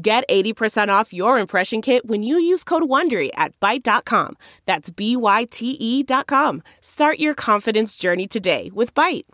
Get 0.00 0.22
80% 0.28 0.88
off 0.90 1.12
your 1.12 1.40
impression 1.40 1.82
kit 1.82 2.06
when 2.06 2.22
you 2.22 2.38
use 2.38 2.62
code 2.62 2.84
WONDERY 2.84 3.30
at 3.34 3.58
Byte.com. 3.58 4.36
That's 4.64 4.90
B-Y-T-E 4.90 6.02
dot 6.04 6.28
com. 6.28 6.62
Start 6.80 7.18
your 7.18 7.34
confidence 7.34 7.96
journey 7.96 8.28
today 8.28 8.70
with 8.72 8.94
Byte. 8.94 9.24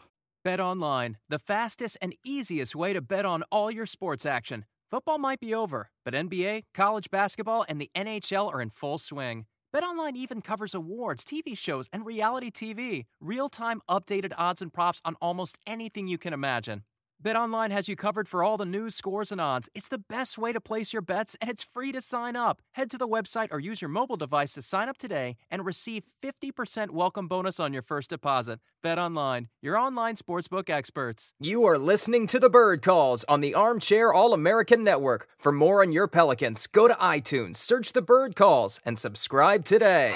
Bet 0.43 0.61
online, 0.61 1.19
the 1.29 1.39
fastest 1.39 1.99
and 2.01 2.15
easiest 2.25 2.75
way 2.75 2.95
to 2.95 3.03
bet 3.03 3.27
on 3.27 3.43
all 3.53 3.71
your 3.71 3.85
sports 3.85 4.25
action. 4.25 4.65
Football 4.91 5.19
might 5.19 5.41
be 5.41 5.55
over, 5.55 5.91
but 6.03 6.15
NBA, 6.15 6.63
college 6.73 7.11
basketball, 7.11 7.67
and 7.69 7.79
the 7.79 7.91
NHL 7.95 8.51
are 8.51 8.63
in 8.63 8.71
full 8.71 8.97
swing. 8.97 9.45
BetOnline 9.75 10.17
even 10.17 10.41
covers 10.41 10.75
awards, 10.75 11.25
TV 11.25 11.59
shows, 11.59 11.91
and 11.93 12.07
reality 12.07 12.51
TV. 12.51 13.05
Real-time 13.21 13.83
updated 13.91 14.33
odds 14.39 14.63
and 14.63 14.73
props 14.73 15.03
on 15.05 15.17
almost 15.21 15.59
anything 15.67 16.09
you 16.09 16.17
can 16.17 16.33
imagine. 16.33 16.85
BetOnline 17.25 17.71
has 17.71 17.89
you 17.89 17.97
covered 17.97 18.29
for 18.29 18.45
all 18.45 18.59
the 18.59 18.67
news, 18.67 18.95
scores, 18.95 19.33
and 19.33 19.41
odds. 19.41 19.71
It's 19.75 19.89
the 19.89 20.03
best 20.11 20.37
way 20.37 20.53
to 20.53 20.61
place 20.61 20.93
your 20.93 21.01
bets, 21.01 21.35
and 21.41 21.49
it's 21.49 21.63
free 21.63 21.91
to 21.91 22.03
sign 22.03 22.37
up. 22.37 22.61
Head 22.73 22.91
to 22.91 22.99
the 22.99 23.09
website 23.09 23.49
or 23.51 23.59
use 23.59 23.81
your 23.81 23.89
mobile 23.89 24.19
device 24.19 24.53
to 24.53 24.61
sign 24.61 24.91
up 24.91 24.99
today 24.99 25.37
and 25.51 25.65
receive 25.65 26.05
50% 26.23 26.91
welcome 26.91 27.27
bonus 27.27 27.59
on 27.59 27.73
your 27.73 27.81
first 27.81 28.11
deposit. 28.11 28.61
BetOnline, 28.85 29.47
your 29.63 29.79
online 29.79 30.17
sportsbook 30.17 30.69
experts. 30.69 31.33
You 31.41 31.65
are 31.65 31.79
listening 31.79 32.27
to 32.27 32.39
the 32.39 32.51
Bird 32.51 32.83
Calls 32.83 33.25
on 33.25 33.41
the 33.41 33.55
Armchair 33.55 34.13
All 34.13 34.35
American 34.35 34.85
Network. 34.85 35.27
For 35.39 35.51
more 35.51 35.81
on 35.81 35.93
your 35.93 36.07
Pelicans, 36.07 36.67
go 36.67 36.89
to 36.89 36.95
iTunes, 36.95 37.57
search 37.57 37.95
the 37.95 38.03
Bird 38.03 38.37
Calls, 38.37 38.83
and 38.85 38.99
subscribe 38.99 39.65
today. 39.65 40.15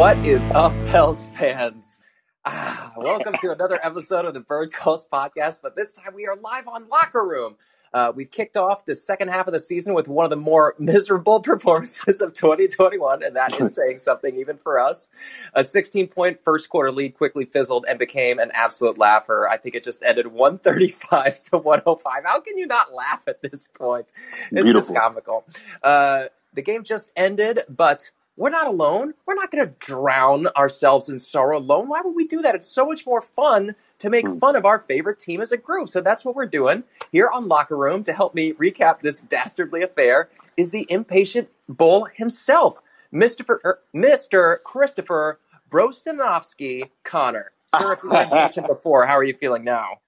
What 0.00 0.16
is 0.26 0.48
up, 0.54 0.72
Pels 0.86 1.28
fans? 1.36 1.98
Ah, 2.46 2.94
welcome 2.96 3.34
to 3.42 3.52
another 3.52 3.78
episode 3.82 4.24
of 4.24 4.32
the 4.32 4.40
Bird 4.40 4.72
Calls 4.72 5.06
podcast, 5.06 5.60
but 5.62 5.76
this 5.76 5.92
time 5.92 6.14
we 6.14 6.26
are 6.26 6.36
live 6.36 6.66
on 6.68 6.88
Locker 6.88 7.22
Room. 7.22 7.56
Uh, 7.92 8.10
we've 8.16 8.30
kicked 8.30 8.56
off 8.56 8.86
the 8.86 8.94
second 8.94 9.28
half 9.28 9.46
of 9.46 9.52
the 9.52 9.60
season 9.60 9.92
with 9.92 10.08
one 10.08 10.24
of 10.24 10.30
the 10.30 10.38
more 10.38 10.74
miserable 10.78 11.38
performances 11.40 12.22
of 12.22 12.32
2021, 12.32 13.22
and 13.22 13.36
that 13.36 13.60
is 13.60 13.74
saying 13.74 13.98
something 13.98 14.34
even 14.36 14.56
for 14.56 14.80
us. 14.80 15.10
A 15.52 15.62
16 15.62 16.08
point 16.08 16.42
first 16.42 16.70
quarter 16.70 16.90
lead 16.90 17.14
quickly 17.14 17.44
fizzled 17.44 17.84
and 17.86 17.98
became 17.98 18.38
an 18.38 18.50
absolute 18.54 18.96
laugher. 18.96 19.46
I 19.50 19.58
think 19.58 19.74
it 19.74 19.84
just 19.84 20.02
ended 20.02 20.28
135 20.28 21.38
to 21.50 21.58
105. 21.58 22.22
How 22.24 22.40
can 22.40 22.56
you 22.56 22.66
not 22.66 22.94
laugh 22.94 23.24
at 23.28 23.42
this 23.42 23.68
point? 23.74 24.10
It's 24.50 24.62
Beautiful. 24.62 24.94
just 24.94 24.98
comical. 24.98 25.44
Uh, 25.82 26.28
the 26.54 26.62
game 26.62 26.84
just 26.84 27.12
ended, 27.16 27.60
but 27.68 28.10
we're 28.40 28.48
not 28.48 28.68
alone. 28.68 29.12
We're 29.26 29.34
not 29.34 29.50
going 29.50 29.66
to 29.66 29.74
drown 29.80 30.46
ourselves 30.56 31.10
in 31.10 31.18
sorrow 31.18 31.58
alone. 31.58 31.88
Why 31.88 32.00
would 32.02 32.14
we 32.16 32.26
do 32.26 32.40
that? 32.40 32.54
It's 32.54 32.66
so 32.66 32.86
much 32.86 33.04
more 33.04 33.20
fun 33.20 33.74
to 33.98 34.08
make 34.08 34.26
Hmm. 34.26 34.38
fun 34.38 34.56
of 34.56 34.64
our 34.64 34.78
favorite 34.78 35.18
team 35.18 35.42
as 35.42 35.52
a 35.52 35.58
group. 35.58 35.90
So 35.90 36.00
that's 36.00 36.24
what 36.24 36.34
we're 36.34 36.46
doing 36.46 36.82
here 37.12 37.28
on 37.28 37.48
Locker 37.48 37.76
Room 37.76 38.02
to 38.04 38.14
help 38.14 38.34
me 38.34 38.54
recap 38.54 39.02
this 39.02 39.20
dastardly 39.20 39.82
affair 39.82 40.30
is 40.56 40.70
the 40.70 40.86
impatient 40.88 41.50
bull 41.68 42.06
himself, 42.06 42.80
Mr. 43.12 43.58
er, 43.62 43.80
Mr. 43.94 44.62
Christopher 44.62 45.38
Brostanovsky 45.70 46.88
Connor. 47.04 47.52
Sir, 47.66 47.92
if 47.92 48.02
you 48.02 48.08
mentioned 48.30 48.68
before, 48.68 49.04
how 49.04 49.18
are 49.18 49.22
you 49.24 49.34
feeling 49.34 49.64
now? 49.64 49.98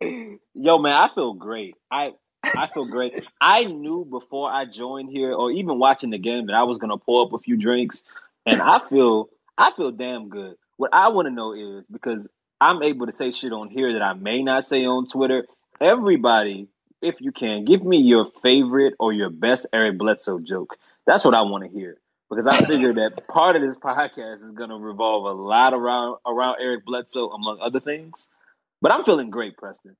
Yo, 0.00 0.78
man, 0.78 0.92
I 0.92 1.08
feel 1.12 1.34
great. 1.34 1.74
I 1.90 2.12
I 2.56 2.68
feel 2.68 2.86
great. 2.86 3.14
I 3.40 3.64
knew 3.64 4.04
before 4.04 4.50
I 4.50 4.64
joined 4.64 5.10
here, 5.10 5.32
or 5.32 5.50
even 5.50 5.78
watching 5.78 6.10
the 6.10 6.18
game, 6.18 6.46
that 6.46 6.54
I 6.54 6.64
was 6.64 6.78
gonna 6.78 6.98
pour 6.98 7.26
up 7.26 7.32
a 7.32 7.38
few 7.38 7.56
drinks, 7.56 8.02
and 8.46 8.60
I 8.60 8.78
feel 8.78 9.28
I 9.56 9.72
feel 9.76 9.90
damn 9.90 10.28
good. 10.28 10.56
What 10.76 10.90
I 10.92 11.08
want 11.08 11.26
to 11.26 11.34
know 11.34 11.52
is 11.52 11.84
because 11.90 12.26
I'm 12.60 12.82
able 12.82 13.06
to 13.06 13.12
say 13.12 13.32
shit 13.32 13.52
on 13.52 13.68
here 13.68 13.94
that 13.94 14.02
I 14.02 14.14
may 14.14 14.42
not 14.42 14.66
say 14.66 14.84
on 14.84 15.06
Twitter. 15.06 15.46
Everybody, 15.80 16.68
if 17.02 17.20
you 17.20 17.32
can, 17.32 17.64
give 17.64 17.82
me 17.82 17.98
your 17.98 18.26
favorite 18.42 18.94
or 18.98 19.12
your 19.12 19.30
best 19.30 19.66
Eric 19.72 19.98
Bledsoe 19.98 20.40
joke. 20.40 20.76
That's 21.06 21.24
what 21.24 21.34
I 21.34 21.42
want 21.42 21.64
to 21.64 21.70
hear 21.70 21.98
because 22.30 22.46
I 22.46 22.64
figure 22.64 22.92
that 22.94 23.26
part 23.28 23.56
of 23.56 23.62
this 23.62 23.76
podcast 23.76 24.42
is 24.42 24.50
gonna 24.52 24.78
revolve 24.78 25.24
a 25.24 25.40
lot 25.40 25.74
around 25.74 26.18
around 26.26 26.56
Eric 26.60 26.84
Bledsoe, 26.84 27.30
among 27.30 27.58
other 27.60 27.80
things. 27.80 28.28
But 28.80 28.92
I'm 28.92 29.04
feeling 29.04 29.30
great, 29.30 29.56
Preston. 29.56 29.96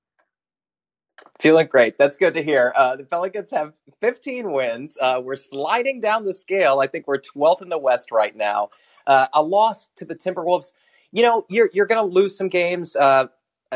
Feeling 1.40 1.68
great. 1.68 1.96
That's 1.96 2.16
good 2.16 2.34
to 2.34 2.42
hear. 2.42 2.72
Uh, 2.76 2.96
the 2.96 3.04
Pelicans 3.04 3.50
have 3.52 3.72
15 4.00 4.52
wins. 4.52 4.98
Uh, 5.00 5.20
we're 5.24 5.36
sliding 5.36 6.00
down 6.00 6.24
the 6.24 6.34
scale. 6.34 6.80
I 6.80 6.86
think 6.86 7.06
we're 7.06 7.18
12th 7.18 7.62
in 7.62 7.70
the 7.70 7.78
West 7.78 8.12
right 8.12 8.36
now. 8.36 8.70
Uh, 9.06 9.26
a 9.32 9.42
loss 9.42 9.88
to 9.96 10.04
the 10.04 10.14
Timberwolves. 10.14 10.72
You 11.12 11.22
know, 11.22 11.46
you're 11.48 11.70
you're 11.72 11.86
going 11.86 12.10
to 12.10 12.14
lose 12.14 12.36
some 12.36 12.48
games 12.48 12.94
uh, 12.94 13.28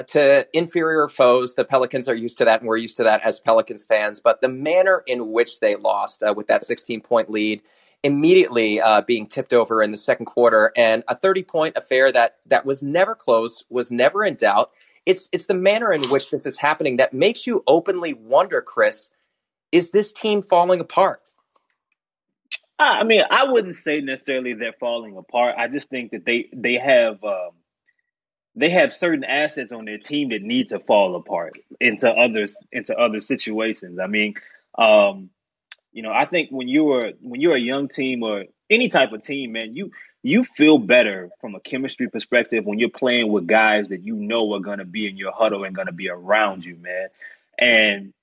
to 0.08 0.46
inferior 0.52 1.08
foes. 1.08 1.54
The 1.54 1.64
Pelicans 1.64 2.08
are 2.08 2.14
used 2.14 2.38
to 2.38 2.44
that, 2.44 2.60
and 2.60 2.68
we're 2.68 2.76
used 2.76 2.96
to 2.96 3.04
that 3.04 3.22
as 3.24 3.40
Pelicans 3.40 3.84
fans. 3.84 4.20
But 4.20 4.40
the 4.40 4.48
manner 4.48 5.02
in 5.06 5.32
which 5.32 5.60
they 5.60 5.76
lost 5.76 6.22
uh, 6.22 6.34
with 6.36 6.48
that 6.48 6.64
16 6.64 7.00
point 7.00 7.30
lead, 7.30 7.62
immediately 8.02 8.80
uh, 8.80 9.00
being 9.00 9.26
tipped 9.26 9.52
over 9.52 9.82
in 9.82 9.90
the 9.90 9.96
second 9.98 10.26
quarter, 10.26 10.72
and 10.76 11.02
a 11.08 11.16
30 11.16 11.42
point 11.44 11.76
affair 11.76 12.12
that 12.12 12.36
that 12.46 12.66
was 12.66 12.82
never 12.82 13.14
close, 13.14 13.64
was 13.70 13.90
never 13.90 14.24
in 14.24 14.34
doubt 14.34 14.70
it's 15.06 15.28
it's 15.32 15.46
the 15.46 15.54
manner 15.54 15.92
in 15.92 16.08
which 16.10 16.30
this 16.30 16.46
is 16.46 16.56
happening 16.56 16.96
that 16.96 17.12
makes 17.12 17.46
you 17.46 17.62
openly 17.66 18.14
wonder, 18.14 18.62
Chris, 18.62 19.10
is 19.72 19.90
this 19.90 20.12
team 20.12 20.42
falling 20.42 20.80
apart? 20.80 21.20
I 22.78 23.04
mean, 23.04 23.22
I 23.30 23.44
wouldn't 23.44 23.76
say 23.76 24.00
necessarily 24.00 24.54
they're 24.54 24.72
falling 24.72 25.16
apart. 25.16 25.54
I 25.56 25.68
just 25.68 25.88
think 25.88 26.10
that 26.10 26.24
they 26.24 26.48
they 26.52 26.74
have 26.74 27.22
um, 27.22 27.50
they 28.56 28.70
have 28.70 28.92
certain 28.92 29.24
assets 29.24 29.72
on 29.72 29.84
their 29.84 29.98
team 29.98 30.30
that 30.30 30.42
need 30.42 30.70
to 30.70 30.80
fall 30.80 31.14
apart 31.16 31.58
into 31.80 32.10
others 32.10 32.56
into 32.72 32.96
other 32.96 33.20
situations. 33.20 33.98
I 33.98 34.06
mean, 34.06 34.34
um, 34.76 35.30
you 35.92 36.02
know, 36.02 36.12
I 36.12 36.24
think 36.24 36.50
when 36.50 36.68
you're 36.68 37.12
when 37.20 37.40
you're 37.40 37.54
a 37.54 37.60
young 37.60 37.88
team 37.88 38.22
or 38.22 38.44
any 38.70 38.88
type 38.88 39.12
of 39.12 39.22
team, 39.22 39.52
man, 39.52 39.74
you 39.74 39.92
you 40.22 40.42
feel 40.42 40.78
better 40.78 41.30
from 41.40 41.54
a 41.54 41.60
chemistry 41.60 42.08
perspective 42.08 42.64
when 42.64 42.78
you're 42.78 42.88
playing 42.88 43.30
with 43.30 43.46
guys 43.46 43.90
that 43.90 44.02
you 44.02 44.16
know 44.16 44.54
are 44.54 44.60
going 44.60 44.78
to 44.78 44.86
be 44.86 45.06
in 45.06 45.18
your 45.18 45.32
huddle 45.32 45.64
and 45.64 45.76
going 45.76 45.86
to 45.86 45.92
be 45.92 46.08
around 46.08 46.64
you, 46.64 46.76
man. 46.76 47.08
And 47.58 48.14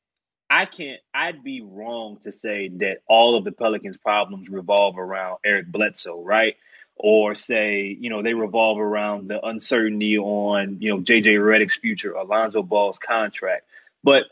I 0.50 0.66
can't, 0.66 1.00
I'd 1.14 1.44
be 1.44 1.62
wrong 1.62 2.18
to 2.24 2.32
say 2.32 2.70
that 2.80 2.98
all 3.08 3.36
of 3.36 3.44
the 3.44 3.52
Pelicans' 3.52 3.98
problems 3.98 4.50
revolve 4.50 4.98
around 4.98 5.38
Eric 5.46 5.68
Bledsoe, 5.68 6.24
right? 6.24 6.58
Or 6.96 7.36
say, 7.36 7.96
you 7.98 8.10
know, 8.10 8.24
they 8.24 8.34
revolve 8.34 8.80
around 8.80 9.30
the 9.30 9.40
uncertainty 9.46 10.18
on, 10.18 10.78
you 10.82 10.90
know, 10.90 11.02
JJ 11.02 11.38
Redick's 11.38 11.78
future, 11.78 12.14
Alonzo 12.14 12.64
Ball's 12.64 12.98
contract. 12.98 13.66
But, 14.04 14.24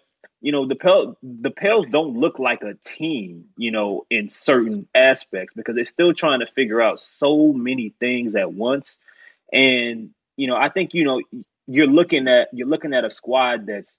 you 0.42 0.52
know, 0.52 0.68
the 0.68 0.76
Pel, 0.76 1.18
the 1.22 1.52
Pels 1.52 1.88
don't 1.92 2.18
look 2.18 2.40
like 2.40 2.64
a 2.64 2.74
team, 2.74 3.46
you 3.58 3.72
know, 3.72 4.06
in 4.10 4.30
certain 4.30 4.88
aspects 4.96 5.54
because 5.54 5.76
they're 5.76 5.86
still 5.86 6.14
trying 6.14 6.40
to 6.40 6.48
figure 6.48 6.82
out 6.82 7.02
so 7.02 7.52
many 7.52 7.94
things 8.00 8.36
at 8.36 8.52
once. 8.54 8.98
And, 9.52 10.12
you 10.38 10.48
know, 10.48 10.56
I 10.56 10.70
think, 10.70 10.94
you 10.94 11.04
know, 11.04 11.22
you're 11.68 11.88
looking 11.88 12.28
at, 12.28 12.50
you're 12.54 12.68
looking 12.68 12.94
at 12.94 13.04
a 13.04 13.10
squad 13.10 13.68
that's, 13.68 13.98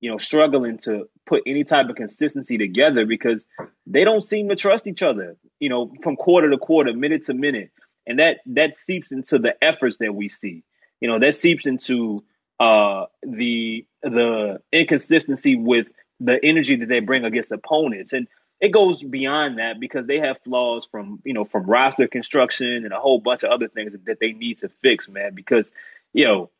you 0.00 0.10
know, 0.10 0.18
struggling 0.18 0.78
to 0.78 1.08
put 1.26 1.42
any 1.46 1.64
type 1.64 1.88
of 1.88 1.96
consistency 1.96 2.58
together 2.58 3.06
because 3.06 3.44
they 3.86 4.04
don't 4.04 4.24
seem 4.24 4.48
to 4.48 4.56
trust 4.56 4.86
each 4.86 5.02
other, 5.02 5.36
you 5.58 5.68
know, 5.68 5.92
from 6.02 6.16
quarter 6.16 6.50
to 6.50 6.58
quarter, 6.58 6.92
minute 6.92 7.24
to 7.24 7.34
minute. 7.34 7.70
And 8.06 8.18
that 8.18 8.38
that 8.46 8.76
seeps 8.76 9.12
into 9.12 9.38
the 9.38 9.54
efforts 9.62 9.98
that 9.98 10.14
we 10.14 10.28
see. 10.28 10.64
You 11.00 11.08
know, 11.08 11.18
that 11.20 11.34
seeps 11.34 11.66
into 11.66 12.24
uh 12.62 13.06
the 13.24 13.84
the 14.02 14.60
inconsistency 14.72 15.56
with 15.56 15.88
the 16.20 16.38
energy 16.44 16.76
that 16.76 16.88
they 16.88 17.00
bring 17.00 17.24
against 17.24 17.50
opponents. 17.50 18.12
And 18.12 18.28
it 18.60 18.70
goes 18.70 19.02
beyond 19.02 19.58
that 19.58 19.80
because 19.80 20.06
they 20.06 20.20
have 20.20 20.38
flaws 20.44 20.86
from, 20.86 21.20
you 21.24 21.34
know, 21.34 21.44
from 21.44 21.64
roster 21.64 22.06
construction 22.06 22.84
and 22.84 22.92
a 22.92 23.00
whole 23.00 23.18
bunch 23.18 23.42
of 23.42 23.50
other 23.50 23.66
things 23.66 23.92
that 24.04 24.20
they 24.20 24.32
need 24.32 24.58
to 24.58 24.68
fix, 24.68 25.08
man. 25.08 25.34
Because, 25.34 25.72
you 26.12 26.24
know, 26.26 26.50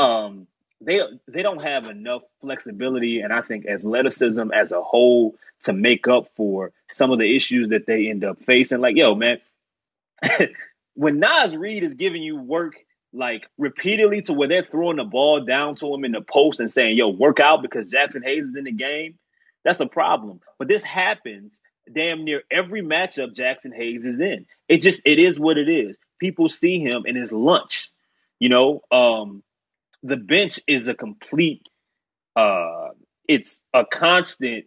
um 0.00 0.48
they 0.80 1.00
they 1.28 1.42
don't 1.42 1.62
have 1.62 1.88
enough 1.88 2.22
flexibility 2.40 3.20
and 3.20 3.32
I 3.32 3.42
think 3.42 3.66
athleticism 3.66 4.50
as 4.52 4.72
a 4.72 4.82
whole 4.82 5.36
to 5.62 5.72
make 5.72 6.08
up 6.08 6.30
for 6.36 6.72
some 6.90 7.12
of 7.12 7.20
the 7.20 7.36
issues 7.36 7.68
that 7.68 7.86
they 7.86 8.08
end 8.08 8.24
up 8.24 8.40
facing. 8.42 8.80
Like, 8.80 8.96
yo, 8.96 9.14
man, 9.14 9.38
when 10.94 11.20
Naz 11.20 11.56
Reid 11.56 11.84
is 11.84 11.94
giving 11.94 12.22
you 12.22 12.36
work 12.36 12.74
like 13.18 13.48
repeatedly 13.58 14.22
to 14.22 14.32
where 14.32 14.46
they're 14.46 14.62
throwing 14.62 14.96
the 14.96 15.04
ball 15.04 15.44
down 15.44 15.74
to 15.74 15.92
him 15.92 16.04
in 16.04 16.12
the 16.12 16.20
post 16.20 16.60
and 16.60 16.70
saying, 16.70 16.96
yo, 16.96 17.08
work 17.08 17.40
out 17.40 17.62
because 17.62 17.90
Jaxson 17.90 18.22
Hayes 18.22 18.46
is 18.46 18.56
in 18.56 18.62
the 18.62 18.72
game, 18.72 19.18
that's 19.64 19.80
a 19.80 19.86
problem. 19.86 20.40
But 20.56 20.68
this 20.68 20.84
happens 20.84 21.60
damn 21.92 22.24
near 22.24 22.42
every 22.48 22.80
matchup 22.80 23.34
Jaxson 23.34 23.74
Hayes 23.74 24.04
is 24.04 24.20
in. 24.20 24.46
It 24.68 24.78
just 24.78 25.02
it 25.04 25.18
is 25.18 25.38
what 25.38 25.58
it 25.58 25.68
is. 25.68 25.96
People 26.20 26.48
see 26.48 26.78
him 26.78 27.02
in 27.06 27.16
his 27.16 27.32
lunch. 27.32 27.90
You 28.38 28.50
know, 28.50 28.82
um, 28.92 29.42
the 30.04 30.16
bench 30.16 30.60
is 30.68 30.86
a 30.86 30.94
complete 30.94 31.68
uh 32.36 32.90
it's 33.26 33.60
a 33.74 33.84
constant 33.84 34.66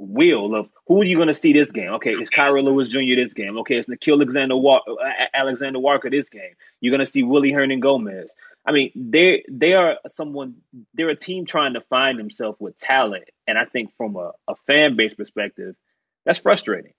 wheel 0.00 0.54
of 0.54 0.70
who 0.86 1.02
are 1.02 1.04
you 1.04 1.16
going 1.16 1.28
to 1.28 1.34
see 1.34 1.52
this 1.52 1.70
game? 1.70 1.90
Okay, 1.94 2.12
it's 2.12 2.30
Kira 2.30 2.62
Lewis 2.62 2.88
Jr. 2.88 3.16
this 3.16 3.34
game. 3.34 3.58
Okay, 3.58 3.76
it's 3.76 3.88
Nickeil 3.88 4.14
Alexander 4.14 4.56
Walker, 4.56 4.92
Alexander 5.34 5.78
Walker 5.78 6.10
this 6.10 6.28
game. 6.28 6.54
You're 6.80 6.90
going 6.90 7.04
to 7.04 7.10
see 7.10 7.22
Willy 7.22 7.52
Hernangomez. 7.52 8.28
I 8.64 8.72
mean, 8.72 8.90
they 8.94 9.44
they 9.48 9.74
are 9.74 9.98
someone. 10.08 10.56
They're 10.94 11.08
a 11.08 11.16
team 11.16 11.46
trying 11.46 11.74
to 11.74 11.80
find 11.82 12.18
themselves 12.18 12.58
with 12.60 12.78
talent, 12.78 13.24
and 13.46 13.58
I 13.58 13.64
think 13.64 13.92
from 13.96 14.16
a, 14.16 14.32
a 14.48 14.54
fan 14.66 14.96
base 14.96 15.14
perspective, 15.14 15.76
that's 16.24 16.38
frustrating. 16.38 16.92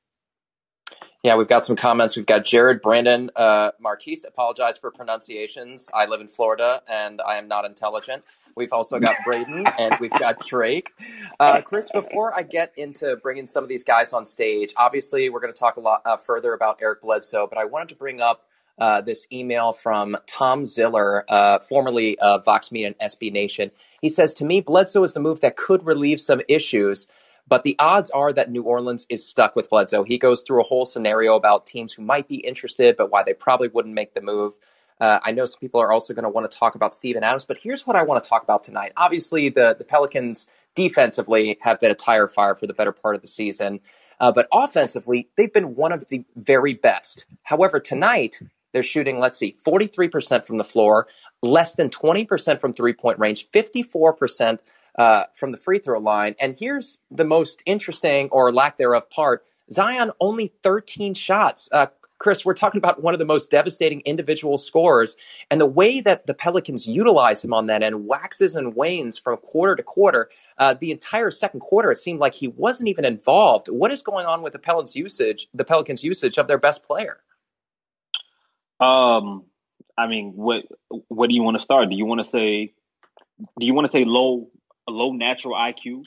Yeah, 1.23 1.35
we've 1.35 1.47
got 1.47 1.63
some 1.63 1.75
comments. 1.75 2.15
We've 2.15 2.25
got 2.25 2.45
Jared 2.45 2.81
Brandon 2.81 3.29
uh, 3.35 3.71
Marquise. 3.79 4.25
Apologize 4.27 4.79
for 4.79 4.89
pronunciations. 4.89 5.87
I 5.93 6.07
live 6.07 6.19
in 6.19 6.27
Florida 6.27 6.81
and 6.89 7.21
I 7.21 7.37
am 7.37 7.47
not 7.47 7.63
intelligent. 7.63 8.23
We've 8.55 8.73
also 8.73 8.99
got 8.99 9.15
Braden 9.25 9.65
and 9.77 9.97
we've 9.99 10.11
got 10.11 10.45
Drake. 10.45 10.93
Uh, 11.39 11.61
Chris, 11.61 11.89
before 11.91 12.37
I 12.37 12.43
get 12.43 12.73
into 12.77 13.15
bringing 13.17 13.45
some 13.45 13.63
of 13.63 13.69
these 13.69 13.83
guys 13.83 14.13
on 14.13 14.25
stage, 14.25 14.73
obviously 14.77 15.29
we're 15.29 15.39
going 15.39 15.53
to 15.53 15.59
talk 15.59 15.77
a 15.77 15.81
lot 15.81 16.01
uh, 16.05 16.17
further 16.17 16.53
about 16.53 16.79
Eric 16.81 17.01
Bledsoe, 17.01 17.47
but 17.47 17.57
I 17.57 17.65
wanted 17.65 17.89
to 17.89 17.95
bring 17.95 18.21
up 18.21 18.45
uh, 18.77 19.01
this 19.01 19.27
email 19.31 19.73
from 19.73 20.17
Tom 20.27 20.65
Ziller, 20.65 21.25
uh, 21.29 21.59
formerly 21.59 22.17
of 22.19 22.45
Vox 22.45 22.71
Media 22.71 22.87
and 22.87 23.11
SB 23.11 23.31
Nation. 23.31 23.71
He 24.01 24.09
says, 24.09 24.33
To 24.35 24.45
me, 24.45 24.61
Bledsoe 24.61 25.03
is 25.03 25.13
the 25.13 25.19
move 25.19 25.41
that 25.41 25.55
could 25.55 25.85
relieve 25.85 26.19
some 26.19 26.41
issues. 26.47 27.07
But 27.47 27.63
the 27.63 27.75
odds 27.79 28.09
are 28.11 28.31
that 28.31 28.49
New 28.49 28.63
Orleans 28.63 29.05
is 29.09 29.27
stuck 29.27 29.57
with 29.57 29.69
Bledsoe. 29.69 30.03
He 30.03 30.17
goes 30.17 30.41
through 30.41 30.61
a 30.61 30.65
whole 30.65 30.85
scenario 30.85 31.35
about 31.35 31.65
teams 31.65 31.91
who 31.91 32.01
might 32.01 32.29
be 32.29 32.37
interested, 32.37 32.95
but 32.95 33.11
why 33.11 33.23
they 33.23 33.33
probably 33.33 33.67
wouldn't 33.67 33.93
make 33.93 34.13
the 34.13 34.21
move. 34.21 34.53
Uh, 35.01 35.19
I 35.23 35.31
know 35.31 35.45
some 35.45 35.59
people 35.59 35.81
are 35.81 35.91
also 35.91 36.13
going 36.13 36.23
to 36.23 36.29
want 36.29 36.49
to 36.49 36.55
talk 36.55 36.75
about 36.75 36.93
Steven 36.93 37.23
Adams, 37.23 37.45
but 37.45 37.57
here's 37.57 37.87
what 37.87 37.95
I 37.95 38.03
want 38.03 38.23
to 38.23 38.29
talk 38.29 38.43
about 38.43 38.63
tonight. 38.63 38.91
Obviously, 38.95 39.49
the, 39.49 39.75
the 39.75 39.83
Pelicans 39.83 40.47
defensively 40.75 41.57
have 41.61 41.79
been 41.79 41.89
a 41.89 41.95
tire 41.95 42.27
fire 42.27 42.53
for 42.53 42.67
the 42.67 42.73
better 42.73 42.91
part 42.91 43.15
of 43.15 43.23
the 43.23 43.27
season, 43.27 43.79
uh, 44.19 44.31
but 44.31 44.47
offensively, 44.53 45.27
they've 45.35 45.51
been 45.51 45.75
one 45.75 45.91
of 45.91 46.07
the 46.09 46.23
very 46.35 46.75
best. 46.75 47.25
However, 47.41 47.79
tonight, 47.79 48.39
they're 48.73 48.83
shooting, 48.83 49.19
let's 49.19 49.39
see, 49.39 49.57
43% 49.65 50.45
from 50.45 50.57
the 50.57 50.63
floor, 50.63 51.07
less 51.41 51.73
than 51.73 51.89
20% 51.89 52.61
from 52.61 52.71
three 52.71 52.93
point 52.93 53.17
range, 53.17 53.49
54% 53.49 54.59
uh, 54.99 55.23
from 55.33 55.51
the 55.51 55.57
free 55.57 55.79
throw 55.79 55.99
line. 55.99 56.35
And 56.39 56.55
here's 56.57 56.99
the 57.09 57.25
most 57.25 57.63
interesting 57.65 58.29
or 58.29 58.53
lack 58.53 58.77
thereof 58.77 59.09
part 59.09 59.43
Zion 59.71 60.11
only 60.19 60.51
13 60.63 61.13
shots. 61.13 61.69
Uh, 61.71 61.87
Chris, 62.21 62.45
we're 62.45 62.53
talking 62.53 62.77
about 62.77 63.01
one 63.01 63.15
of 63.15 63.17
the 63.17 63.25
most 63.25 63.49
devastating 63.49 63.99
individual 64.01 64.59
scores. 64.59 65.17
And 65.49 65.59
the 65.59 65.65
way 65.65 66.01
that 66.01 66.27
the 66.27 66.35
Pelicans 66.35 66.85
utilize 66.87 67.43
him 67.43 67.51
on 67.51 67.65
that 67.65 67.81
end 67.81 68.05
waxes 68.05 68.55
and 68.55 68.75
wanes 68.75 69.17
from 69.17 69.37
quarter 69.37 69.75
to 69.75 69.81
quarter. 69.81 70.29
Uh, 70.59 70.75
the 70.79 70.91
entire 70.91 71.31
second 71.31 71.61
quarter, 71.61 71.91
it 71.91 71.97
seemed 71.97 72.19
like 72.19 72.35
he 72.35 72.47
wasn't 72.47 72.89
even 72.89 73.05
involved. 73.05 73.69
What 73.69 73.89
is 73.89 74.03
going 74.03 74.27
on 74.27 74.43
with 74.43 74.53
the 74.53 74.59
Pelicans' 74.59 74.95
usage, 74.95 75.47
the 75.55 75.65
Pelicans' 75.65 76.03
usage 76.03 76.37
of 76.37 76.47
their 76.47 76.59
best 76.59 76.85
player? 76.85 77.17
Um, 78.79 79.45
I 79.97 80.05
mean, 80.05 80.33
what 80.35 80.65
what 81.07 81.27
do 81.27 81.33
you 81.33 81.41
want 81.41 81.57
to 81.57 81.63
start? 81.63 81.89
Do 81.89 81.95
you 81.95 82.05
want 82.05 82.19
to 82.19 82.25
say 82.25 82.75
do 83.59 83.65
you 83.65 83.73
want 83.73 83.87
to 83.87 83.91
say 83.91 84.05
low 84.05 84.51
low 84.87 85.11
natural 85.13 85.55
IQ, 85.55 86.05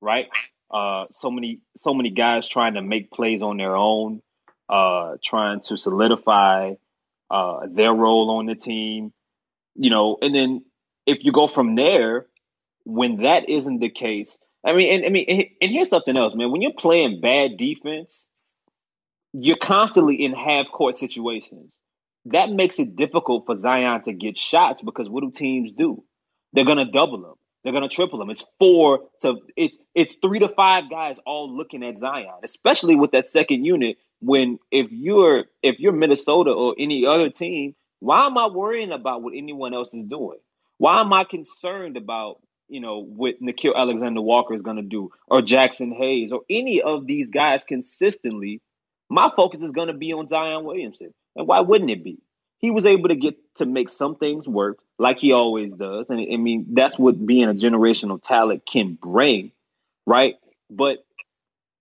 right? 0.00 0.28
Uh, 0.70 1.06
so 1.10 1.28
many 1.28 1.58
so 1.74 1.92
many 1.92 2.10
guys 2.10 2.46
trying 2.46 2.74
to 2.74 2.82
make 2.82 3.10
plays 3.10 3.42
on 3.42 3.56
their 3.56 3.76
own, 3.76 4.22
uh, 4.68 5.16
trying 5.22 5.60
to 5.62 5.76
solidify 5.76 6.74
uh, 7.30 7.66
their 7.74 7.92
role 7.92 8.30
on 8.38 8.46
the 8.46 8.54
team, 8.54 9.12
you 9.74 9.90
know. 9.90 10.18
And 10.20 10.34
then 10.34 10.64
if 11.06 11.18
you 11.24 11.32
go 11.32 11.46
from 11.46 11.74
there, 11.74 12.26
when 12.84 13.18
that 13.18 13.48
isn't 13.48 13.80
the 13.80 13.90
case, 13.90 14.36
I 14.64 14.72
mean, 14.74 14.92
and 14.94 15.06
I 15.06 15.08
mean, 15.10 15.50
and 15.60 15.72
here's 15.72 15.90
something 15.90 16.16
else, 16.16 16.34
man. 16.34 16.50
When 16.50 16.62
you're 16.62 16.72
playing 16.72 17.20
bad 17.20 17.56
defense, 17.56 18.26
you're 19.32 19.56
constantly 19.56 20.24
in 20.24 20.32
half 20.32 20.70
court 20.70 20.96
situations. 20.96 21.76
That 22.26 22.50
makes 22.50 22.80
it 22.80 22.96
difficult 22.96 23.46
for 23.46 23.54
Zion 23.54 24.02
to 24.02 24.12
get 24.12 24.36
shots 24.36 24.82
because 24.82 25.08
what 25.08 25.22
do 25.22 25.30
teams 25.30 25.72
do? 25.72 26.02
They're 26.52 26.64
gonna 26.64 26.90
double 26.90 27.22
them. 27.22 27.34
They're 27.62 27.72
gonna 27.72 27.88
triple 27.88 28.18
them. 28.18 28.30
It's 28.30 28.44
four 28.58 29.08
to 29.20 29.36
it's 29.56 29.78
it's 29.94 30.16
three 30.16 30.40
to 30.40 30.48
five 30.48 30.90
guys 30.90 31.18
all 31.24 31.54
looking 31.54 31.84
at 31.84 31.98
Zion, 31.98 32.40
especially 32.42 32.96
with 32.96 33.12
that 33.12 33.26
second 33.26 33.64
unit. 33.64 33.98
When 34.20 34.58
if 34.70 34.90
you're 34.90 35.44
if 35.62 35.78
you're 35.78 35.92
Minnesota 35.92 36.50
or 36.50 36.74
any 36.78 37.06
other 37.06 37.30
team, 37.30 37.74
why 38.00 38.26
am 38.26 38.38
I 38.38 38.48
worrying 38.48 38.92
about 38.92 39.22
what 39.22 39.34
anyone 39.36 39.74
else 39.74 39.92
is 39.94 40.04
doing? 40.04 40.38
Why 40.78 41.00
am 41.00 41.12
I 41.12 41.24
concerned 41.24 41.96
about 41.96 42.40
you 42.68 42.80
know 42.80 43.02
what 43.02 43.40
Nickeil 43.40 43.74
Alexander 43.76 44.20
Walker 44.20 44.54
is 44.54 44.62
gonna 44.62 44.82
do 44.82 45.10
or 45.28 45.40
Jaxson 45.40 45.96
Hayes 45.96 46.32
or 46.32 46.42
any 46.50 46.82
of 46.82 47.06
these 47.06 47.30
guys 47.30 47.62
consistently? 47.64 48.60
My 49.08 49.30
focus 49.36 49.62
is 49.62 49.70
gonna 49.70 49.94
be 49.94 50.12
on 50.12 50.26
Zion 50.26 50.64
Williamson, 50.64 51.12
and 51.36 51.46
why 51.46 51.60
wouldn't 51.60 51.90
it 51.90 52.02
be? 52.02 52.20
he 52.58 52.70
was 52.70 52.86
able 52.86 53.08
to 53.08 53.14
get 53.14 53.36
to 53.56 53.66
make 53.66 53.88
some 53.88 54.16
things 54.16 54.48
work 54.48 54.78
like 54.98 55.18
he 55.18 55.32
always 55.32 55.72
does. 55.72 56.06
And 56.08 56.20
I 56.20 56.36
mean, 56.36 56.66
that's 56.72 56.98
what 56.98 57.24
being 57.24 57.48
a 57.48 57.54
generational 57.54 58.22
talent 58.22 58.64
can 58.66 58.94
bring, 59.00 59.52
right? 60.06 60.34
But 60.70 61.04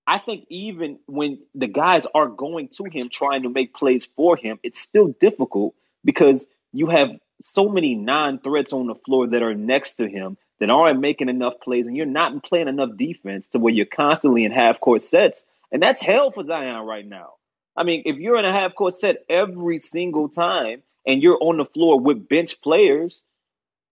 I 0.07 0.19
think 0.19 0.45
even 0.49 0.99
when 1.07 1.39
the 1.55 1.67
guys 1.67 2.05
are 2.13 2.27
going 2.27 2.69
to 2.77 2.83
him 2.85 3.09
trying 3.09 3.43
to 3.43 3.49
make 3.49 3.73
plays 3.73 4.07
for 4.15 4.37
him, 4.37 4.59
it's 4.63 4.79
still 4.79 5.07
difficult 5.19 5.73
because 6.03 6.45
you 6.71 6.87
have 6.87 7.09
so 7.41 7.69
many 7.69 7.95
non 7.95 8.39
threats 8.39 8.73
on 8.73 8.87
the 8.87 8.95
floor 8.95 9.27
that 9.27 9.41
are 9.41 9.55
next 9.55 9.95
to 9.95 10.07
him 10.07 10.37
that 10.59 10.69
aren't 10.69 10.99
making 10.99 11.29
enough 11.29 11.59
plays, 11.61 11.87
and 11.87 11.97
you're 11.97 12.05
not 12.05 12.43
playing 12.43 12.67
enough 12.67 12.95
defense 12.97 13.47
to 13.49 13.59
where 13.59 13.73
you're 13.73 13.85
constantly 13.85 14.45
in 14.45 14.51
half 14.51 14.79
court 14.79 15.03
sets. 15.03 15.43
And 15.71 15.81
that's 15.81 16.01
hell 16.01 16.31
for 16.31 16.45
Zion 16.45 16.85
right 16.85 17.05
now. 17.05 17.33
I 17.75 17.83
mean, 17.83 18.03
if 18.05 18.17
you're 18.17 18.37
in 18.37 18.45
a 18.45 18.51
half 18.51 18.75
court 18.75 18.93
set 18.93 19.25
every 19.27 19.79
single 19.79 20.29
time 20.29 20.83
and 21.05 21.21
you're 21.21 21.37
on 21.41 21.57
the 21.57 21.65
floor 21.65 21.99
with 21.99 22.29
bench 22.29 22.61
players, 22.61 23.21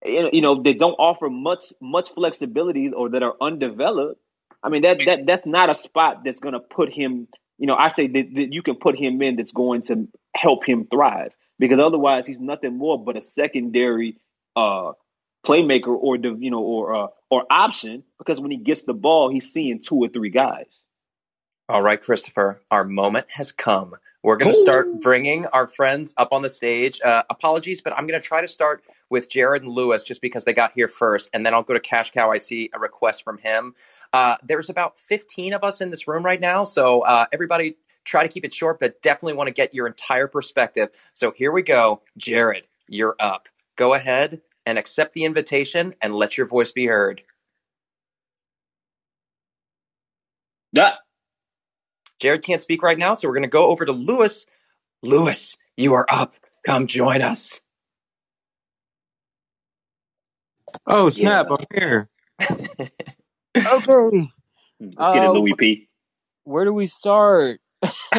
you 0.04 0.40
know, 0.40 0.62
they 0.62 0.74
don't 0.74 0.94
offer 0.94 1.28
much 1.28 1.72
much 1.80 2.10
flexibility 2.14 2.92
or 2.92 3.10
that 3.10 3.22
are 3.22 3.34
undeveloped. 3.40 4.20
I 4.64 4.70
mean, 4.70 4.82
that 4.82 5.00
that 5.04 5.26
that's 5.26 5.44
not 5.44 5.68
a 5.68 5.74
spot 5.74 6.22
that's 6.24 6.40
going 6.40 6.54
to 6.54 6.60
put 6.60 6.92
him. 6.92 7.28
You 7.58 7.66
know, 7.66 7.76
I 7.76 7.88
say 7.88 8.06
that, 8.06 8.34
that 8.34 8.52
you 8.52 8.62
can 8.62 8.76
put 8.76 8.98
him 8.98 9.20
in 9.20 9.36
that's 9.36 9.52
going 9.52 9.82
to 9.82 10.08
help 10.34 10.64
him 10.64 10.86
thrive 10.90 11.36
because 11.58 11.78
otherwise 11.78 12.26
he's 12.26 12.40
nothing 12.40 12.78
more 12.78 13.02
but 13.02 13.16
a 13.16 13.20
secondary 13.20 14.16
uh, 14.56 14.92
playmaker 15.46 15.88
or 15.88 16.16
you 16.16 16.50
know 16.50 16.62
or 16.62 16.94
uh, 16.94 17.06
or 17.30 17.44
option 17.50 18.04
because 18.18 18.40
when 18.40 18.50
he 18.50 18.56
gets 18.56 18.84
the 18.84 18.94
ball, 18.94 19.30
he's 19.30 19.52
seeing 19.52 19.80
two 19.80 19.96
or 19.96 20.08
three 20.08 20.30
guys. 20.30 20.66
All 21.66 21.80
right, 21.80 22.00
Christopher, 22.00 22.60
our 22.70 22.84
moment 22.84 23.26
has 23.30 23.50
come. 23.50 23.94
We're 24.22 24.36
going 24.36 24.52
to 24.52 24.58
start 24.58 25.00
bringing 25.00 25.46
our 25.46 25.66
friends 25.66 26.12
up 26.18 26.28
on 26.32 26.42
the 26.42 26.50
stage. 26.50 27.00
Uh, 27.02 27.22
apologies, 27.30 27.80
but 27.80 27.94
I'm 27.94 28.06
going 28.06 28.20
to 28.20 28.26
try 28.26 28.42
to 28.42 28.48
start 28.48 28.84
with 29.08 29.30
Jared 29.30 29.62
and 29.62 29.72
Lewis 29.72 30.02
just 30.02 30.20
because 30.20 30.44
they 30.44 30.52
got 30.52 30.72
here 30.74 30.88
first, 30.88 31.30
and 31.32 31.44
then 31.44 31.54
I'll 31.54 31.62
go 31.62 31.72
to 31.72 31.80
Cash 31.80 32.10
Cow. 32.10 32.30
I 32.30 32.36
see 32.36 32.68
a 32.74 32.78
request 32.78 33.24
from 33.24 33.38
him. 33.38 33.74
Uh, 34.12 34.36
there's 34.42 34.68
about 34.68 34.98
15 34.98 35.54
of 35.54 35.64
us 35.64 35.80
in 35.80 35.88
this 35.88 36.06
room 36.06 36.22
right 36.22 36.40
now, 36.40 36.64
so 36.64 37.00
uh, 37.00 37.24
everybody 37.32 37.76
try 38.04 38.22
to 38.22 38.28
keep 38.28 38.44
it 38.44 38.52
short, 38.52 38.78
but 38.78 39.00
definitely 39.00 39.32
want 39.32 39.48
to 39.48 39.54
get 39.54 39.74
your 39.74 39.86
entire 39.86 40.28
perspective. 40.28 40.90
So 41.14 41.30
here 41.30 41.50
we 41.50 41.62
go. 41.62 42.02
Jared, 42.18 42.64
you're 42.88 43.16
up. 43.18 43.48
Go 43.76 43.94
ahead 43.94 44.42
and 44.66 44.78
accept 44.78 45.14
the 45.14 45.24
invitation 45.24 45.94
and 46.02 46.14
let 46.14 46.36
your 46.36 46.46
voice 46.46 46.72
be 46.72 46.86
heard. 46.86 47.22
Yeah. 50.72 50.94
Jared 52.24 52.42
can't 52.42 52.62
speak 52.62 52.82
right 52.82 52.96
now, 52.96 53.12
so 53.12 53.28
we're 53.28 53.34
going 53.34 53.42
to 53.42 53.48
go 53.48 53.66
over 53.66 53.84
to 53.84 53.92
Lewis. 53.92 54.46
Lewis, 55.02 55.58
you 55.76 55.92
are 55.92 56.06
up. 56.10 56.34
Come 56.64 56.86
join 56.86 57.20
us. 57.20 57.60
Oh 60.86 61.10
snap! 61.10 61.48
Yeah. 61.50 61.56
I'm 61.58 61.66
here. 61.70 62.08
okay. 62.40 64.30
Let's 64.80 65.12
get 65.12 65.24
it, 65.24 65.30
Louis 65.32 65.52
uh, 65.52 65.56
P. 65.58 65.88
Where 66.44 66.64
do 66.64 66.72
we 66.72 66.86
start? 66.86 67.60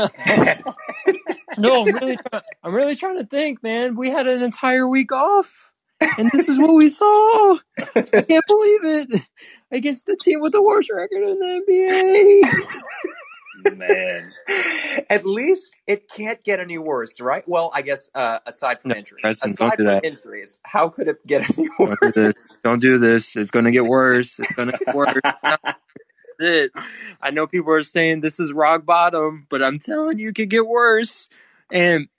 no, 1.57 1.81
I'm 1.81 1.95
really, 1.95 2.17
try- 2.17 2.41
I'm 2.63 2.75
really 2.75 2.95
trying 2.95 3.17
to 3.17 3.25
think, 3.25 3.63
man. 3.63 3.95
We 3.95 4.11
had 4.11 4.27
an 4.27 4.43
entire 4.43 4.87
week 4.87 5.11
off. 5.11 5.71
and 5.99 6.29
this 6.29 6.47
is 6.47 6.59
what 6.59 6.75
we 6.75 6.89
saw. 6.89 7.57
I 7.79 8.01
can't 8.01 8.45
believe 8.47 8.83
it 8.83 9.21
against 9.71 10.05
the 10.05 10.15
team 10.15 10.41
with 10.41 10.51
the 10.51 10.61
worst 10.61 10.91
record 10.91 11.27
in 11.27 11.39
the 11.39 11.63
NBA. 11.67 13.11
Man, 13.63 14.31
at 15.09 15.25
least 15.25 15.75
it 15.87 16.09
can't 16.09 16.43
get 16.43 16.59
any 16.59 16.77
worse, 16.77 17.19
right? 17.21 17.43
Well, 17.47 17.71
I 17.73 17.81
guess 17.81 18.09
uh, 18.15 18.39
aside 18.45 18.81
from 18.81 18.89
No, 18.91 18.97
injuries, 18.97 19.21
Preston, 19.21 19.51
aside 19.51 19.57
don't 19.57 19.77
do 19.77 19.83
from 19.85 19.93
that. 19.93 20.05
injuries, 20.05 20.59
how 20.63 20.89
could 20.89 21.07
it 21.07 21.25
get 21.25 21.41
any 21.57 21.67
Don't 21.79 21.99
do 22.01 22.11
worse? 22.13 22.13
this. 22.15 22.59
Don't 22.63 22.79
do 22.79 22.97
this. 22.99 23.35
It's 23.35 23.51
going 23.51 23.65
to 23.65 23.71
get 23.71 23.85
worse. 23.85 24.39
It's 24.39 24.51
going 24.53 24.71
to 24.71 24.77
get 24.77 24.95
worse. 24.95 25.15
It. 26.37 26.71
I 27.21 27.31
know 27.31 27.47
people 27.47 27.71
are 27.71 27.81
saying 27.81 28.19
this 28.19 28.41
is 28.41 28.51
rock 28.51 28.85
bottom, 28.85 29.47
but 29.49 29.63
I'm 29.63 29.79
telling 29.79 30.19
you, 30.19 30.29
it 30.29 30.35
could 30.35 30.49
get 30.49 30.67
worse. 30.67 31.29
And 31.71 32.09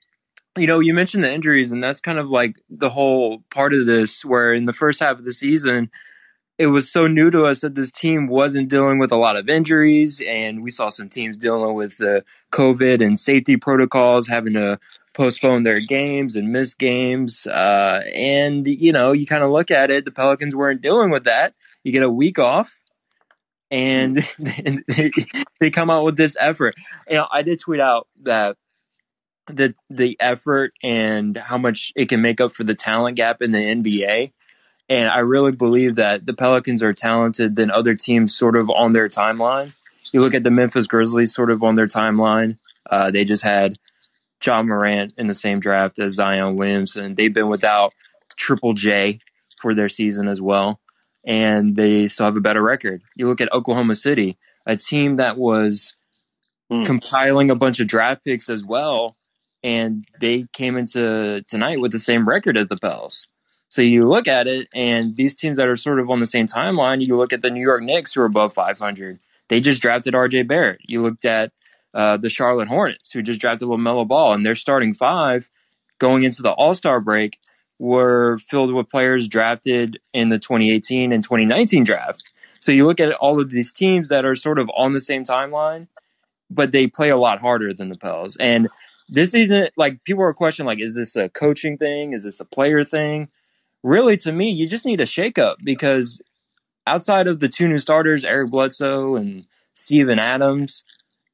you 0.56 0.66
know, 0.66 0.80
you 0.80 0.94
mentioned 0.94 1.22
the 1.22 1.30
injuries, 1.30 1.70
and 1.70 1.84
that's 1.84 2.00
kind 2.00 2.18
of 2.18 2.30
like 2.30 2.56
the 2.70 2.88
whole 2.88 3.44
part 3.50 3.74
of 3.74 3.84
this. 3.84 4.24
Where 4.24 4.54
in 4.54 4.64
the 4.64 4.72
first 4.72 5.00
half 5.00 5.18
of 5.18 5.24
the 5.26 5.32
season, 5.32 5.90
it 6.58 6.68
was 6.68 6.90
so 6.90 7.06
new 7.06 7.30
to 7.30 7.42
us 7.42 7.60
that 7.60 7.74
this 7.74 7.92
team 7.92 8.28
wasn't 8.28 8.68
dealing 8.68 8.98
with 8.98 9.12
a 9.12 9.16
lot 9.16 9.36
of 9.36 9.48
injuries, 9.48 10.22
and 10.26 10.62
we 10.62 10.70
saw 10.70 10.88
some 10.88 11.08
teams 11.08 11.36
dealing 11.36 11.74
with 11.74 11.98
the 11.98 12.24
COVID 12.52 13.04
and 13.04 13.18
safety 13.18 13.56
protocols, 13.56 14.26
having 14.26 14.54
to 14.54 14.78
postpone 15.12 15.62
their 15.62 15.80
games 15.80 16.36
and 16.36 16.52
miss 16.52 16.74
games. 16.74 17.46
Uh, 17.46 18.02
and 18.14 18.66
you 18.66 18.92
know, 18.92 19.12
you 19.12 19.26
kind 19.26 19.42
of 19.42 19.50
look 19.50 19.70
at 19.70 19.90
it, 19.90 20.04
the 20.04 20.10
Pelicans 20.10 20.56
weren't 20.56 20.80
dealing 20.80 21.10
with 21.10 21.24
that. 21.24 21.54
You 21.84 21.92
get 21.92 22.02
a 22.02 22.10
week 22.10 22.38
off, 22.38 22.72
and 23.70 24.16
they, 24.38 25.10
they 25.60 25.70
come 25.70 25.90
out 25.90 26.04
with 26.04 26.16
this 26.16 26.36
effort. 26.40 26.74
You 27.08 27.16
know, 27.16 27.28
I 27.30 27.42
did 27.42 27.60
tweet 27.60 27.80
out 27.80 28.08
that 28.22 28.56
the 29.46 29.74
the 29.90 30.16
effort 30.20 30.72
and 30.82 31.36
how 31.36 31.58
much 31.58 31.92
it 31.94 32.08
can 32.08 32.22
make 32.22 32.40
up 32.40 32.52
for 32.52 32.64
the 32.64 32.74
talent 32.74 33.16
gap 33.16 33.42
in 33.42 33.52
the 33.52 33.58
NBA. 33.58 34.32
And 34.88 35.10
I 35.10 35.18
really 35.20 35.52
believe 35.52 35.96
that 35.96 36.24
the 36.24 36.34
Pelicans 36.34 36.82
are 36.82 36.92
talented 36.92 37.56
than 37.56 37.70
other 37.70 37.94
teams 37.94 38.36
sort 38.36 38.56
of 38.56 38.70
on 38.70 38.92
their 38.92 39.08
timeline. 39.08 39.72
You 40.12 40.20
look 40.20 40.34
at 40.34 40.44
the 40.44 40.50
Memphis 40.50 40.86
Grizzlies 40.86 41.34
sort 41.34 41.50
of 41.50 41.62
on 41.64 41.74
their 41.74 41.88
timeline. 41.88 42.58
Uh, 42.88 43.10
they 43.10 43.24
just 43.24 43.42
had 43.42 43.78
Ja 44.44 44.62
Morant 44.62 45.14
in 45.16 45.26
the 45.26 45.34
same 45.34 45.58
draft 45.60 45.98
as 45.98 46.14
Zion 46.14 46.56
Williamson. 46.56 47.14
They've 47.16 47.32
been 47.34 47.48
without 47.48 47.92
Triple 48.36 48.74
J 48.74 49.18
for 49.60 49.74
their 49.74 49.88
season 49.88 50.28
as 50.28 50.40
well. 50.40 50.78
And 51.24 51.74
they 51.74 52.06
still 52.06 52.26
have 52.26 52.36
a 52.36 52.40
better 52.40 52.62
record. 52.62 53.02
You 53.16 53.26
look 53.26 53.40
at 53.40 53.52
Oklahoma 53.52 53.96
City, 53.96 54.38
a 54.64 54.76
team 54.76 55.16
that 55.16 55.36
was 55.36 55.94
Hmm. 56.70 56.82
compiling 56.82 57.50
a 57.50 57.54
bunch 57.54 57.78
of 57.78 57.86
draft 57.86 58.24
picks 58.24 58.48
as 58.48 58.64
well, 58.64 59.16
and 59.62 60.04
they 60.20 60.46
came 60.52 60.76
into 60.76 61.42
tonight 61.48 61.80
with 61.80 61.92
the 61.92 61.98
same 62.00 62.28
record 62.28 62.56
as 62.56 62.66
the 62.66 62.76
Pels. 62.76 63.28
So 63.68 63.82
you 63.82 64.06
look 64.06 64.28
at 64.28 64.46
it, 64.46 64.68
and 64.74 65.16
these 65.16 65.34
teams 65.34 65.56
that 65.56 65.68
are 65.68 65.76
sort 65.76 65.98
of 65.98 66.08
on 66.08 66.20
the 66.20 66.26
same 66.26 66.46
timeline, 66.46 67.06
you 67.06 67.16
look 67.16 67.32
at 67.32 67.42
the 67.42 67.50
New 67.50 67.60
York 67.60 67.82
Knicks 67.82 68.14
who 68.14 68.22
are 68.22 68.26
above 68.26 68.54
500. 68.54 69.18
They 69.48 69.60
just 69.60 69.82
drafted 69.82 70.14
RJ 70.14 70.46
Barrett. 70.48 70.80
You 70.82 71.02
looked 71.02 71.24
at 71.24 71.52
uh, 71.92 72.16
the 72.16 72.30
Charlotte 72.30 72.68
Hornets 72.68 73.10
who 73.10 73.22
just 73.22 73.40
drafted 73.40 73.68
LaMelo 73.68 74.06
Ball, 74.06 74.34
and 74.34 74.44
their 74.44 74.54
starting 74.54 74.94
five 74.94 75.48
going 75.98 76.22
into 76.22 76.42
the 76.42 76.50
All 76.50 76.74
Star 76.74 77.00
break 77.00 77.38
were 77.78 78.38
filled 78.38 78.72
with 78.72 78.88
players 78.88 79.28
drafted 79.28 79.98
in 80.12 80.28
the 80.28 80.38
2018 80.38 81.12
and 81.12 81.22
2019 81.22 81.84
draft. 81.84 82.24
So 82.60 82.72
you 82.72 82.86
look 82.86 83.00
at 83.00 83.12
all 83.12 83.40
of 83.40 83.50
these 83.50 83.72
teams 83.72 84.08
that 84.08 84.24
are 84.24 84.34
sort 84.34 84.58
of 84.58 84.70
on 84.74 84.92
the 84.92 85.00
same 85.00 85.24
timeline, 85.24 85.88
but 86.50 86.72
they 86.72 86.86
play 86.86 87.10
a 87.10 87.16
lot 87.16 87.40
harder 87.40 87.74
than 87.74 87.88
the 87.88 87.96
Pels. 87.96 88.36
And 88.36 88.68
this 89.08 89.34
isn't 89.34 89.72
like 89.76 90.02
people 90.04 90.22
are 90.24 90.34
questioning 90.34 90.66
like, 90.66 90.80
is 90.80 90.94
this 90.94 91.16
a 91.16 91.28
coaching 91.28 91.78
thing? 91.78 92.12
Is 92.12 92.24
this 92.24 92.40
a 92.40 92.44
player 92.44 92.82
thing? 92.84 93.28
Really, 93.86 94.16
to 94.16 94.32
me, 94.32 94.50
you 94.50 94.66
just 94.66 94.84
need 94.84 95.00
a 95.00 95.06
shakeup 95.06 95.58
because 95.62 96.20
outside 96.88 97.28
of 97.28 97.38
the 97.38 97.48
two 97.48 97.68
new 97.68 97.78
starters, 97.78 98.24
Eric 98.24 98.50
Bledsoe 98.50 99.14
and 99.14 99.46
Steven 99.74 100.18
Adams, 100.18 100.82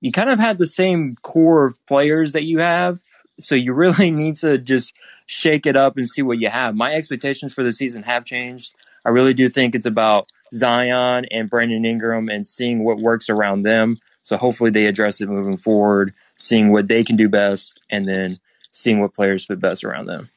you 0.03 0.13
kind 0.13 0.29
of 0.29 0.39
had 0.39 0.59
the 0.59 0.67
same 0.67 1.17
core 1.23 1.65
of 1.65 1.87
players 1.87 2.33
that 2.33 2.45
you 2.45 2.59
have. 2.59 2.99
So 3.41 3.55
you 3.55 3.73
really 3.75 4.11
need 4.11 4.37
to 4.37 4.59
just 4.59 4.93
shake 5.25 5.65
it 5.65 5.77
up 5.77 5.97
and 5.97 6.07
see 6.07 6.21
what 6.21 6.41
you 6.41 6.51
have. 6.51 6.75
My 6.75 6.93
expectations 6.93 7.55
for 7.55 7.65
the 7.65 7.73
season 7.73 8.03
have 8.03 8.27
changed. 8.27 8.75
I 9.03 9.09
really 9.09 9.33
do 9.33 9.49
think 9.49 9.75
it's 9.75 9.87
about 9.87 10.29
Zion 10.53 11.25
and 11.31 11.49
Brandon 11.49 11.87
Ingram 11.87 12.29
and 12.29 12.47
seeing 12.47 12.85
what 12.85 13.01
works 13.01 13.31
around 13.31 13.63
them. 13.63 13.97
So 14.25 14.37
hopefully 14.37 14.69
they 14.69 14.85
address 14.85 15.23
it 15.23 15.31
moving 15.31 15.57
forward, 15.57 16.13
seeing 16.37 16.71
what 16.71 16.87
they 16.87 17.03
can 17.03 17.17
do 17.17 17.31
best, 17.31 17.81
and 17.89 18.07
then 18.07 18.41
seeing 18.73 19.01
what 19.01 19.15
players 19.15 19.47
fit 19.47 19.59
best 19.59 19.85
around 19.85 20.05
them. 20.05 20.29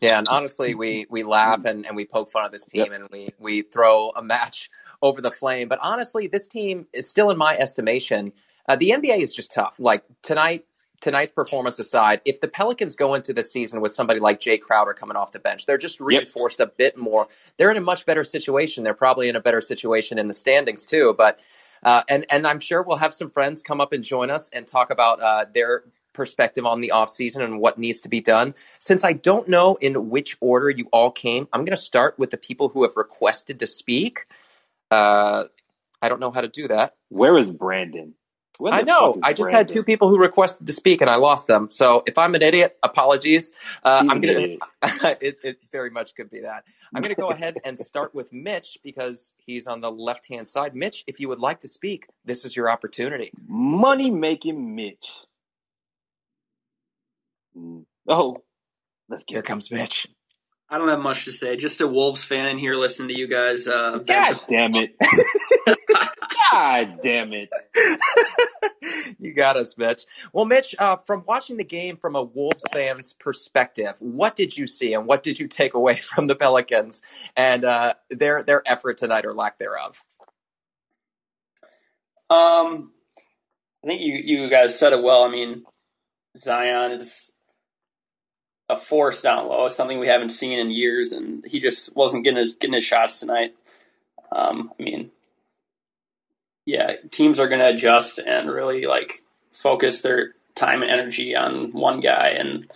Yeah, 0.00 0.18
and 0.18 0.28
honestly, 0.28 0.74
we 0.74 1.06
we 1.08 1.22
laugh 1.22 1.64
and, 1.64 1.86
and 1.86 1.96
we 1.96 2.06
poke 2.06 2.30
fun 2.30 2.44
at 2.44 2.52
this 2.52 2.66
team 2.66 2.92
and 2.92 3.08
we 3.10 3.28
we 3.38 3.62
throw 3.62 4.10
a 4.10 4.22
match 4.22 4.70
over 5.02 5.20
the 5.20 5.30
flame. 5.30 5.68
But 5.68 5.78
honestly, 5.82 6.26
this 6.26 6.46
team 6.46 6.86
is 6.92 7.08
still, 7.08 7.30
in 7.30 7.38
my 7.38 7.56
estimation, 7.56 8.32
uh, 8.68 8.76
the 8.76 8.90
NBA 8.90 9.20
is 9.20 9.34
just 9.34 9.52
tough. 9.52 9.76
Like 9.78 10.04
tonight, 10.22 10.66
tonight's 11.00 11.32
performance 11.32 11.78
aside, 11.78 12.20
if 12.24 12.40
the 12.40 12.48
Pelicans 12.48 12.94
go 12.94 13.14
into 13.14 13.32
the 13.32 13.42
season 13.42 13.80
with 13.80 13.94
somebody 13.94 14.20
like 14.20 14.40
Jay 14.40 14.58
Crowder 14.58 14.92
coming 14.94 15.16
off 15.16 15.32
the 15.32 15.38
bench, 15.38 15.66
they're 15.66 15.78
just 15.78 16.00
reinforced 16.00 16.60
a 16.60 16.66
bit 16.66 16.96
more. 16.98 17.28
They're 17.56 17.70
in 17.70 17.76
a 17.76 17.82
much 17.82 18.06
better 18.06 18.24
situation. 18.24 18.84
They're 18.84 18.94
probably 18.94 19.28
in 19.28 19.36
a 19.36 19.40
better 19.40 19.60
situation 19.60 20.18
in 20.18 20.28
the 20.28 20.34
standings 20.34 20.84
too. 20.84 21.14
But 21.16 21.40
uh, 21.82 22.02
and 22.08 22.26
and 22.30 22.46
I'm 22.46 22.60
sure 22.60 22.82
we'll 22.82 22.96
have 22.96 23.14
some 23.14 23.30
friends 23.30 23.62
come 23.62 23.80
up 23.80 23.92
and 23.92 24.04
join 24.04 24.30
us 24.30 24.50
and 24.52 24.66
talk 24.66 24.90
about 24.90 25.20
uh, 25.20 25.46
their 25.52 25.84
perspective 26.16 26.66
on 26.66 26.80
the 26.80 26.92
offseason 26.94 27.42
and 27.42 27.60
what 27.60 27.78
needs 27.78 28.00
to 28.02 28.08
be 28.08 28.20
done. 28.20 28.54
Since 28.80 29.04
I 29.04 29.12
don't 29.12 29.48
know 29.48 29.76
in 29.80 30.10
which 30.10 30.36
order 30.40 30.70
you 30.70 30.88
all 30.92 31.10
came, 31.10 31.46
I'm 31.52 31.60
going 31.60 31.76
to 31.76 31.82
start 31.82 32.18
with 32.18 32.30
the 32.30 32.38
people 32.38 32.68
who 32.68 32.82
have 32.82 32.96
requested 32.96 33.60
to 33.60 33.66
speak. 33.66 34.26
Uh, 34.90 35.44
I 36.02 36.08
don't 36.08 36.20
know 36.20 36.30
how 36.30 36.40
to 36.40 36.48
do 36.48 36.68
that. 36.68 36.94
Where 37.08 37.36
is 37.36 37.50
Brandon? 37.50 38.14
Where 38.58 38.72
I 38.72 38.82
know. 38.82 39.18
I 39.22 39.32
just 39.32 39.50
had 39.50 39.68
two 39.68 39.82
people 39.82 40.08
who 40.08 40.18
requested 40.18 40.66
to 40.66 40.72
speak 40.72 41.02
and 41.02 41.10
I 41.10 41.16
lost 41.16 41.46
them. 41.46 41.70
So 41.70 42.02
if 42.06 42.16
I'm 42.16 42.34
an 42.34 42.42
idiot, 42.42 42.78
apologies. 42.82 43.52
Uh, 43.84 44.04
I'm 44.08 44.20
gonna. 44.20 44.56
it, 45.20 45.38
it 45.42 45.58
very 45.70 45.90
much 45.90 46.14
could 46.14 46.30
be 46.30 46.40
that. 46.40 46.64
I'm 46.94 47.02
gonna 47.02 47.14
go 47.14 47.30
ahead 47.30 47.58
and 47.64 47.78
start 47.78 48.14
with 48.14 48.32
Mitch 48.32 48.78
because 48.82 49.34
he's 49.36 49.66
on 49.66 49.80
the 49.80 49.90
left 49.90 50.26
hand 50.26 50.48
side. 50.48 50.74
Mitch, 50.74 51.04
if 51.06 51.20
you 51.20 51.28
would 51.28 51.40
like 51.40 51.60
to 51.60 51.68
speak, 51.68 52.08
this 52.24 52.44
is 52.44 52.56
your 52.56 52.70
opportunity. 52.70 53.30
Money 53.46 54.10
making 54.10 54.74
Mitch. 54.74 55.10
Mm. 57.56 57.84
Oh, 58.08 58.36
let's 59.08 59.24
get 59.24 59.34
Here 59.34 59.40
it. 59.40 59.46
comes 59.46 59.70
Mitch. 59.70 60.06
I 60.68 60.78
don't 60.78 60.88
have 60.88 61.00
much 61.00 61.26
to 61.26 61.32
say. 61.32 61.56
Just 61.56 61.80
a 61.80 61.86
Wolves 61.86 62.24
fan 62.24 62.48
in 62.48 62.58
here 62.58 62.74
listening 62.74 63.08
to 63.10 63.18
you 63.18 63.28
guys. 63.28 63.68
Uh, 63.68 63.98
God 63.98 64.40
damn 64.48 64.74
it. 64.74 64.96
God 66.52 66.98
damn 67.02 67.32
it. 67.32 67.50
you 69.18 69.32
got 69.32 69.56
us, 69.56 69.78
Mitch. 69.78 70.06
Well, 70.32 70.44
Mitch, 70.44 70.74
uh, 70.78 70.96
from 70.96 71.22
watching 71.26 71.56
the 71.56 71.64
game 71.64 71.96
from 71.96 72.16
a 72.16 72.22
Wolves 72.22 72.64
fan's 72.72 73.12
perspective, 73.12 73.94
what 74.00 74.34
did 74.34 74.56
you 74.56 74.66
see 74.66 74.92
and 74.94 75.06
what 75.06 75.22
did 75.22 75.38
you 75.38 75.46
take 75.46 75.74
away 75.74 75.96
from 75.96 76.26
the 76.26 76.34
Pelicans 76.34 77.02
and 77.36 77.64
uh, 77.64 77.94
their 78.10 78.42
their 78.42 78.62
effort 78.66 78.96
tonight 78.98 79.24
or 79.24 79.34
lack 79.34 79.58
thereof? 79.58 80.02
Um, 82.28 82.92
I 83.84 83.86
think 83.86 84.02
you 84.02 84.14
you 84.14 84.50
guys 84.50 84.76
said 84.76 84.92
it 84.92 85.02
well. 85.02 85.22
I 85.22 85.30
mean, 85.30 85.62
Zion 86.38 86.92
is 86.92 87.30
a 88.68 88.76
force 88.76 89.22
down 89.22 89.48
low, 89.48 89.68
something 89.68 89.98
we 89.98 90.08
haven't 90.08 90.30
seen 90.30 90.58
in 90.58 90.70
years, 90.70 91.12
and 91.12 91.44
he 91.46 91.60
just 91.60 91.94
wasn't 91.94 92.24
getting 92.24 92.40
his, 92.40 92.54
getting 92.56 92.74
his 92.74 92.84
shots 92.84 93.20
tonight. 93.20 93.54
Um, 94.32 94.72
I 94.78 94.82
mean, 94.82 95.10
yeah, 96.64 96.94
teams 97.10 97.38
are 97.38 97.48
going 97.48 97.60
to 97.60 97.68
adjust 97.68 98.18
and 98.18 98.50
really 98.50 98.86
like 98.86 99.22
focus 99.52 100.00
their 100.00 100.34
time 100.54 100.82
and 100.82 100.90
energy 100.90 101.36
on 101.36 101.72
one 101.72 102.00
guy, 102.00 102.30
and 102.30 102.70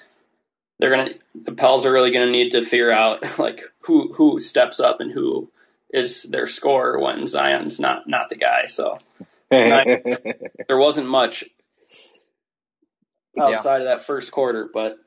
they're 0.79 0.91
gonna 0.91 1.11
the 1.35 1.53
Pels 1.53 1.87
are 1.87 1.93
really 1.93 2.11
going 2.13 2.27
to 2.27 2.33
need 2.33 2.51
to 2.51 2.63
figure 2.63 2.93
out 2.93 3.39
like 3.39 3.63
who 3.81 4.13
who 4.13 4.39
steps 4.39 4.81
up 4.81 5.01
and 5.01 5.11
who 5.11 5.51
is 5.93 6.23
their 6.23 6.47
scorer 6.47 7.01
when 7.01 7.27
Zion's 7.27 7.81
not 7.81 8.09
not 8.09 8.29
the 8.29 8.37
guy. 8.37 8.67
So 8.67 8.99
there 9.51 10.79
wasn't 10.79 11.09
much 11.09 11.45
outside 13.39 13.81
of 13.81 13.87
that 13.87 14.05
first 14.05 14.31
quarter, 14.31 14.69
but 14.73 14.99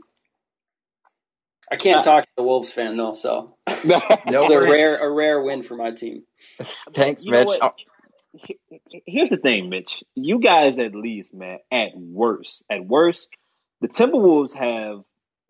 I 1.74 1.78
can't 1.78 2.04
talk 2.04 2.24
to 2.24 2.30
the 2.38 2.44
Wolves 2.44 2.72
fan 2.72 2.98
though, 2.98 3.14
so 3.14 3.56
No 3.86 4.02
it's 4.26 4.42
a 4.42 4.62
rare 4.62 4.96
a 4.98 5.12
rare 5.12 5.42
win 5.42 5.64
for 5.64 5.76
my 5.76 5.92
team. 5.92 6.24
Thanks, 6.94 7.26
You 7.26 7.32
Mitch. 7.32 7.50
Oh, 7.62 7.72
Here's 9.06 9.30
the 9.30 9.38
thing, 9.38 9.70
Mitch. 9.70 10.04
You 10.16 10.40
guys, 10.40 10.80
at 10.80 10.96
least, 10.96 11.34
man, 11.34 11.60
at 11.72 11.90
worst, 11.96 12.64
at 12.70 12.84
worst, 12.84 13.28
the 13.82 13.88
Timberwolves 13.88 14.56
have, 14.56 15.04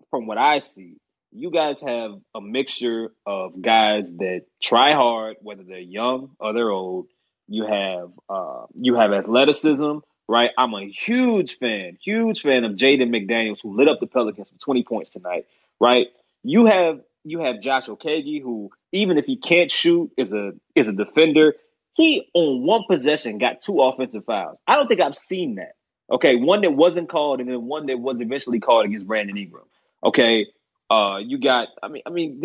from 0.10 0.28
what 0.28 0.38
I 0.38 0.60
see, 0.60 0.98
you 1.32 1.50
guys 1.50 1.80
have 1.82 2.12
a 2.36 2.42
mixture 2.42 3.14
of 3.26 3.62
guys 3.62 4.12
that 4.18 4.42
try 4.62 4.94
hard, 4.94 5.38
whether 5.42 5.64
they're 5.64 5.80
young 5.80 6.32
or 6.40 6.54
they're 6.54 6.70
old. 6.72 7.08
You 7.48 7.66
have, 7.66 8.12
uh, 8.30 8.66
you 8.76 8.96
have 8.96 9.14
athleticism, 9.14 10.00
right? 10.28 10.50
I'm 10.58 10.74
a 10.74 10.88
huge 10.90 11.58
fan, 11.60 11.98
huge 12.04 12.42
fan 12.42 12.66
of 12.66 12.74
Jaden 12.74 13.10
McDaniels, 13.10 13.60
who 13.64 13.78
lit 13.78 13.88
up 13.88 14.00
the 14.00 14.08
Pelicans 14.08 14.50
for 14.50 14.58
20 14.60 14.84
points 14.84 15.12
tonight, 15.12 15.46
right? 15.84 16.08
You 16.44 16.66
have 16.66 17.02
you 17.26 17.42
have 17.42 17.60
Josh 17.60 17.88
Okogie, 17.88 18.42
who 18.42 18.70
even 18.94 19.18
if 19.18 19.26
he 19.26 19.36
can't 19.36 19.70
shoot, 19.70 20.12
is 20.18 20.32
a 20.32 20.54
is 20.76 20.88
a 20.88 20.94
defender. 20.94 21.56
He 21.94 22.30
on 22.34 22.66
one 22.66 22.84
possession 22.90 23.38
got 23.38 23.62
two 23.62 23.82
offensive 23.82 24.24
fouls. 24.26 24.58
I 24.66 24.78
don't 24.78 24.88
think 24.88 25.02
I've 25.02 25.16
seen 25.16 25.56
that. 25.56 25.74
Okay, 26.10 26.38
one 26.38 26.62
that 26.62 26.74
wasn't 26.74 27.10
called, 27.10 27.42
and 27.42 27.50
then 27.50 27.66
one 27.66 27.88
that 27.88 28.00
was 28.00 28.22
eventually 28.22 28.60
called 28.60 28.86
against 28.86 29.06
Brandon 29.06 29.38
Ingram. 29.38 29.66
Okay, 30.04 30.48
uh, 30.90 31.18
you 31.22 31.40
got. 31.40 31.68
I 31.82 31.90
mean, 31.90 32.04
I 32.06 32.10
mean, 32.10 32.42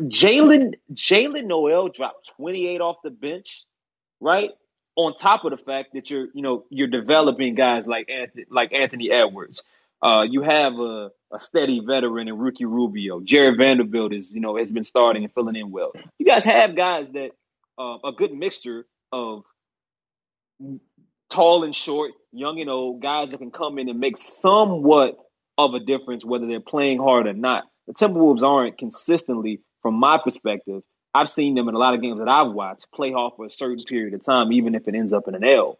Jaylen 0.00 0.74
Jaylen 0.92 1.44
Nowell 1.44 1.88
dropped 1.88 2.30
twenty 2.36 2.68
eight 2.68 2.80
off 2.80 2.96
the 3.04 3.10
bench, 3.10 3.64
right? 4.20 4.50
On 4.94 5.14
top 5.14 5.44
of 5.44 5.50
the 5.50 5.58
fact 5.58 5.92
that 5.92 6.08
you're, 6.08 6.28
you 6.32 6.40
know, 6.40 6.64
you're 6.70 6.88
developing 6.88 7.54
guys 7.54 7.86
like 7.86 8.08
Anthony, 8.08 8.46
like 8.50 8.72
Anthony 8.72 9.10
Edwards. 9.10 9.62
Uh, 10.02 10.24
you 10.28 10.42
have 10.42 10.74
a, 10.74 11.10
a 11.32 11.38
steady 11.38 11.80
veteran 11.84 12.28
in 12.28 12.38
Ricky 12.38 12.64
Rubio. 12.64 13.20
Jarred 13.20 13.56
Vanderbilt 13.58 14.12
is, 14.12 14.30
you 14.30 14.40
know, 14.40 14.56
has 14.56 14.70
been 14.70 14.84
starting 14.84 15.24
and 15.24 15.32
filling 15.32 15.56
in 15.56 15.70
well. 15.70 15.92
You 16.18 16.26
guys 16.26 16.44
have 16.44 16.76
guys 16.76 17.10
that 17.10 17.30
uh, 17.78 17.98
a 18.04 18.12
good 18.16 18.32
mixture 18.32 18.86
of 19.12 19.42
tall 21.30 21.64
and 21.64 21.74
short, 21.74 22.12
young 22.32 22.60
and 22.60 22.70
old, 22.70 23.02
guys 23.02 23.30
that 23.30 23.38
can 23.38 23.50
come 23.50 23.78
in 23.78 23.88
and 23.88 23.98
make 23.98 24.16
somewhat 24.16 25.16
of 25.58 25.74
a 25.74 25.80
difference, 25.80 26.24
whether 26.24 26.46
they're 26.46 26.60
playing 26.60 26.98
hard 26.98 27.26
or 27.26 27.32
not. 27.32 27.64
The 27.86 27.94
Timberwolves 27.94 28.42
aren't 28.42 28.78
consistently, 28.78 29.60
from 29.82 29.94
my 29.94 30.18
perspective, 30.22 30.82
I've 31.16 31.28
seen 31.30 31.54
them 31.54 31.68
in 31.68 31.74
a 31.74 31.78
lot 31.78 31.94
of 31.94 32.02
games 32.02 32.18
that 32.18 32.28
I've 32.28 32.52
watched 32.52 32.92
play 32.92 33.10
hard 33.10 33.32
for 33.36 33.46
a 33.46 33.50
certain 33.50 33.82
period 33.84 34.12
of 34.12 34.24
time, 34.24 34.52
even 34.52 34.74
if 34.74 34.86
it 34.86 34.94
ends 34.94 35.14
up 35.14 35.28
in 35.28 35.34
an 35.34 35.44
L. 35.44 35.78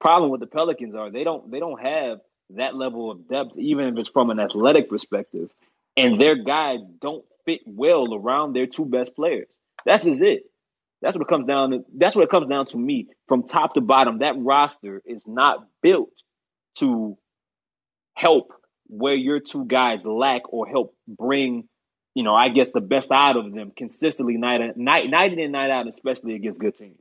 Problem 0.00 0.30
with 0.30 0.40
the 0.40 0.46
Pelicans 0.46 0.94
are 0.94 1.10
they 1.10 1.22
don't 1.22 1.50
they 1.50 1.60
don't 1.60 1.78
have 1.78 2.20
that 2.56 2.74
level 2.74 3.10
of 3.10 3.28
depth, 3.28 3.56
even 3.56 3.86
if 3.86 3.98
it's 3.98 4.10
from 4.10 4.30
an 4.30 4.40
athletic 4.40 4.88
perspective, 4.88 5.50
and 5.96 6.20
their 6.20 6.36
guys 6.36 6.80
don't 7.00 7.24
fit 7.44 7.60
well 7.66 8.14
around 8.14 8.52
their 8.52 8.66
two 8.66 8.84
best 8.84 9.14
players. 9.14 9.48
That's 9.84 10.04
just 10.04 10.20
it. 10.20 10.44
That's 11.02 11.16
what 11.16 11.22
it 11.22 11.28
comes 11.28 11.46
down 11.46 11.70
to. 11.70 11.84
That's 11.96 12.14
what 12.14 12.24
it 12.24 12.30
comes 12.30 12.48
down 12.48 12.66
to 12.66 12.78
me 12.78 13.08
from 13.26 13.44
top 13.44 13.74
to 13.74 13.80
bottom. 13.80 14.18
That 14.18 14.34
roster 14.38 15.00
is 15.04 15.22
not 15.26 15.66
built 15.82 16.12
to 16.76 17.16
help 18.14 18.52
where 18.86 19.14
your 19.14 19.40
two 19.40 19.64
guys 19.64 20.04
lack 20.04 20.42
or 20.52 20.66
help 20.66 20.94
bring, 21.08 21.68
you 22.14 22.22
know, 22.22 22.34
I 22.34 22.50
guess 22.50 22.70
the 22.70 22.80
best 22.80 23.10
out 23.10 23.36
of 23.36 23.52
them 23.52 23.72
consistently 23.74 24.36
night 24.36 24.60
in, 24.60 24.72
night 24.76 25.08
night 25.08 25.32
in 25.32 25.38
and 25.38 25.52
night 25.52 25.70
out, 25.70 25.86
especially 25.88 26.34
against 26.34 26.60
good 26.60 26.74
teams. 26.74 26.98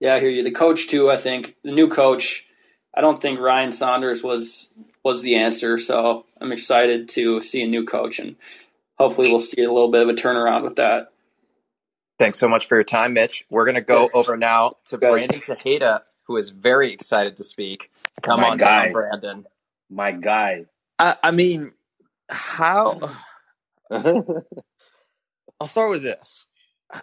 Yeah, 0.00 0.14
I 0.14 0.20
hear 0.20 0.30
you. 0.30 0.44
The 0.44 0.50
coach 0.50 0.86
too. 0.86 1.10
I 1.10 1.16
think 1.16 1.56
the 1.64 1.72
new 1.72 1.88
coach. 1.88 2.44
I 2.98 3.00
don't 3.00 3.22
think 3.22 3.38
Ryan 3.38 3.70
Saunders 3.70 4.24
was 4.24 4.68
was 5.04 5.22
the 5.22 5.36
answer. 5.36 5.78
So 5.78 6.26
I'm 6.40 6.50
excited 6.50 7.08
to 7.10 7.40
see 7.42 7.62
a 7.62 7.66
new 7.68 7.84
coach, 7.84 8.18
and 8.18 8.34
hopefully 8.98 9.30
we'll 9.30 9.38
see 9.38 9.62
a 9.62 9.72
little 9.72 9.92
bit 9.92 10.02
of 10.02 10.08
a 10.08 10.14
turnaround 10.14 10.64
with 10.64 10.76
that. 10.76 11.12
Thanks 12.18 12.38
so 12.40 12.48
much 12.48 12.66
for 12.66 12.74
your 12.74 12.82
time, 12.82 13.12
Mitch. 13.12 13.44
We're 13.48 13.66
going 13.66 13.76
to 13.76 13.82
go 13.82 14.10
over 14.12 14.36
now 14.36 14.78
to 14.86 14.98
Brandon 14.98 15.40
Tejeda, 15.40 16.00
who 16.24 16.36
is 16.38 16.50
very 16.50 16.92
excited 16.92 17.36
to 17.36 17.44
speak. 17.44 17.92
Come 18.22 18.40
My 18.40 18.48
on 18.48 18.58
guy. 18.58 18.86
down, 18.86 18.92
Brandon. 18.92 19.46
My 19.88 20.10
guy. 20.10 20.64
I, 20.98 21.14
I 21.22 21.30
mean, 21.30 21.70
how? 22.28 23.12
I'll 23.92 25.68
start 25.68 25.90
with 25.90 26.02
this. 26.02 26.46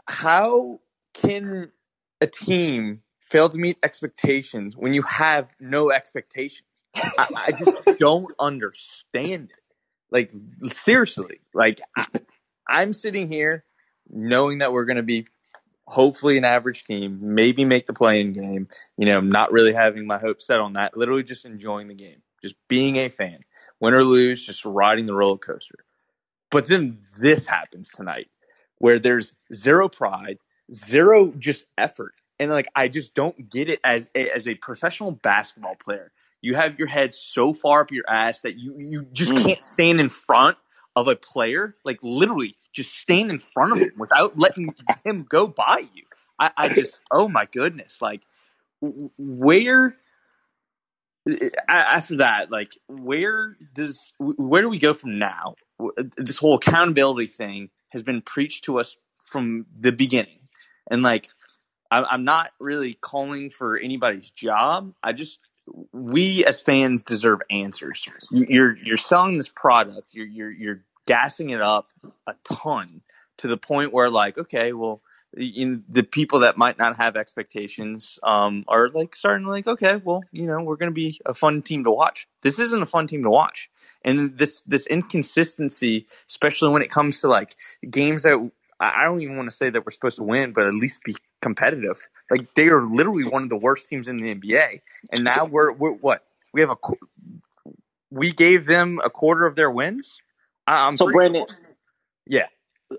How 0.09 0.81
can 1.13 1.71
a 2.19 2.27
team 2.27 3.01
fail 3.35 3.49
to 3.49 3.57
meet 3.57 3.77
expectations 3.83 4.77
when 4.77 4.93
you 4.93 5.01
have 5.01 5.49
no 5.59 5.91
expectations? 5.91 6.85
I, 6.95 7.27
I 7.47 7.51
just 7.51 7.83
don't 7.99 8.33
understand 8.39 9.51
it. 9.51 9.63
Like 10.09 10.31
seriously, 10.71 11.41
like 11.53 11.81
I, 11.97 12.05
I'm 12.65 12.93
sitting 12.93 13.27
here 13.27 13.65
knowing 14.09 14.59
that 14.59 14.71
we're 14.71 14.85
going 14.85 14.97
to 14.97 15.03
be 15.03 15.27
hopefully 15.85 16.37
an 16.37 16.45
average 16.45 16.85
team, 16.85 17.19
maybe 17.21 17.65
make 17.65 17.87
the 17.87 17.93
playing 17.93 18.31
game. 18.31 18.69
You 18.97 19.05
know, 19.07 19.19
not 19.19 19.51
really 19.51 19.73
having 19.73 20.07
my 20.07 20.17
hopes 20.17 20.47
set 20.47 20.59
on 20.59 20.73
that. 20.73 20.95
Literally 20.95 21.23
just 21.23 21.43
enjoying 21.43 21.89
the 21.89 21.95
game, 21.95 22.21
just 22.41 22.55
being 22.69 22.95
a 22.95 23.09
fan, 23.09 23.39
win 23.81 23.93
or 23.93 24.03
lose, 24.05 24.45
just 24.45 24.63
riding 24.63 25.07
the 25.07 25.13
roller 25.13 25.37
coaster. 25.37 25.79
But 26.51 26.67
then 26.67 26.99
this 27.19 27.45
happens 27.45 27.89
tonight, 27.89 28.29
where 28.77 28.99
there's 28.99 29.33
zero 29.53 29.89
pride, 29.89 30.37
zero 30.73 31.33
just 31.37 31.65
effort, 31.77 32.13
and 32.39 32.51
like 32.51 32.67
I 32.75 32.87
just 32.87 33.15
don't 33.15 33.49
get 33.49 33.69
it 33.69 33.79
as 33.83 34.09
a, 34.15 34.29
as 34.31 34.47
a 34.47 34.55
professional 34.55 35.11
basketball 35.11 35.75
player. 35.75 36.11
You 36.41 36.55
have 36.55 36.77
your 36.79 36.87
head 36.87 37.15
so 37.15 37.53
far 37.53 37.81
up 37.81 37.91
your 37.91 38.05
ass 38.09 38.41
that 38.41 38.57
you 38.59 38.75
you 38.79 39.07
just 39.13 39.31
Mm. 39.31 39.43
can't 39.43 39.63
stand 39.63 40.01
in 40.01 40.09
front 40.09 40.57
of 40.95 41.07
a 41.07 41.15
player, 41.15 41.75
like 41.85 41.99
literally 42.03 42.57
just 42.73 42.97
stand 42.97 43.29
in 43.31 43.39
front 43.39 43.73
of 43.73 43.79
him 43.79 43.93
without 43.97 44.37
letting 44.39 44.75
him 45.05 45.25
go 45.29 45.47
by 45.47 45.83
you. 45.93 46.03
I, 46.39 46.51
I 46.57 46.69
just, 46.69 47.01
oh 47.11 47.29
my 47.29 47.47
goodness, 47.51 48.01
like 48.01 48.21
where 49.17 49.97
after 51.69 52.17
that, 52.17 52.51
like 52.51 52.77
where 52.87 53.57
does 53.73 54.13
where 54.19 54.61
do 54.61 54.69
we 54.69 54.79
go 54.79 54.93
from 54.93 55.19
now? 55.19 55.55
This 56.17 56.37
whole 56.37 56.55
accountability 56.55 57.27
thing 57.27 57.69
has 57.89 58.03
been 58.03 58.21
preached 58.21 58.65
to 58.65 58.79
us 58.79 58.97
from 59.21 59.65
the 59.79 59.91
beginning, 59.91 60.39
and 60.91 61.03
like 61.03 61.29
I'm 61.91 62.23
not 62.23 62.51
really 62.59 62.93
calling 62.93 63.49
for 63.49 63.77
anybody's 63.77 64.29
job. 64.31 64.93
I 65.03 65.13
just 65.13 65.39
we 65.91 66.45
as 66.45 66.61
fans 66.61 67.03
deserve 67.03 67.41
answers. 67.49 68.29
You- 68.31 68.45
You're 68.49 68.77
you're 68.77 68.97
selling 68.97 69.37
this 69.37 69.49
product. 69.49 70.09
You're 70.11 70.27
you're 70.27 70.51
you're 70.51 70.81
gassing 71.05 71.51
it 71.51 71.61
up 71.61 71.91
a 72.27 72.35
ton 72.43 73.01
to 73.37 73.47
the 73.47 73.57
point 73.57 73.93
where 73.93 74.09
like 74.09 74.37
okay, 74.37 74.73
well, 74.73 75.01
the 75.33 76.03
people 76.09 76.39
that 76.41 76.57
might 76.57 76.77
not 76.77 76.97
have 76.97 77.15
expectations 77.17 78.19
um, 78.23 78.63
are 78.67 78.89
like 78.89 79.15
starting 79.15 79.45
to 79.45 79.51
like 79.51 79.67
okay, 79.67 79.97
well, 80.03 80.23
you 80.31 80.45
know, 80.47 80.63
we're 80.63 80.77
going 80.77 80.91
to 80.91 80.95
be 80.95 81.19
a 81.25 81.33
fun 81.33 81.61
team 81.61 81.83
to 81.83 81.91
watch. 81.91 82.27
This 82.41 82.59
isn't 82.59 82.81
a 82.81 82.85
fun 82.85 83.07
team 83.07 83.23
to 83.23 83.29
watch, 83.29 83.69
and 84.03 84.37
this 84.37 84.61
this 84.61 84.87
inconsistency, 84.87 86.07
especially 86.29 86.69
when 86.69 86.81
it 86.81 86.91
comes 86.91 87.21
to 87.21 87.27
like 87.27 87.55
games 87.89 88.23
that 88.23 88.49
I 88.79 89.05
don't 89.05 89.21
even 89.21 89.37
want 89.37 89.49
to 89.49 89.55
say 89.55 89.69
that 89.69 89.85
we're 89.85 89.91
supposed 89.91 90.17
to 90.17 90.23
win, 90.23 90.53
but 90.53 90.67
at 90.67 90.73
least 90.73 91.03
be 91.03 91.15
competitive. 91.41 92.05
Like 92.29 92.53
they 92.55 92.67
are 92.67 92.85
literally 92.85 93.25
one 93.25 93.43
of 93.43 93.49
the 93.49 93.57
worst 93.57 93.87
teams 93.87 94.07
in 94.07 94.17
the 94.17 94.33
NBA, 94.33 94.81
and 95.11 95.23
now 95.23 95.45
we're 95.45 95.71
we're 95.71 95.91
what 95.91 96.23
we 96.53 96.61
have 96.61 96.71
a 96.71 96.75
we 98.11 98.31
gave 98.31 98.65
them 98.65 98.99
a 99.03 99.09
quarter 99.09 99.45
of 99.45 99.55
their 99.55 99.69
wins. 99.69 100.17
I'm 100.67 100.97
so 100.97 101.11
Brandon, 101.11 101.45
yeah. 102.25 102.47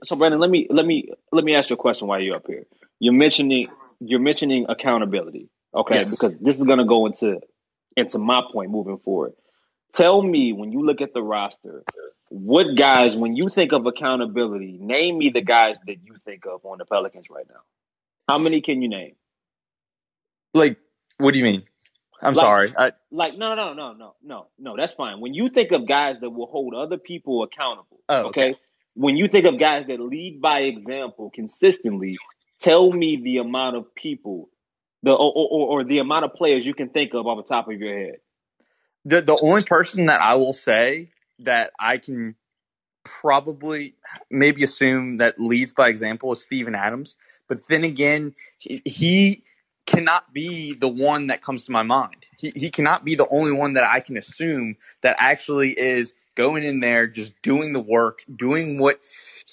so 0.05 0.15
Brandon, 0.17 0.39
let 0.39 0.51
me 0.51 0.67
let 0.71 0.87
me 0.87 1.09
let 1.33 1.45
me 1.45 1.55
ask 1.55 1.71
you 1.71 1.75
a 1.75 1.79
question 1.79 2.07
while 2.07 2.21
you're 2.21 2.37
up 2.37 2.47
here. 2.47 2.67
You're 3.01 3.15
mentioning 3.15 3.65
you're 4.01 4.21
mentioning 4.21 4.67
accountability, 4.69 5.49
okay? 5.75 6.01
Yes. 6.01 6.11
Because 6.11 6.37
this 6.37 6.59
is 6.59 6.65
going 6.65 6.79
to 6.79 6.85
go 6.85 7.07
into 7.07 7.41
into 7.97 8.19
my 8.19 8.43
point 8.53 8.71
moving 8.71 8.99
forward. 8.99 9.33
Tell 9.93 10.21
me 10.21 10.53
when 10.53 10.73
you 10.73 10.85
look 10.85 11.01
at 11.01 11.15
the 11.15 11.23
roster, 11.23 11.83
what 12.29 12.77
guys, 12.77 13.17
when 13.17 13.35
you 13.35 13.49
think 13.49 13.73
of 13.73 13.87
accountability, 13.87 14.79
name 14.81 15.17
me 15.17 15.31
the 15.31 15.41
guys 15.41 15.79
that 15.87 15.97
you 16.05 16.17
think 16.25 16.45
of 16.45 16.65
on 16.67 16.79
the 16.79 16.85
Pelicans 16.85 17.31
right 17.31 17.47
now. 17.49 17.61
How 18.29 18.39
many 18.39 18.61
can 18.61 18.83
you 18.83 18.89
name? 18.89 19.15
Like, 20.55 20.79
what 21.19 21.33
do 21.33 21.39
you 21.39 21.45
mean? 21.45 21.63
I'm 22.23 22.35
Like- 22.35 22.45
sorry. 22.45 22.75
I, 22.77 22.93
Like, 23.11 23.37
no, 23.37 23.55
no, 23.55 23.73
no, 23.75 23.93
no, 23.93 24.15
no, 24.23 24.47
no. 24.59 24.77
That's 24.77 24.95
fine. 24.95 25.21
When 25.21 25.35
you 25.35 25.49
think 25.49 25.73
of 25.73 25.87
guys 25.87 26.21
that 26.21 26.31
will 26.31 26.47
hold 26.47 26.75
other 26.75 26.99
people 26.99 27.43
accountable, 27.43 28.01
Oh, 28.09 28.27
okay. 28.29 28.51
okay. 28.51 28.59
When 28.95 29.17
you 29.17 29.27
think 29.29 29.45
of 29.47 29.59
guys 29.59 29.87
that 29.87 30.01
lead 30.01 30.41
by 30.41 30.61
example 30.61 31.31
consistently, 31.35 32.17
tell 32.59 32.91
me 32.91 33.17
the 33.23 33.39
amount 33.39 33.77
of 33.77 33.95
people, 33.95 34.49
the 35.03 35.13
or, 35.13 35.33
or, 35.37 35.69
or 35.81 35.85
the 35.85 35.99
amount 35.99 36.25
of 36.25 36.33
players 36.33 36.67
you 36.67 36.73
can 36.75 36.89
think 36.89 37.13
of 37.15 37.27
off 37.27 37.37
the 37.45 37.49
top 37.49 37.69
of 37.69 37.79
your 37.79 37.97
head. 37.97 38.17
the 39.05 39.21
the 39.21 39.39
only 39.43 39.63
person 39.65 40.07
that 40.07 40.23
I 40.23 40.35
will 40.37 40.55
say 40.55 41.11
that 41.41 41.73
I 41.79 41.99
can 41.99 42.35
probably 43.05 43.95
maybe 44.31 44.65
assume 44.65 45.19
that 45.19 45.39
leads 45.39 45.73
by 45.75 45.89
example 45.89 46.33
is 46.33 46.43
Steven 46.43 46.75
Adams. 46.75 47.17
But 47.49 47.67
then 47.69 47.85
again, 47.85 48.35
he, 48.59 48.83
he 48.85 49.45
cannot 49.87 50.33
be 50.33 50.75
the 50.75 50.89
one 50.89 51.29
that 51.29 51.43
comes 51.43 51.65
to 51.65 51.73
my 51.73 51.83
mind. 51.83 52.27
He, 52.37 52.53
he 52.55 52.71
cannot 52.71 53.05
be 53.05 53.15
the 53.15 53.29
only 53.31 53.53
one 53.53 53.75
that 53.75 53.85
I 53.85 54.01
can 54.01 54.17
assume 54.17 54.77
that 55.03 55.17
actually 55.19 55.71
is 55.71 56.15
going 56.35 56.65
in 56.65 56.81
there, 56.81 57.07
just 57.07 57.41
doing 57.43 57.73
the 57.73 57.81
work, 57.81 58.21
doing 58.35 58.79
what 58.79 59.01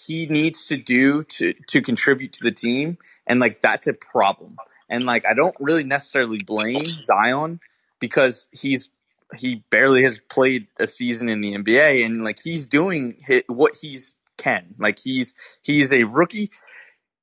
he 0.06 0.26
needs 0.26 0.66
to 0.68 0.78
do 0.78 1.24
to, 1.24 1.54
to 1.68 1.82
contribute 1.82 2.34
to 2.34 2.44
the 2.44 2.52
team. 2.52 2.98
And 3.26 3.40
like, 3.40 3.62
that's 3.62 3.88
a 3.88 3.94
problem. 3.94 4.58
And 4.90 5.06
like, 5.06 5.26
I 5.26 5.34
don't 5.34 5.56
really 5.60 5.84
necessarily 5.86 6.44
blame 6.44 7.02
Zion 7.04 7.60
because 8.00 8.48
he's 8.52 8.90
he 9.36 9.64
barely 9.70 10.04
has 10.04 10.20
played 10.20 10.68
a 10.80 10.88
season 10.88 11.30
in 11.30 11.42
the 11.42 11.54
NBA, 11.54 12.06
and 12.06 12.24
like 12.24 12.38
he's 12.44 12.68
doing 12.68 13.18
hi 13.28 13.42
what 13.48 13.76
he's 13.80 14.14
can. 14.38 14.76
Like 14.78 15.00
he's 15.00 15.34
he's 15.62 15.92
a 15.92 16.04
rookie 16.04 16.52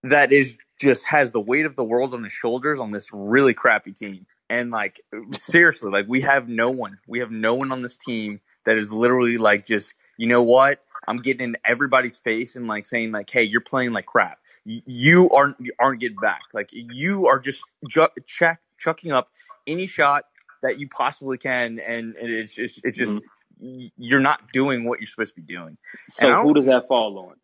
that 0.03 0.33
is 0.33 0.57
just 0.81 1.05
has 1.07 1.33
the 1.33 1.41
weight 1.41 1.67
of 1.67 1.77
the 1.77 1.85
world 1.85 2.15
on 2.15 2.25
his 2.25 2.33
shoulders 2.33 2.81
on 2.81 2.91
this 2.91 3.09
really 3.13 3.53
crappy 3.53 3.93
team. 3.93 4.27
And 4.49 4.71
like 4.71 5.01
seriously, 5.33 5.91
like 5.91 6.07
we 6.09 6.21
have 6.23 6.49
no 6.49 6.71
one, 6.71 6.99
we 7.07 7.19
have 7.21 7.31
no 7.31 7.55
one 7.55 7.71
on 7.71 7.83
this 7.83 7.99
team 7.99 8.41
that 8.65 8.77
is 8.77 8.93
literally 8.93 9.39
like 9.39 9.67
just 9.67 9.95
you 10.17 10.27
know 10.27 10.43
what 10.43 10.83
I'm 11.09 11.19
getting 11.19 11.43
in 11.43 11.57
everybody's 11.65 12.19
face 12.19 12.57
and 12.57 12.67
like 12.67 12.87
saying 12.87 13.13
like, 13.13 13.31
"Hey, 13.31 13.43
you're 13.43 13.61
playing 13.61 13.93
like 13.93 14.07
crap. 14.07 14.39
You 14.65 15.31
aren't 15.31 15.57
you 15.61 15.73
aren't 15.79 16.01
getting 16.01 16.19
back. 16.19 16.43
Like 16.53 16.71
you 16.73 17.27
are 17.27 17.39
just 17.39 17.63
ju- 17.89 18.09
check 18.27 18.61
chucking 18.79 19.13
up 19.13 19.31
any 19.67 19.87
shot 19.87 20.25
that 20.63 20.79
you 20.79 20.89
possibly 20.89 21.39
can, 21.39 21.79
and, 21.81 22.17
and 22.17 22.31
it's 22.31 22.55
just 22.55 22.81
it's 22.85 22.99
just 22.99 23.21
mm-hmm. 23.63 23.87
you're 23.97 24.21
not 24.21 24.53
doing 24.53 24.85
what 24.85 25.01
you're 25.01 25.07
supposed 25.07 25.35
to 25.35 25.41
be 25.41 25.55
doing. 25.55 25.79
So 26.13 26.43
who 26.43 26.55
does 26.55 26.67
that 26.67 26.87
fall 26.87 27.19
on? 27.19 27.37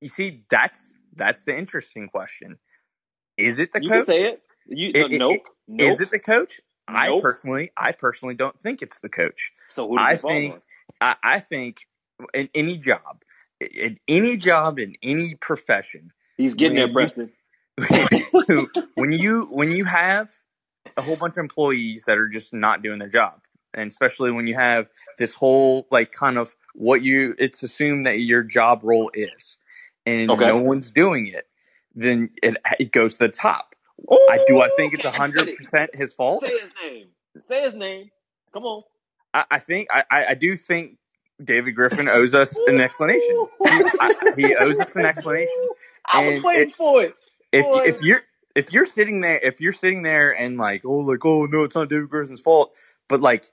You 0.00 0.08
see, 0.08 0.44
that's 0.50 0.90
that's 1.16 1.44
the 1.44 1.56
interesting 1.56 2.08
question. 2.08 2.58
Is 3.36 3.58
it 3.58 3.72
the 3.72 3.82
you 3.82 3.88
coach? 3.88 4.06
say 4.06 4.24
it. 4.24 4.42
You 4.66 4.92
it, 4.94 5.10
nope, 5.12 5.32
it, 5.34 5.42
nope. 5.68 5.92
Is 5.92 6.00
it 6.00 6.10
the 6.10 6.18
coach? 6.18 6.60
Nope. 6.88 6.98
I 6.98 7.20
personally, 7.20 7.70
I 7.76 7.92
personally 7.92 8.34
don't 8.34 8.58
think 8.60 8.82
it's 8.82 9.00
the 9.00 9.08
coach. 9.08 9.52
So 9.70 9.88
who 9.88 9.98
I 9.98 10.16
think, 10.16 10.56
I, 11.00 11.16
I, 11.22 11.40
think 11.40 11.86
in 12.32 12.48
any 12.54 12.78
job, 12.78 13.22
in 13.60 13.98
any 14.06 14.36
job 14.36 14.78
in 14.78 14.94
any 15.02 15.34
profession, 15.34 16.12
he's 16.36 16.54
getting 16.54 16.76
there, 16.76 16.92
Preston. 16.92 17.32
when 18.94 19.12
you 19.12 19.48
when 19.50 19.70
you 19.70 19.84
have 19.84 20.30
a 20.96 21.02
whole 21.02 21.16
bunch 21.16 21.32
of 21.32 21.38
employees 21.38 22.04
that 22.04 22.18
are 22.18 22.28
just 22.28 22.52
not 22.52 22.82
doing 22.82 22.98
their 22.98 23.08
job, 23.08 23.40
and 23.72 23.88
especially 23.88 24.30
when 24.30 24.46
you 24.46 24.54
have 24.54 24.88
this 25.18 25.34
whole 25.34 25.86
like 25.90 26.12
kind 26.12 26.38
of 26.38 26.54
what 26.74 27.02
you 27.02 27.34
it's 27.38 27.62
assumed 27.62 28.06
that 28.06 28.20
your 28.20 28.42
job 28.42 28.80
role 28.82 29.10
is, 29.14 29.58
and 30.06 30.30
okay. 30.30 30.46
no 30.46 30.58
one's 30.60 30.90
doing 30.90 31.28
it, 31.28 31.46
then 31.94 32.30
it 32.42 32.56
it 32.78 32.92
goes 32.92 33.14
to 33.14 33.26
the 33.26 33.28
top. 33.28 33.74
Ooh, 34.10 34.28
I 34.30 34.44
do. 34.46 34.60
I 34.60 34.68
think 34.76 34.94
it's 34.94 35.04
hundred 35.04 35.56
percent 35.56 35.94
his 35.94 36.12
fault. 36.12 36.44
Say 36.44 36.58
his 36.58 36.70
name. 36.82 37.06
Say 37.48 37.62
his 37.62 37.74
name. 37.74 38.10
Come 38.52 38.64
on. 38.64 38.82
I, 39.32 39.44
I 39.50 39.58
think 39.58 39.88
I, 39.92 40.26
I 40.30 40.34
do 40.34 40.56
think 40.56 40.98
David 41.42 41.72
Griffin 41.72 42.08
owes 42.08 42.34
us 42.34 42.56
an 42.66 42.80
explanation. 42.80 43.46
He, 43.64 43.70
I, 44.00 44.32
he 44.36 44.54
owes 44.56 44.78
us 44.78 44.94
an 44.96 45.04
explanation. 45.04 45.68
I 46.06 46.28
was 46.28 46.42
waiting 46.42 46.68
it, 46.68 46.72
for 46.72 47.02
it. 47.02 47.14
If 47.52 47.66
Boy. 47.66 47.82
if 47.84 48.02
you're 48.02 48.22
if 48.54 48.72
you're 48.72 48.86
sitting 48.86 49.20
there 49.20 49.38
if 49.38 49.60
you're 49.60 49.72
sitting 49.72 50.02
there 50.02 50.36
and 50.36 50.58
like 50.58 50.84
oh 50.84 50.98
like 50.98 51.24
oh 51.24 51.46
no 51.46 51.64
it's 51.64 51.74
not 51.74 51.88
David 51.88 52.08
Griffin's 52.08 52.40
fault, 52.40 52.74
but 53.08 53.20
like 53.20 53.46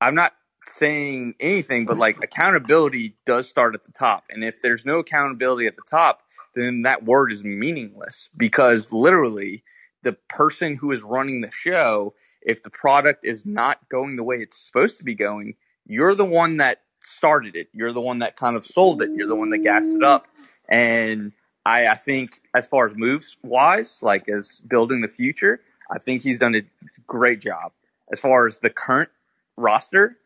I'm 0.00 0.14
not 0.14 0.32
saying 0.68 1.34
anything, 1.40 1.86
but 1.86 1.98
like 1.98 2.22
accountability 2.22 3.16
does 3.24 3.48
start 3.48 3.74
at 3.74 3.84
the 3.84 3.92
top, 3.92 4.24
and 4.30 4.44
if 4.44 4.60
there's 4.62 4.84
no 4.84 4.98
accountability 4.98 5.66
at 5.66 5.76
the 5.76 5.82
top, 5.88 6.22
then 6.54 6.82
that 6.82 7.04
word 7.04 7.32
is 7.32 7.44
meaningless 7.44 8.28
because 8.36 8.92
literally 8.92 9.62
the 10.02 10.14
person 10.28 10.76
who 10.76 10.92
is 10.92 11.02
running 11.02 11.40
the 11.40 11.50
show, 11.50 12.14
if 12.42 12.62
the 12.62 12.70
product 12.70 13.24
is 13.24 13.44
not 13.44 13.88
going 13.88 14.16
the 14.16 14.24
way 14.24 14.36
it's 14.36 14.56
supposed 14.56 14.96
to 14.98 15.04
be 15.04 15.14
going, 15.14 15.54
you're 15.86 16.14
the 16.14 16.24
one 16.24 16.58
that 16.58 16.82
started 17.02 17.56
it. 17.56 17.68
You're 17.72 17.92
the 17.92 18.00
one 18.00 18.20
that 18.20 18.36
kind 18.36 18.56
of 18.56 18.66
sold 18.66 19.02
it. 19.02 19.10
You're 19.14 19.28
the 19.28 19.34
one 19.34 19.50
that 19.50 19.58
gassed 19.58 19.94
it 19.94 20.02
up. 20.02 20.26
And 20.68 21.32
I, 21.64 21.88
I 21.88 21.94
think 21.94 22.40
as 22.54 22.66
far 22.66 22.86
as 22.86 22.94
moves 22.94 23.36
wise, 23.42 24.02
like 24.02 24.28
as 24.28 24.60
building 24.60 25.00
the 25.00 25.08
future, 25.08 25.60
I 25.90 25.98
think 25.98 26.22
he's 26.22 26.38
done 26.38 26.54
a 26.54 26.62
great 27.06 27.40
job. 27.40 27.72
As 28.12 28.20
far 28.20 28.46
as 28.46 28.58
the 28.58 28.70
current 28.70 29.10
roster, 29.56 30.18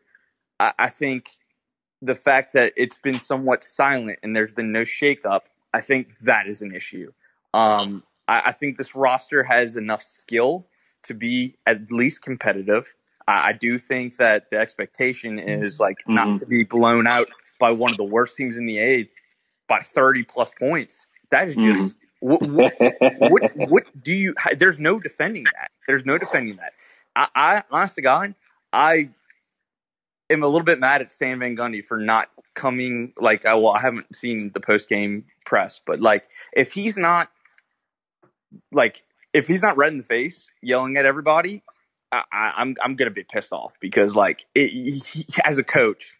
I, 0.59 0.73
I 0.79 0.89
think 0.89 1.29
the 2.01 2.15
fact 2.15 2.53
that 2.53 2.73
it's 2.75 2.97
been 2.97 3.19
somewhat 3.19 3.63
silent 3.63 4.19
and 4.23 4.35
there's 4.35 4.51
been 4.51 4.71
no 4.71 4.81
shakeup 4.81 5.41
I 5.73 5.81
think 5.81 6.17
that 6.19 6.47
is 6.47 6.61
an 6.61 6.73
issue. 6.73 7.11
Um, 7.53 8.03
I, 8.27 8.43
I, 8.47 8.51
think 8.51 8.77
this 8.77 8.95
roster 8.95 9.43
has 9.43 9.75
enough 9.75 10.03
skill 10.03 10.67
to 11.03 11.13
be 11.13 11.55
at 11.65 11.91
least 11.91 12.21
competitive. 12.21 12.93
I, 13.27 13.49
I 13.49 13.53
do 13.53 13.77
think 13.77 14.17
that 14.17 14.49
the 14.51 14.57
expectation 14.57 15.39
is 15.39 15.79
like 15.79 15.97
mm-hmm. 15.99 16.15
not 16.15 16.39
to 16.39 16.45
be 16.45 16.63
blown 16.63 17.07
out 17.07 17.27
by 17.59 17.71
one 17.71 17.91
of 17.91 17.97
the 17.97 18.03
worst 18.03 18.37
teams 18.37 18.57
in 18.57 18.65
the 18.65 18.79
A 18.79 19.09
by 19.67 19.79
30 19.79 20.23
plus 20.23 20.51
points. 20.59 21.07
That 21.31 21.47
is 21.47 21.55
just 21.55 21.97
mm-hmm. 22.21 22.55
what, 22.55 22.73
what, 22.79 23.31
what, 23.31 23.69
what, 23.69 24.03
do 24.03 24.11
you? 24.11 24.35
There's 24.57 24.79
no 24.79 24.99
defending 24.99 25.45
that. 25.45 25.71
There's 25.87 26.05
no 26.05 26.17
defending 26.17 26.57
that. 26.57 26.73
I, 27.15 27.27
I 27.35 27.63
honest 27.71 27.95
to 27.95 28.01
God, 28.01 28.35
I 28.71 29.09
am 30.29 30.43
a 30.43 30.47
little 30.47 30.65
bit 30.65 30.79
mad 30.79 31.01
at 31.01 31.11
Stan 31.11 31.39
Van 31.39 31.55
Gundy 31.55 31.83
for 31.83 31.97
not 31.97 32.29
coming. 32.53 33.13
Like, 33.17 33.45
I, 33.45 33.53
well, 33.55 33.71
I 33.71 33.79
haven't 33.79 34.15
seen 34.15 34.51
the 34.53 34.59
post 34.59 34.89
game 34.89 35.25
press, 35.45 35.81
but 35.85 35.99
like, 35.99 36.29
if 36.53 36.71
he's 36.71 36.97
not 36.97 37.29
like 38.71 39.03
if 39.33 39.47
he's 39.47 39.61
not 39.61 39.77
red 39.77 39.91
in 39.91 39.97
the 39.97 40.03
face 40.03 40.47
yelling 40.61 40.97
at 40.97 41.05
everybody, 41.05 41.63
I, 42.11 42.23
am 42.31 42.53
I'm, 42.55 42.75
I'm 42.83 42.95
gonna 42.95 43.11
be 43.11 43.23
pissed 43.23 43.51
off 43.51 43.75
because 43.79 44.15
like 44.15 44.45
it, 44.53 44.69
he, 44.69 45.25
as 45.43 45.57
a 45.57 45.63
coach, 45.63 46.17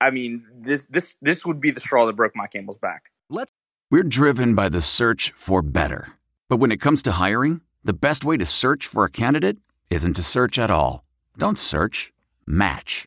I 0.00 0.10
mean 0.10 0.46
this 0.54 0.86
this 0.86 1.16
this 1.22 1.44
would 1.44 1.60
be 1.60 1.70
the 1.70 1.80
straw 1.80 2.06
that 2.06 2.16
broke 2.16 2.34
my 2.34 2.46
camel's 2.46 2.78
back. 2.78 3.10
Let's. 3.28 3.52
We're 3.88 4.02
driven 4.02 4.56
by 4.56 4.68
the 4.68 4.80
search 4.80 5.30
for 5.36 5.62
better, 5.62 6.14
but 6.48 6.56
when 6.56 6.72
it 6.72 6.78
comes 6.78 7.02
to 7.02 7.12
hiring, 7.12 7.60
the 7.84 7.92
best 7.92 8.24
way 8.24 8.36
to 8.36 8.44
search 8.44 8.88
for 8.88 9.04
a 9.04 9.10
candidate 9.10 9.58
isn't 9.90 10.14
to 10.14 10.22
search 10.22 10.58
at 10.58 10.72
all. 10.72 11.04
Don't 11.38 11.58
search. 11.58 12.12
Match 12.48 13.06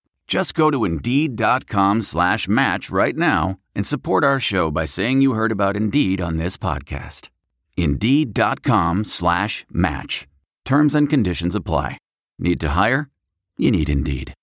Just 0.31 0.53
go 0.53 0.71
to 0.71 0.85
Indeed.com 0.85 2.03
slash 2.03 2.47
match 2.47 2.89
right 2.89 3.17
now 3.17 3.57
and 3.75 3.85
support 3.85 4.23
our 4.23 4.39
show 4.39 4.71
by 4.71 4.85
saying 4.85 5.19
you 5.19 5.33
heard 5.33 5.51
about 5.51 5.75
Indeed 5.75 6.21
on 6.21 6.37
this 6.37 6.55
podcast. 6.55 7.27
Indeed.com 7.75 9.03
slash 9.03 9.65
match. 9.69 10.29
Terms 10.63 10.95
and 10.95 11.09
conditions 11.09 11.53
apply. 11.53 11.97
Need 12.39 12.61
to 12.61 12.69
hire? 12.69 13.09
You 13.57 13.71
need 13.71 13.89
Indeed. 13.89 14.33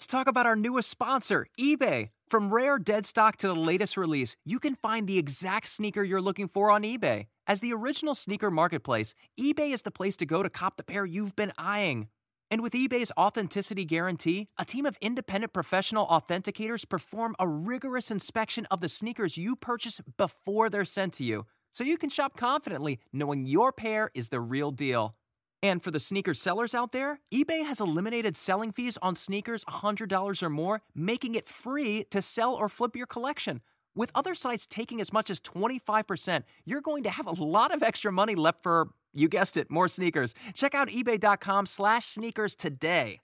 Let's 0.00 0.08
talk 0.08 0.26
about 0.26 0.46
our 0.46 0.56
newest 0.56 0.90
sponsor, 0.90 1.46
eBay. 1.60 2.08
From 2.26 2.52
rare 2.52 2.80
dead 2.80 3.06
stock 3.06 3.36
to 3.36 3.46
the 3.46 3.54
latest 3.54 3.96
release, 3.96 4.34
you 4.44 4.58
can 4.58 4.74
find 4.74 5.06
the 5.06 5.16
exact 5.18 5.68
sneaker 5.68 6.02
you're 6.02 6.20
looking 6.20 6.48
for 6.48 6.72
on 6.72 6.82
eBay. 6.82 7.26
As 7.46 7.60
the 7.60 7.72
original 7.72 8.16
sneaker 8.16 8.50
marketplace, 8.50 9.14
eBay 9.38 9.72
is 9.72 9.82
the 9.82 9.92
place 9.92 10.16
to 10.16 10.26
go 10.26 10.42
to 10.42 10.50
cop 10.50 10.76
the 10.76 10.82
pair 10.82 11.04
you've 11.04 11.36
been 11.36 11.52
eyeing. 11.56 12.08
And 12.52 12.62
with 12.62 12.74
eBay's 12.74 13.10
authenticity 13.16 13.86
guarantee, 13.86 14.46
a 14.58 14.66
team 14.66 14.84
of 14.84 14.98
independent 15.00 15.54
professional 15.54 16.06
authenticators 16.08 16.86
perform 16.86 17.34
a 17.38 17.48
rigorous 17.48 18.10
inspection 18.10 18.66
of 18.70 18.82
the 18.82 18.90
sneakers 18.90 19.38
you 19.38 19.56
purchase 19.56 20.02
before 20.18 20.68
they're 20.68 20.84
sent 20.84 21.14
to 21.14 21.24
you 21.24 21.46
so 21.72 21.82
you 21.82 21.96
can 21.96 22.10
shop 22.10 22.36
confidently 22.36 23.00
knowing 23.10 23.46
your 23.46 23.72
pair 23.72 24.10
is 24.12 24.28
the 24.28 24.38
real 24.38 24.70
deal. 24.70 25.16
And 25.62 25.82
for 25.82 25.90
the 25.90 25.98
sneaker 25.98 26.34
sellers 26.34 26.74
out 26.74 26.92
there, 26.92 27.20
eBay 27.32 27.64
has 27.64 27.80
eliminated 27.80 28.36
selling 28.36 28.70
fees 28.70 28.98
on 29.00 29.14
sneakers 29.14 29.64
$100 29.64 30.42
or 30.42 30.50
more, 30.50 30.82
making 30.94 31.34
it 31.34 31.46
free 31.46 32.04
to 32.10 32.20
sell 32.20 32.52
or 32.52 32.68
flip 32.68 32.94
your 32.94 33.06
collection. 33.06 33.62
With 33.94 34.10
other 34.14 34.34
sites 34.34 34.66
taking 34.66 35.00
as 35.00 35.10
much 35.10 35.30
as 35.30 35.40
25%, 35.40 36.42
you're 36.66 36.82
going 36.82 37.04
to 37.04 37.10
have 37.10 37.26
a 37.26 37.42
lot 37.42 37.74
of 37.74 37.82
extra 37.82 38.12
money 38.12 38.34
left 38.34 38.62
for, 38.62 38.90
you 39.12 39.28
guessed 39.28 39.56
it, 39.56 39.70
more 39.70 39.88
sneakers. 39.88 40.34
Check 40.54 40.74
out 40.74 40.88
ebay.com 40.88 41.66
slash 41.66 42.06
sneakers 42.06 42.54
today. 42.54 43.20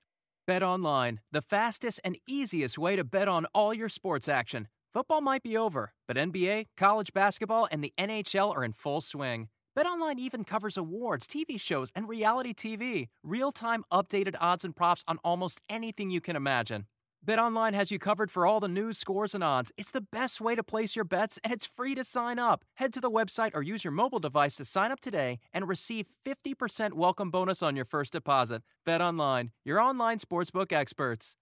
Bet 0.46 0.62
online, 0.62 1.20
the 1.31 1.42
fastest 1.42 2.01
and 2.05 2.16
easiest 2.27 2.79
way 2.79 2.96
to 2.96 3.05
bet 3.05 3.29
on 3.29 3.46
all 3.55 3.74
your 3.74 3.88
sports 3.88 4.29
action. 4.29 4.68
Football 4.94 5.20
might 5.20 5.42
be 5.42 5.57
over, 5.57 5.92
but 6.07 6.16
NBA, 6.16 6.66
college 6.77 7.12
basketball, 7.12 7.68
and 7.70 7.85
the 7.85 7.92
NHL 7.98 8.55
are 8.57 8.64
in 8.64 8.72
full 8.72 9.01
swing. 9.01 9.48
BetOnline 9.79 10.18
even 10.18 10.42
covers 10.42 10.77
awards, 10.77 11.29
TV 11.29 11.61
shows, 11.61 11.92
and 11.94 12.09
reality 12.09 12.53
TV. 12.53 13.09
Real-time 13.22 13.85
updated 13.92 14.35
odds 14.40 14.64
and 14.64 14.74
props 14.74 15.05
on 15.07 15.18
almost 15.22 15.61
anything 15.68 16.11
you 16.11 16.20
can 16.20 16.35
imagine. 16.35 16.87
BetOnline 17.26 17.74
has 17.74 17.90
you 17.90 17.98
covered 17.98 18.31
for 18.31 18.46
all 18.46 18.61
the 18.61 18.68
news, 18.68 18.96
scores, 18.96 19.35
and 19.35 19.42
odds. 19.42 19.72
It's 19.76 19.90
the 19.90 20.00
best 20.00 20.40
way 20.40 20.54
to 20.54 20.62
place 20.62 20.94
your 20.94 21.04
bets, 21.04 21.38
and 21.42 21.52
it's 21.52 21.66
free 21.66 21.94
to 21.94 22.04
sign 22.04 22.38
up. 22.38 22.64
Head 22.74 22.92
to 22.94 23.00
the 23.00 23.11
website 23.11 23.50
or 23.54 23.62
use 23.62 23.85
your 23.85 23.90
mobile 23.90 24.20
device 24.20 24.54
to 24.57 24.64
sign 24.64 24.92
up 24.92 25.00
today 25.00 25.40
and 25.52 25.68
receive 25.68 26.07
50% 26.24 26.94
welcome 26.94 27.31
bonus 27.31 27.62
on 27.62 27.76
your 27.76 27.85
first 27.85 28.12
deposit. 28.12 28.62
BetOnline, 28.87 29.50
your 29.64 29.81
online 29.81 30.18
sportsbook 30.18 30.72
experts. 30.72 31.37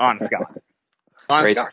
Honest 0.00 0.30
God. 0.30 0.60
Honest 1.28 1.56
God. 1.56 1.68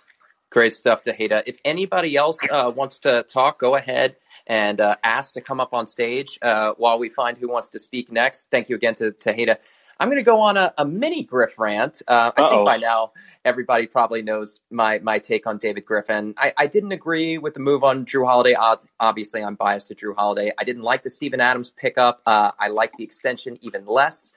Great 0.51 0.73
stuff, 0.73 1.01
Tejada. 1.01 1.43
If 1.45 1.57
anybody 1.63 2.15
else 2.15 2.39
uh, 2.49 2.71
wants 2.75 2.97
to 2.99 3.23
talk, 3.23 3.59
go 3.59 3.75
ahead 3.75 4.15
and 4.47 4.81
uh, 4.81 4.95
ask 5.03 5.33
to 5.33 5.41
come 5.41 5.59
up 5.59 5.73
on 5.73 5.85
stage 5.85 6.39
uh, 6.41 6.73
while 6.77 6.97
we 6.97 7.09
find 7.09 7.37
who 7.37 7.47
wants 7.47 7.67
to 7.69 7.79
speak 7.79 8.11
next. 8.11 8.49
Thank 8.49 8.69
you 8.69 8.75
again 8.75 8.95
to 8.95 9.11
Tejada. 9.11 9.59
I'm 9.99 10.07
going 10.07 10.17
to 10.17 10.23
go 10.23 10.39
on 10.39 10.55
a, 10.55 10.73
a, 10.77 10.85
mini 10.85 11.23
Griff 11.23 11.59
rant. 11.59 12.01
Uh, 12.07 12.31
I 12.35 12.49
think 12.49 12.65
by 12.65 12.77
now 12.77 13.11
everybody 13.43 13.85
probably 13.85 14.21
knows 14.21 14.61
my 14.71 14.99
my 14.99 15.19
take 15.19 15.45
on 15.45 15.57
David 15.57 15.85
Griffin. 15.85 16.33
I, 16.37 16.53
I 16.57 16.67
didn't 16.67 16.93
agree 16.93 17.37
with 17.37 17.53
the 17.53 17.59
move 17.59 17.83
on 17.83 18.05
Jrue 18.05 18.25
Holiday. 18.25 18.55
Obviously, 18.99 19.43
I'm 19.43 19.55
biased 19.55 19.87
to 19.87 19.95
Jrue 19.95 20.15
Holiday. 20.15 20.51
I 20.57 20.63
didn't 20.63 20.83
like 20.83 21.03
the 21.03 21.09
Steven 21.09 21.41
Adams 21.41 21.69
pickup. 21.71 22.21
Uh, 22.25 22.51
I 22.57 22.69
like 22.69 22.95
the 22.97 23.03
extension 23.03 23.57
even 23.61 23.85
less. 23.85 24.31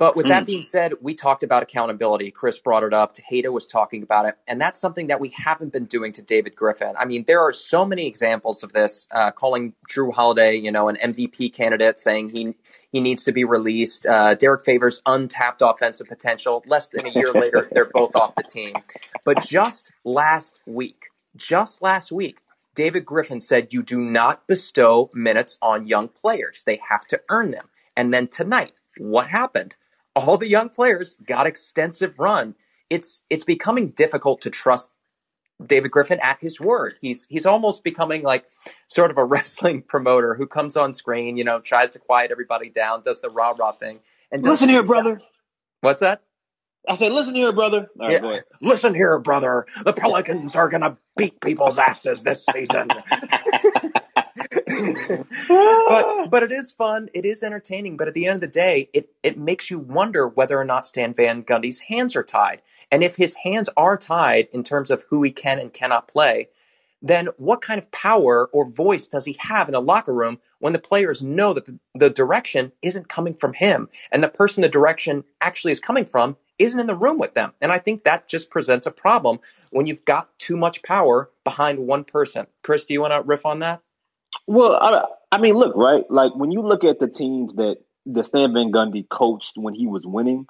But 0.00 0.16
with 0.16 0.28
that 0.28 0.46
being 0.46 0.62
said, 0.62 0.94
we 1.02 1.12
talked 1.12 1.42
about 1.42 1.62
accountability. 1.62 2.30
Chris 2.30 2.58
brought 2.58 2.84
it 2.84 2.94
up. 2.94 3.12
Tejada 3.12 3.52
was 3.52 3.66
talking 3.66 4.02
about 4.02 4.24
it. 4.24 4.34
And 4.48 4.58
that's 4.58 4.78
something 4.78 5.08
that 5.08 5.20
we 5.20 5.28
haven't 5.28 5.74
been 5.74 5.84
doing 5.84 6.10
to 6.12 6.22
David 6.22 6.56
Griffin. 6.56 6.94
I 6.98 7.04
mean, 7.04 7.24
there 7.26 7.40
are 7.40 7.52
so 7.52 7.84
many 7.84 8.06
examples 8.06 8.62
of 8.62 8.72
this, 8.72 9.06
uh, 9.10 9.30
calling 9.30 9.74
Jrue 9.90 10.10
Holiday, 10.10 10.56
you 10.56 10.72
know, 10.72 10.88
an 10.88 10.96
MVP 10.96 11.52
candidate, 11.52 11.98
saying 11.98 12.30
he 12.30 12.54
he 12.90 13.00
needs 13.00 13.24
to 13.24 13.32
be 13.32 13.44
released. 13.44 14.06
Uh, 14.06 14.34
Derrick 14.36 14.64
Favors' 14.64 15.02
untapped 15.04 15.60
offensive 15.60 16.06
potential. 16.06 16.64
Less 16.66 16.88
than 16.88 17.06
a 17.06 17.10
year 17.10 17.34
later, 17.34 17.68
they're 17.70 17.90
both 17.92 18.16
off 18.16 18.34
the 18.36 18.42
team. 18.42 18.76
But 19.26 19.42
just 19.42 19.92
last 20.04 20.58
week, 20.64 21.10
just 21.36 21.82
last 21.82 22.10
week, 22.10 22.38
David 22.74 23.04
Griffin 23.04 23.38
said 23.38 23.74
you 23.74 23.82
do 23.82 24.00
not 24.00 24.46
bestow 24.46 25.10
minutes 25.12 25.58
on 25.60 25.86
young 25.86 26.08
players. 26.08 26.62
They 26.64 26.80
have 26.88 27.06
to 27.08 27.20
earn 27.28 27.50
them. 27.50 27.68
And 27.98 28.14
then 28.14 28.28
tonight, 28.28 28.72
what 28.96 29.28
happened? 29.28 29.76
All 30.16 30.36
the 30.36 30.48
young 30.48 30.68
players 30.68 31.14
got 31.26 31.46
extensive 31.46 32.18
run. 32.18 32.54
It's 32.90 33.22
it's 33.30 33.44
becoming 33.44 33.90
difficult 33.90 34.42
to 34.42 34.50
trust 34.50 34.90
David 35.64 35.90
Griffin 35.90 36.18
at 36.22 36.38
his 36.40 36.60
word. 36.60 36.94
He's 37.00 37.26
he's 37.30 37.46
almost 37.46 37.84
becoming 37.84 38.22
like 38.22 38.46
sort 38.88 39.10
of 39.10 39.18
a 39.18 39.24
wrestling 39.26 39.82
promoter 39.82 40.34
who 40.34 40.46
comes 40.46 40.76
on 40.76 40.92
screen, 40.94 41.36
you 41.36 41.44
know, 41.44 41.60
tries 41.60 41.90
to 41.90 41.98
quiet 41.98 42.30
everybody 42.30 42.70
down, 42.70 43.02
does 43.02 43.20
the 43.20 43.30
rah 43.30 43.54
rah 43.58 43.72
thing. 43.72 44.00
And 44.32 44.44
listen 44.44 44.68
here, 44.68 44.82
brother. 44.82 45.20
What's 45.80 46.00
that? 46.00 46.22
I 46.88 46.96
said, 46.96 47.12
listen 47.12 47.34
here, 47.34 47.52
brother. 47.52 47.88
All 48.00 48.06
right, 48.06 48.12
Yeah. 48.14 48.20
go 48.20 48.30
ahead. 48.30 48.44
Listen 48.60 48.94
here, 48.94 49.18
brother. 49.18 49.66
The 49.84 49.92
Pelicans 49.92 50.56
are 50.56 50.68
gonna 50.68 50.98
beat 51.16 51.40
people's 51.40 51.78
asses 51.78 52.22
this 52.24 52.44
season. 52.46 52.90
but 55.48 56.30
but 56.30 56.42
it 56.42 56.52
is 56.52 56.72
fun. 56.72 57.08
It 57.14 57.24
is 57.24 57.42
entertaining. 57.42 57.96
But 57.96 58.08
at 58.08 58.14
the 58.14 58.26
end 58.26 58.36
of 58.36 58.40
the 58.40 58.46
day, 58.46 58.88
it 58.92 59.10
it 59.22 59.38
makes 59.38 59.70
you 59.70 59.78
wonder 59.78 60.28
whether 60.28 60.58
or 60.58 60.64
not 60.64 60.86
Stan 60.86 61.14
Van 61.14 61.42
Gundy's 61.42 61.80
hands 61.80 62.16
are 62.16 62.22
tied. 62.22 62.62
And 62.90 63.02
if 63.02 63.16
his 63.16 63.34
hands 63.34 63.68
are 63.76 63.96
tied 63.96 64.48
in 64.52 64.64
terms 64.64 64.90
of 64.90 65.04
who 65.08 65.22
he 65.22 65.30
can 65.30 65.58
and 65.58 65.72
cannot 65.72 66.08
play, 66.08 66.48
then 67.02 67.28
what 67.38 67.62
kind 67.62 67.78
of 67.80 67.90
power 67.90 68.48
or 68.52 68.68
voice 68.68 69.08
does 69.08 69.24
he 69.24 69.36
have 69.40 69.68
in 69.68 69.74
a 69.74 69.80
locker 69.80 70.12
room 70.12 70.38
when 70.58 70.72
the 70.72 70.78
players 70.78 71.22
know 71.22 71.54
that 71.54 71.64
the, 71.64 71.78
the 71.94 72.10
direction 72.10 72.72
isn't 72.82 73.08
coming 73.08 73.34
from 73.34 73.54
him 73.54 73.88
and 74.12 74.22
the 74.22 74.28
person 74.28 74.62
the 74.62 74.68
direction 74.68 75.24
actually 75.40 75.72
is 75.72 75.80
coming 75.80 76.04
from 76.04 76.36
isn't 76.58 76.78
in 76.78 76.86
the 76.86 76.94
room 76.94 77.18
with 77.18 77.34
them? 77.34 77.52
And 77.60 77.72
I 77.72 77.78
think 77.78 78.04
that 78.04 78.28
just 78.28 78.50
presents 78.50 78.86
a 78.86 78.90
problem 78.90 79.40
when 79.70 79.86
you've 79.86 80.04
got 80.04 80.38
too 80.38 80.56
much 80.56 80.82
power 80.82 81.30
behind 81.42 81.78
one 81.78 82.04
person. 82.04 82.46
Chris, 82.62 82.84
do 82.84 82.92
you 82.92 83.00
want 83.00 83.12
to 83.12 83.22
riff 83.22 83.46
on 83.46 83.60
that? 83.60 83.80
Well, 84.46 84.74
I, 84.74 85.04
I 85.32 85.38
mean, 85.38 85.54
look, 85.54 85.76
right? 85.76 86.04
Like 86.10 86.34
when 86.34 86.50
you 86.50 86.62
look 86.62 86.84
at 86.84 86.98
the 86.98 87.08
teams 87.08 87.54
that 87.54 87.76
the 88.06 88.24
Stan 88.24 88.52
Van 88.52 88.72
Gundy 88.72 89.08
coached 89.08 89.52
when 89.56 89.74
he 89.74 89.86
was 89.86 90.06
winning, 90.06 90.46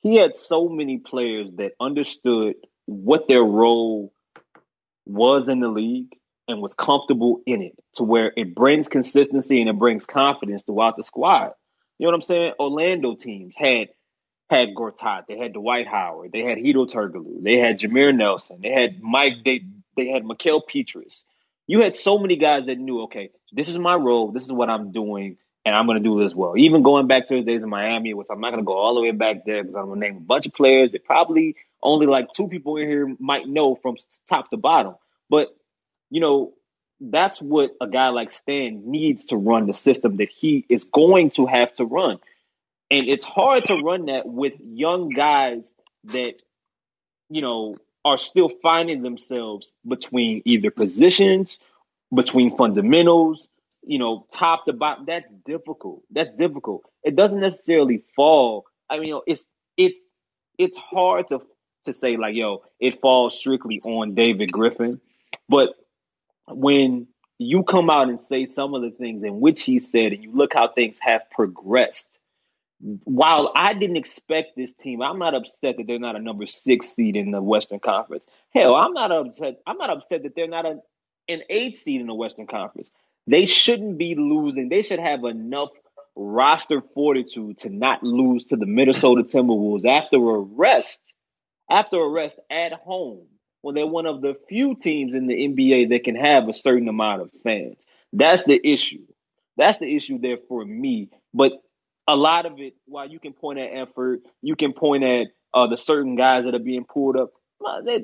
he 0.00 0.16
had 0.16 0.36
so 0.36 0.68
many 0.68 0.98
players 0.98 1.48
that 1.56 1.72
understood 1.80 2.54
what 2.86 3.28
their 3.28 3.42
role 3.42 4.12
was 5.04 5.48
in 5.48 5.60
the 5.60 5.68
league 5.68 6.12
and 6.48 6.60
was 6.60 6.74
comfortable 6.74 7.40
in 7.46 7.62
it 7.62 7.72
to 7.94 8.04
where 8.04 8.32
it 8.36 8.54
brings 8.54 8.88
consistency 8.88 9.60
and 9.60 9.70
it 9.70 9.78
brings 9.78 10.06
confidence 10.06 10.62
throughout 10.64 10.96
the 10.96 11.04
squad. 11.04 11.52
You 11.98 12.06
know 12.06 12.12
what 12.12 12.14
I'm 12.14 12.20
saying? 12.22 12.52
Orlando 12.58 13.14
teams 13.14 13.54
had 13.56 13.88
had 14.50 14.74
Gortat, 14.76 15.26
they 15.28 15.38
had 15.38 15.54
Dwight 15.54 15.86
Howard, 15.86 16.30
they 16.32 16.42
had 16.42 16.58
Hedo 16.58 16.90
Turkoglu, 16.90 17.42
they 17.42 17.56
had 17.56 17.78
Jameer 17.78 18.14
Nelson, 18.14 18.60
they 18.62 18.70
had 18.70 19.00
Mike, 19.00 19.44
they 19.44 19.62
they 19.96 20.08
had 20.08 20.24
Mickael 20.24 20.66
Pietrus. 20.66 21.24
You 21.66 21.82
had 21.82 21.94
so 21.94 22.18
many 22.18 22.36
guys 22.36 22.66
that 22.66 22.78
knew, 22.78 23.02
okay, 23.02 23.30
this 23.52 23.68
is 23.68 23.78
my 23.78 23.94
role, 23.94 24.32
this 24.32 24.44
is 24.44 24.52
what 24.52 24.68
I'm 24.68 24.92
doing, 24.92 25.38
and 25.64 25.74
I'm 25.74 25.86
going 25.86 26.02
to 26.02 26.08
do 26.08 26.20
this 26.20 26.34
well. 26.34 26.56
Even 26.56 26.82
going 26.82 27.06
back 27.06 27.26
to 27.26 27.36
his 27.36 27.44
days 27.44 27.62
in 27.62 27.68
Miami, 27.68 28.14
which 28.14 28.28
I'm 28.30 28.40
not 28.40 28.50
going 28.50 28.62
to 28.62 28.66
go 28.66 28.76
all 28.76 28.94
the 28.94 29.00
way 29.00 29.12
back 29.12 29.44
there 29.46 29.62
because 29.62 29.76
I'm 29.76 29.86
going 29.86 30.00
to 30.00 30.08
name 30.08 30.16
a 30.16 30.20
bunch 30.20 30.46
of 30.46 30.52
players 30.52 30.92
that 30.92 31.04
probably 31.04 31.56
only 31.82 32.06
like 32.06 32.32
two 32.32 32.48
people 32.48 32.76
in 32.76 32.88
here 32.88 33.14
might 33.18 33.46
know 33.46 33.74
from 33.74 33.96
top 34.28 34.50
to 34.50 34.56
bottom. 34.56 34.96
But 35.30 35.48
you 36.12 36.20
know, 36.20 36.52
that's 37.00 37.40
what 37.40 37.74
a 37.80 37.88
guy 37.88 38.10
like 38.10 38.30
Stan 38.30 38.90
needs 38.90 39.26
to 39.26 39.36
run 39.36 39.66
the 39.66 39.72
system 39.72 40.18
that 40.18 40.28
he 40.28 40.64
is 40.68 40.84
going 40.84 41.30
to 41.30 41.46
have 41.46 41.74
to 41.76 41.86
run. 41.86 42.18
And 42.90 43.04
it's 43.04 43.24
hard 43.24 43.64
to 43.64 43.76
run 43.76 44.06
that 44.06 44.26
with 44.26 44.52
young 44.62 45.08
guys 45.08 45.74
that, 46.04 46.34
you 47.30 47.40
know, 47.40 47.72
are 48.04 48.18
still 48.18 48.48
finding 48.48 49.02
themselves 49.02 49.72
between 49.86 50.42
either 50.44 50.70
positions, 50.70 51.58
between 52.14 52.56
fundamentals, 52.56 53.48
you 53.82 53.98
know, 53.98 54.26
top 54.32 54.64
to 54.66 54.72
bottom. 54.72 55.06
That's 55.06 55.30
difficult. 55.46 56.02
That's 56.10 56.30
difficult. 56.32 56.84
It 57.02 57.16
doesn't 57.16 57.40
necessarily 57.40 58.04
fall. 58.14 58.66
I 58.90 58.98
mean, 58.98 59.08
you 59.08 59.14
know, 59.14 59.22
it's 59.26 59.46
it's 59.76 60.00
it's 60.58 60.76
hard 60.76 61.28
to 61.28 61.40
to 61.84 61.92
say 61.92 62.16
like, 62.16 62.34
yo, 62.34 62.62
it 62.80 63.00
falls 63.00 63.38
strictly 63.38 63.80
on 63.82 64.14
David 64.14 64.52
Griffin. 64.52 65.00
But 65.48 65.70
when 66.48 67.08
you 67.38 67.64
come 67.64 67.90
out 67.90 68.08
and 68.08 68.20
say 68.20 68.44
some 68.44 68.74
of 68.74 68.82
the 68.82 68.90
things 68.90 69.24
in 69.24 69.40
which 69.40 69.62
he 69.62 69.80
said, 69.80 70.12
and 70.12 70.22
you 70.22 70.32
look 70.32 70.54
how 70.54 70.68
things 70.68 70.98
have 71.00 71.22
progressed, 71.30 72.18
while 73.04 73.52
I 73.54 73.74
didn't 73.74 73.96
expect 73.96 74.56
this 74.56 74.72
team, 74.72 75.02
I'm 75.02 75.18
not 75.18 75.34
upset 75.34 75.76
that 75.76 75.86
they're 75.86 76.00
not 76.00 76.16
a 76.16 76.20
number 76.20 76.46
six 76.46 76.94
seed 76.94 77.16
in 77.16 77.30
the 77.30 77.40
Western 77.40 77.78
Conference. 77.78 78.26
Hell, 78.52 78.74
I'm 78.74 78.92
not 78.92 79.12
upset. 79.12 79.60
I'm 79.66 79.78
not 79.78 79.90
upset 79.90 80.24
that 80.24 80.34
they're 80.34 80.48
not 80.48 80.66
a, 80.66 80.78
an 81.28 81.42
eight 81.48 81.76
seed 81.76 82.00
in 82.00 82.08
the 82.08 82.14
Western 82.14 82.46
Conference. 82.46 82.90
They 83.28 83.44
shouldn't 83.44 83.98
be 83.98 84.16
losing. 84.16 84.68
They 84.68 84.82
should 84.82 84.98
have 84.98 85.24
enough 85.24 85.70
roster 86.16 86.82
fortitude 86.94 87.58
to 87.58 87.70
not 87.70 88.02
lose 88.02 88.46
to 88.46 88.56
the 88.56 88.66
Minnesota 88.66 89.22
Timberwolves 89.22 89.86
after 89.86 90.16
a 90.16 90.38
rest, 90.40 91.00
after 91.70 91.98
a 91.98 92.08
rest 92.08 92.38
at 92.50 92.72
home, 92.72 93.26
when 93.60 93.76
they're 93.76 93.86
one 93.86 94.06
of 94.06 94.20
the 94.22 94.36
few 94.48 94.74
teams 94.74 95.14
in 95.14 95.28
the 95.28 95.34
NBA 95.34 95.90
that 95.90 96.02
can 96.02 96.16
have 96.16 96.48
a 96.48 96.52
certain 96.52 96.88
amount 96.88 97.22
of 97.22 97.30
fans. 97.44 97.86
That's 98.12 98.42
the 98.42 98.60
issue. 98.62 99.06
That's 99.56 99.78
the 99.78 99.94
issue 99.94 100.18
there 100.18 100.38
for 100.48 100.64
me. 100.64 101.10
But 101.32 101.52
a 102.06 102.16
lot 102.16 102.46
of 102.46 102.58
it, 102.58 102.74
while 102.86 103.08
you 103.08 103.18
can 103.18 103.32
point 103.32 103.58
at 103.58 103.70
effort, 103.72 104.20
you 104.40 104.56
can 104.56 104.72
point 104.72 105.04
at 105.04 105.28
uh, 105.54 105.68
the 105.68 105.76
certain 105.76 106.16
guys 106.16 106.44
that 106.44 106.54
are 106.54 106.60
being 106.60 106.84
pulled 106.84 107.16
up. 107.16 107.32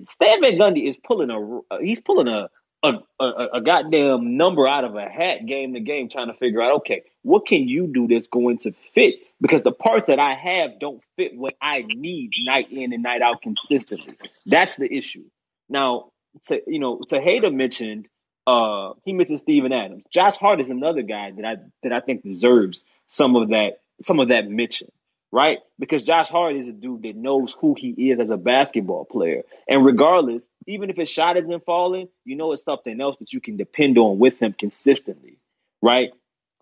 Stan 0.04 0.40
Van 0.40 0.58
Gundy 0.58 0.88
is 0.88 0.96
pulling 0.96 1.30
a 1.30 1.58
uh, 1.74 1.78
he's 1.80 2.00
pulling 2.00 2.28
a 2.28 2.48
a, 2.82 2.92
a 3.18 3.46
a 3.54 3.60
goddamn 3.60 4.36
number 4.36 4.68
out 4.68 4.84
of 4.84 4.94
a 4.94 5.08
hat 5.08 5.46
game 5.46 5.74
to 5.74 5.80
game, 5.80 6.08
trying 6.08 6.28
to 6.28 6.34
figure 6.34 6.62
out 6.62 6.76
okay, 6.76 7.02
what 7.22 7.44
can 7.44 7.68
you 7.68 7.88
do 7.88 8.06
that's 8.06 8.28
going 8.28 8.58
to 8.58 8.72
fit? 8.72 9.14
Because 9.40 9.64
the 9.64 9.72
parts 9.72 10.06
that 10.06 10.20
I 10.20 10.34
have 10.34 10.78
don't 10.78 11.02
fit 11.16 11.36
what 11.36 11.54
I 11.60 11.82
need 11.86 12.30
night 12.44 12.70
in 12.70 12.92
and 12.92 13.02
night 13.02 13.20
out 13.20 13.42
consistently. 13.42 14.16
That's 14.46 14.76
the 14.76 14.92
issue. 14.92 15.24
Now, 15.68 16.10
to 16.46 16.60
you 16.68 16.78
know, 16.78 17.00
Tejada 17.00 17.50
mentioned 17.50 18.06
uh 18.46 18.92
he 19.04 19.12
mentioned 19.12 19.40
Steven 19.40 19.72
Adams. 19.72 20.04
Josh 20.12 20.36
Hart 20.36 20.60
is 20.60 20.70
another 20.70 21.02
guy 21.02 21.32
that 21.32 21.44
I 21.44 21.56
that 21.82 21.92
I 21.92 22.00
think 22.00 22.22
deserves 22.22 22.84
some 23.08 23.34
of 23.34 23.48
that 23.48 23.80
some 24.02 24.20
of 24.20 24.28
that 24.28 24.48
mention, 24.48 24.90
right? 25.32 25.58
Because 25.78 26.04
Josh 26.04 26.28
Hart 26.28 26.56
is 26.56 26.68
a 26.68 26.72
dude 26.72 27.02
that 27.02 27.16
knows 27.16 27.54
who 27.58 27.74
he 27.78 28.10
is 28.10 28.20
as 28.20 28.30
a 28.30 28.36
basketball 28.36 29.04
player. 29.04 29.42
And 29.68 29.84
regardless, 29.84 30.48
even 30.66 30.90
if 30.90 30.96
his 30.96 31.08
shot 31.08 31.36
isn't 31.36 31.64
falling, 31.64 32.08
you 32.24 32.36
know 32.36 32.52
it's 32.52 32.64
something 32.64 33.00
else 33.00 33.16
that 33.18 33.32
you 33.32 33.40
can 33.40 33.56
depend 33.56 33.98
on 33.98 34.18
with 34.18 34.40
him 34.40 34.52
consistently, 34.52 35.38
right? 35.82 36.10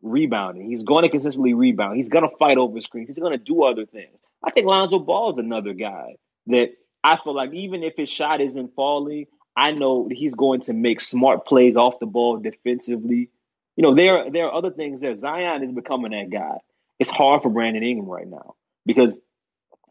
Rebounding. 0.02 0.66
He's 0.66 0.82
going 0.82 1.02
to 1.02 1.08
consistently 1.08 1.54
rebound. 1.54 1.96
He's 1.96 2.08
going 2.08 2.28
to 2.28 2.36
fight 2.36 2.58
over 2.58 2.80
screens. 2.80 3.08
He's 3.08 3.18
going 3.18 3.38
to 3.38 3.44
do 3.44 3.64
other 3.64 3.86
things. 3.86 4.18
I 4.42 4.50
think 4.50 4.66
Lonzo 4.66 4.98
Ball 4.98 5.32
is 5.32 5.38
another 5.38 5.72
guy 5.72 6.16
that 6.48 6.70
I 7.02 7.18
feel 7.22 7.34
like 7.34 7.52
even 7.52 7.82
if 7.82 7.96
his 7.96 8.08
shot 8.08 8.40
isn't 8.40 8.74
falling, 8.74 9.26
I 9.56 9.72
know 9.72 10.08
that 10.08 10.16
he's 10.16 10.34
going 10.34 10.60
to 10.62 10.72
make 10.72 11.00
smart 11.00 11.46
plays 11.46 11.76
off 11.76 11.98
the 11.98 12.06
ball 12.06 12.36
defensively. 12.36 13.30
You 13.76 13.82
know, 13.82 13.94
there 13.94 14.30
there 14.30 14.46
are 14.46 14.54
other 14.54 14.70
things 14.70 15.00
there. 15.00 15.16
Zion 15.16 15.62
is 15.62 15.72
becoming 15.72 16.12
that 16.12 16.30
guy. 16.30 16.58
It's 16.98 17.10
hard 17.10 17.42
for 17.42 17.50
Brandon 17.50 17.82
Ingram 17.82 18.08
right 18.08 18.26
now 18.26 18.54
because 18.84 19.16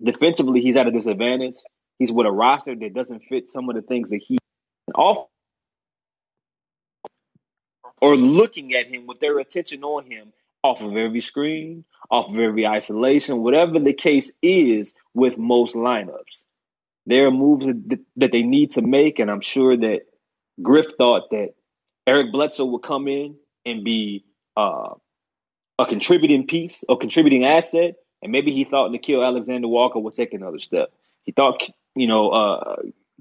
defensively 0.01 0.61
he's 0.61 0.75
at 0.75 0.87
a 0.87 0.91
disadvantage. 0.91 1.55
He's 1.99 2.11
with 2.11 2.27
a 2.27 2.31
roster 2.31 2.75
that 2.75 2.93
doesn't 2.93 3.23
fit 3.29 3.49
some 3.51 3.69
of 3.69 3.75
the 3.75 3.81
things 3.81 4.09
that 4.09 4.21
he 4.21 4.37
off 4.93 5.27
or 8.01 8.15
looking 8.15 8.73
at 8.75 8.87
him 8.87 9.07
with 9.07 9.19
their 9.19 9.37
attention 9.39 9.83
on 9.83 10.09
him 10.09 10.33
off 10.63 10.81
of 10.81 10.95
every 10.97 11.19
screen, 11.19 11.85
off 12.09 12.29
of 12.29 12.39
every 12.39 12.65
isolation, 12.65 13.43
whatever 13.43 13.79
the 13.79 13.93
case 13.93 14.31
is 14.41 14.93
with 15.13 15.37
most 15.37 15.75
lineups. 15.75 16.43
There 17.05 17.27
are 17.27 17.31
moves 17.31 17.65
that, 18.15 18.31
they 18.31 18.41
need 18.41 18.71
to 18.71 18.81
make, 18.81 19.19
and 19.19 19.29
I'm 19.29 19.41
sure 19.41 19.77
that 19.77 20.01
Griff 20.61 20.87
thought 20.97 21.29
that 21.31 21.53
Eric 22.07 22.31
Bledsoe 22.31 22.65
would 22.65 22.81
come 22.81 23.07
in 23.07 23.35
and 23.63 23.83
be 23.83 24.25
uh, 24.57 24.95
a 25.77 25.85
contributing 25.85 26.47
piece, 26.47 26.83
a 26.87 26.95
contributing 26.95 27.45
asset, 27.45 27.95
And 28.21 28.31
maybe 28.31 28.51
he 28.51 28.63
thought 28.63 28.91
Nickeil 28.91 29.25
Alexander 29.25 29.67
Walker 29.67 29.99
would 29.99 30.13
take 30.13 30.33
another 30.33 30.59
step. 30.59 30.91
He 31.23 31.31
thought, 31.31 31.61
you 31.95 32.07
know, 32.07 32.29
uh, 32.29 32.75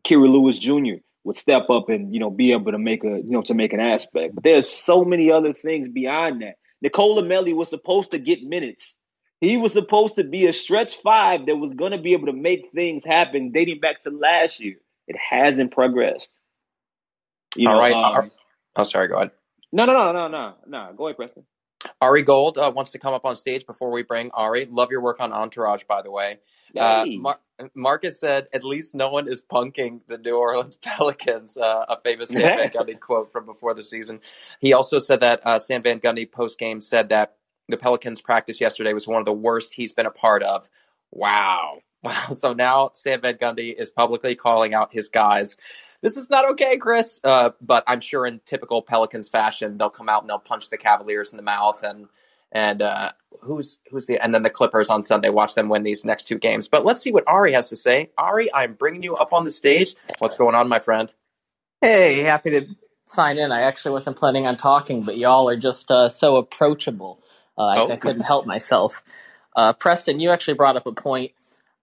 Kira 0.05 0.29
Lewis 0.29 0.59
Jr. 0.59 1.03
would 1.25 1.37
step 1.37 1.69
up 1.71 1.88
and, 1.88 2.12
you 2.12 2.21
know, 2.21 2.31
be 2.31 2.53
able 2.53 2.73
to 2.73 2.79
make 2.79 3.05
a, 3.05 3.09
you 3.09 3.31
know, 3.31 3.43
to 3.43 3.55
make 3.55 3.73
an 3.73 3.81
aspect. 3.81 4.35
But 4.35 4.45
there's 4.45 4.69
so 4.69 5.05
many 5.05 5.33
other 5.33 5.53
things 5.53 5.88
beyond 5.88 6.43
that. 6.43 6.57
Nicolo 6.81 7.23
Melli 7.23 7.55
was 7.55 7.71
supposed 7.71 8.11
to 8.12 8.19
get 8.19 8.43
minutes. 8.43 8.97
He 9.40 9.57
was 9.57 9.73
supposed 9.73 10.17
to 10.17 10.25
be 10.25 10.47
a 10.47 10.53
stretch 10.53 10.97
five 10.97 11.47
that 11.47 11.57
was 11.57 11.73
going 11.75 11.93
to 11.93 11.99
be 11.99 12.12
able 12.12 12.27
to 12.27 12.33
make 12.33 12.71
things 12.71 13.05
happen 13.05 13.53
dating 13.53 13.81
back 13.81 14.01
to 14.03 14.11
last 14.11 14.61
year. 14.61 14.77
It 15.07 15.17
hasn't 15.17 15.73
progressed. 15.73 16.38
You 17.57 17.69
All 17.69 17.75
know, 17.75 17.81
right. 17.81 17.95
Um, 17.95 18.31
oh, 18.77 18.85
sorry. 18.85 19.09
Go 19.09 19.17
ahead. 19.17 19.33
No, 19.73 19.87
no, 19.87 19.93
no, 19.93 20.12
no, 20.12 20.29
no, 20.29 20.55
no. 20.67 20.93
Go 20.97 21.09
ahead, 21.09 21.17
Preston. 21.17 21.45
Ari 22.05 22.23
Gold 22.23 22.59
uh, 22.59 22.71
wants 22.75 22.90
to 22.93 22.99
come 22.99 23.14
up 23.14 23.25
on 23.25 23.35
stage 23.35 23.64
before 23.67 23.90
we 23.90 24.03
bring 24.03 24.31
Ari. 24.35 24.67
Love 24.67 24.90
your 24.90 25.01
work 25.01 25.21
on 25.21 25.33
Entourage, 25.33 25.85
by 25.85 26.03
the 26.03 26.11
way. 26.11 26.38
Uh, 26.79 27.07
Mar- 27.17 27.40
Marcus 27.75 28.21
said, 28.21 28.47
"At 28.53 28.62
least 28.62 28.95
no 28.95 29.09
one 29.09 29.27
is 29.27 29.40
punking 29.40 30.03
the 30.07 30.19
New 30.19 30.37
Orleans 30.37 30.77
Pelicans." 30.83 31.57
Uh, 31.57 31.87
a 31.88 31.99
famous 32.05 32.29
Stan 32.29 32.59
Van 32.59 32.71
Gundy 32.75 33.01
quote 33.01 33.33
from 33.33 33.47
before 33.47 33.73
the 33.73 33.83
season. 33.83 34.21
He 34.61 34.75
also 34.75 34.99
said 34.99 35.21
that 35.21 35.40
uh, 35.47 35.59
Stan 35.59 35.83
Van 35.83 35.99
Gundy 35.99 36.31
post 36.31 36.59
game 36.59 36.83
said 36.83 37.09
that 37.09 37.37
the 37.69 37.79
Pelicans 37.79 38.21
practice 38.21 38.61
yesterday 38.61 38.93
was 38.93 39.07
one 39.07 39.21
of 39.21 39.25
the 39.25 39.33
worst 39.33 39.73
he's 39.73 39.93
been 39.93 40.07
a 40.07 40.11
part 40.11 40.43
of. 40.43 40.69
Wow, 41.11 41.79
wow. 42.05 42.31
So 42.33 42.53
now 42.53 42.90
Stan 42.93 43.21
Van 43.21 43.35
Gundy 43.35 43.75
is 43.75 43.90
publicly 43.90 44.35
calling 44.35 44.75
out 44.75 44.93
his 44.93 45.09
guys 45.09 45.57
this 46.05 46.19
is 46.19 46.29
not 46.29 46.51
okay, 46.51 46.77
Chris. 46.77 47.19
Uh, 47.25 47.51
but 47.62 47.83
I'm 47.87 48.01
sure 48.01 48.27
in 48.27 48.40
typical 48.45 48.83
Pelicans 48.83 49.29
fashion, 49.31 49.79
they'll 49.79 49.88
come 49.88 50.11
out 50.11 50.23
and 50.23 50.29
they'll 50.29 50.38
punch 50.38 50.69
the 50.69 50.77
Cavaliers 50.77 51.33
in 51.33 51.38
the 51.38 51.43
mouth 51.43 51.83
and 51.83 52.07
and 52.53 52.83
uh, 52.83 53.12
who's 53.40 53.79
who's 53.90 54.05
the 54.05 54.23
and 54.23 54.35
then 54.35 54.43
the 54.43 54.51
Clippers 54.51 54.90
on 54.90 55.03
Sunday. 55.03 55.31
Watch 55.31 55.55
them 55.55 55.71
win 55.71 55.83
these 55.83 56.05
next 56.05 56.25
two 56.25 56.38
games. 56.38 56.69
But 56.69 56.85
let's 56.85 57.01
see 57.01 57.11
what 57.11 57.25
Ari 57.27 57.55
has 57.55 57.71
to 57.71 57.77
say. 57.77 58.11
Ari, 58.19 58.53
I'm 58.53 58.75
bringing 58.75 59.03
you 59.03 59.17
up 59.17 59.33
on 59.33 59.45
the 59.45 59.51
stage. 59.51 59.95
What's 60.19 60.35
going 60.35 60.55
on, 60.55 60.69
my 60.69 60.79
friend? 60.79 61.12
Hey, 61.81 62.21
happy 62.21 62.51
to 62.51 62.67
sign 63.07 63.38
in. 63.38 63.51
I 63.51 63.62
actually 63.62 63.93
wasn't 63.93 64.19
planning 64.19 64.47
on 64.47 64.57
talking, 64.59 65.05
but 65.05 65.17
y'all 65.17 65.49
are 65.49 65.57
just 65.57 65.90
uh, 65.90 66.11
so 66.11 66.37
approachable. 66.37 67.19
Uh, 67.57 67.73
oh. 67.77 67.88
I, 67.88 67.93
I, 67.93 67.97
couldn't 67.97 68.23
help 68.23 68.47
myself. 68.47 69.03
Uh, 69.57 69.73
Preston, 69.73 70.21
you 70.21 70.31
actually 70.31 70.55
brought 70.55 70.77
up 70.77 70.87
a 70.87 70.93
point 70.93 71.33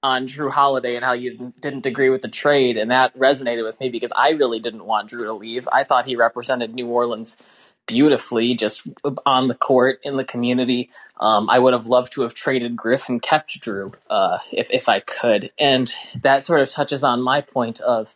on 0.04 0.28
Jrue 0.28 0.52
Holiday 0.52 0.96
and 0.96 1.06
how 1.06 1.14
you 1.14 1.54
didn't 1.60 1.86
agree 1.86 2.10
with 2.10 2.22
the 2.22 2.28
trade, 2.28 2.78
and 2.78 2.92
that 2.92 3.18
resonated 3.18 3.64
with 3.64 3.80
me 3.80 3.90
because 3.90 4.12
I 4.16 4.32
really 4.32 4.60
didn't 4.60 4.86
want 4.86 5.12
Jrue 5.12 5.26
to 5.26 5.34
leave. 5.34 5.68
I 5.72 5.84
thought 5.84 6.06
he 6.06 6.16
represented 6.16 6.74
New 6.74 6.88
Orleans 6.88 7.38
beautifully, 7.86 8.56
just 8.56 8.84
on 9.26 9.48
the 9.48 9.56
court 9.56 10.00
in 10.04 10.16
the 10.16 10.24
community. 10.24 10.90
Um, 11.20 11.50
I 11.50 11.60
would 11.60 11.74
have 11.74 11.88
loved 11.88 12.14
to 12.14 12.22
have 12.22 12.34
traded 12.34 12.76
Griff 12.76 13.10
and 13.10 13.22
kept 13.22 13.62
Jrue 13.62 13.94
uh, 14.10 14.40
if 14.52 14.72
if 14.72 14.90
I 14.90 15.00
could, 15.00 15.52
and 15.60 15.92
that 16.22 16.44
sort 16.44 16.62
of 16.62 16.70
touches 16.70 17.04
on 17.04 17.22
my 17.22 17.42
point 17.42 17.80
of 17.80 18.16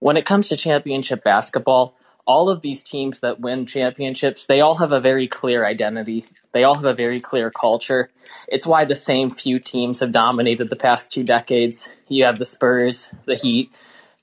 when 0.00 0.16
it 0.16 0.26
comes 0.26 0.48
to 0.48 0.56
championship 0.56 1.24
basketball 1.24 1.94
all 2.28 2.50
of 2.50 2.60
these 2.60 2.82
teams 2.82 3.20
that 3.20 3.40
win 3.40 3.64
championships, 3.64 4.44
they 4.44 4.60
all 4.60 4.74
have 4.74 4.92
a 4.92 5.00
very 5.00 5.26
clear 5.26 5.64
identity. 5.64 6.26
They 6.52 6.62
all 6.62 6.74
have 6.74 6.84
a 6.84 6.94
very 6.94 7.20
clear 7.20 7.50
culture. 7.50 8.10
It's 8.46 8.66
why 8.66 8.84
the 8.84 8.94
same 8.94 9.30
few 9.30 9.58
teams 9.58 10.00
have 10.00 10.12
dominated 10.12 10.68
the 10.68 10.76
past 10.76 11.10
two 11.10 11.24
decades. 11.24 11.90
You 12.06 12.26
have 12.26 12.38
the 12.38 12.44
Spurs, 12.44 13.10
the 13.24 13.34
Heat, 13.34 13.70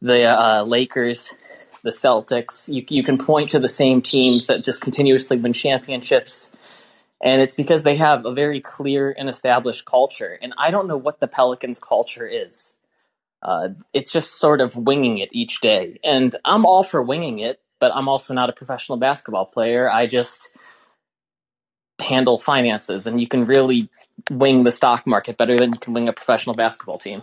the 0.04 0.24
uh, 0.26 0.63
Lakers, 0.65 1.34
the 1.82 1.89
Celtics. 1.89 2.72
You, 2.72 2.86
you 2.89 3.04
can 3.04 3.18
point 3.18 3.50
to 3.52 3.60
the 3.60 3.68
same 3.68 4.04
teams 4.04 4.46
that 4.46 4.63
just 4.63 4.82
continuously 4.82 5.38
win 5.38 5.54
championships. 5.54 6.52
And 7.24 7.41
it's 7.41 7.56
because 7.56 7.82
they 7.82 7.96
have 7.96 8.28
a 8.28 8.34
very 8.34 8.62
clear 8.62 9.15
and 9.18 9.28
established 9.28 9.84
culture. 9.84 10.38
And 10.39 10.54
I 10.60 10.70
don't 10.70 10.88
know 10.88 10.98
what 10.98 11.20
the 11.20 11.28
Pelicans' 11.28 11.80
culture 11.80 12.28
is. 12.28 12.78
Uh, 13.41 13.70
it's 13.94 14.12
just 14.12 14.36
sort 14.39 14.62
of 14.62 14.76
winging 14.76 15.18
it 15.18 15.30
each 15.32 15.60
day. 15.60 16.00
And 16.04 16.36
I'm 16.46 16.68
all 16.68 16.84
for 16.84 17.02
winging 17.02 17.39
it 17.39 17.60
but 17.86 17.95
I'm 17.95 18.08
also 18.08 18.34
not 18.34 18.50
a 18.50 18.54
professional 18.54 18.98
basketball 18.98 19.45
player. 19.45 19.88
I 19.88 20.08
just 20.08 20.50
handle 22.00 22.36
finances, 22.36 23.06
and 23.06 23.21
you 23.21 23.28
can 23.28 23.45
really 23.45 23.89
wing 24.32 24.63
the 24.63 24.71
stock 24.71 25.06
market 25.06 25.38
better 25.38 25.56
than 25.60 25.74
you 25.74 25.78
can 25.78 25.93
wing 25.93 26.10
a 26.10 26.13
professional 26.13 26.56
basketball 26.56 26.98
team. 26.98 27.21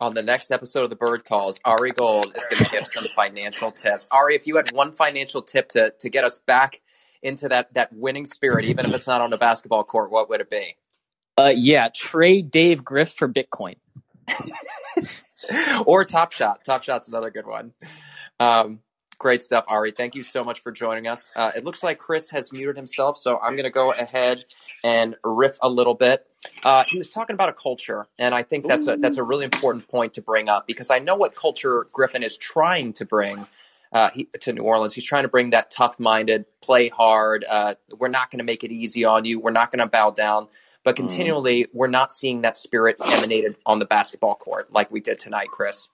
On 0.00 0.14
the 0.14 0.22
next 0.22 0.50
episode 0.50 0.82
of 0.82 0.90
the 0.90 0.96
Bird 0.96 1.24
Calls, 1.24 1.60
Ari 1.64 1.92
Gold 1.92 2.32
is 2.34 2.44
going 2.50 2.64
to 2.64 2.70
give 2.72 2.88
some 2.88 3.04
financial 3.14 3.70
tips. 3.70 4.08
Ari, 4.10 4.34
if 4.34 4.48
you 4.48 4.56
had 4.56 4.72
one 4.72 4.90
financial 4.90 5.42
tip 5.42 5.68
to 5.68 5.94
to 6.00 6.10
get 6.10 6.24
us 6.24 6.38
back 6.38 6.80
into 7.22 7.50
that 7.50 7.72
that 7.74 7.92
winning 7.92 8.26
spirit, 8.26 8.64
even 8.64 8.84
if 8.84 8.92
it's 8.92 9.06
not 9.06 9.20
on 9.20 9.30
the 9.30 9.38
basketball 9.38 9.84
court, 9.84 10.10
what 10.10 10.28
would 10.28 10.40
it 10.40 10.50
be? 10.50 10.74
Uh, 11.38 11.52
yeah, 11.54 11.88
trade 11.94 12.50
Dave 12.50 12.84
Griff 12.84 13.12
for 13.12 13.28
Bitcoin. 13.28 13.76
or 15.86 16.04
Top 16.04 16.32
Shot. 16.32 16.64
Top 16.64 16.82
Shot's 16.82 17.08
another 17.08 17.30
good 17.30 17.46
one. 17.46 17.72
Um, 18.40 18.80
great 19.18 19.40
stuff, 19.40 19.64
Ari. 19.68 19.92
Thank 19.92 20.14
you 20.14 20.22
so 20.22 20.42
much 20.42 20.60
for 20.60 20.72
joining 20.72 21.06
us. 21.06 21.30
Uh, 21.34 21.52
it 21.54 21.64
looks 21.64 21.82
like 21.82 21.98
Chris 21.98 22.28
has 22.30 22.52
muted 22.52 22.76
himself, 22.76 23.16
so 23.16 23.38
I'm 23.38 23.52
going 23.52 23.64
to 23.64 23.70
go 23.70 23.92
ahead 23.92 24.44
and 24.82 25.16
riff 25.22 25.58
a 25.62 25.68
little 25.68 25.94
bit. 25.94 26.26
Uh, 26.64 26.84
he 26.88 26.98
was 26.98 27.10
talking 27.10 27.34
about 27.34 27.48
a 27.48 27.52
culture, 27.52 28.08
and 28.18 28.34
I 28.34 28.42
think 28.42 28.66
that's 28.66 28.86
a, 28.88 28.96
that's 28.96 29.16
a 29.16 29.22
really 29.22 29.44
important 29.44 29.86
point 29.88 30.14
to 30.14 30.22
bring 30.22 30.48
up 30.48 30.66
because 30.66 30.90
I 30.90 30.98
know 30.98 31.14
what 31.14 31.36
culture 31.36 31.86
Griffin 31.92 32.22
is 32.22 32.36
trying 32.36 32.92
to 32.94 33.06
bring. 33.06 33.46
Uh, 33.92 34.08
he, 34.14 34.26
to 34.40 34.54
New 34.54 34.62
Orleans. 34.62 34.94
He's 34.94 35.04
trying 35.04 35.24
to 35.24 35.28
bring 35.28 35.50
that 35.50 35.70
tough 35.70 36.00
minded, 36.00 36.46
play 36.62 36.88
hard. 36.88 37.44
Uh, 37.46 37.74
we're 37.98 38.08
not 38.08 38.30
going 38.30 38.38
to 38.38 38.44
make 38.44 38.64
it 38.64 38.72
easy 38.72 39.04
on 39.04 39.26
you. 39.26 39.38
We're 39.38 39.50
not 39.50 39.70
going 39.70 39.80
to 39.80 39.86
bow 39.86 40.12
down. 40.12 40.48
But 40.84 40.96
mm-hmm. 40.96 41.06
continually, 41.06 41.66
we're 41.72 41.86
not 41.88 42.12
seeing 42.12 42.42
that 42.42 42.56
spirit 42.56 42.96
emanated 43.00 43.56
on 43.66 43.78
the 43.78 43.84
basketball 43.84 44.34
court 44.34 44.72
like 44.72 44.90
we 44.90 45.00
did 45.00 45.18
tonight, 45.18 45.48
Chris. 45.50 45.88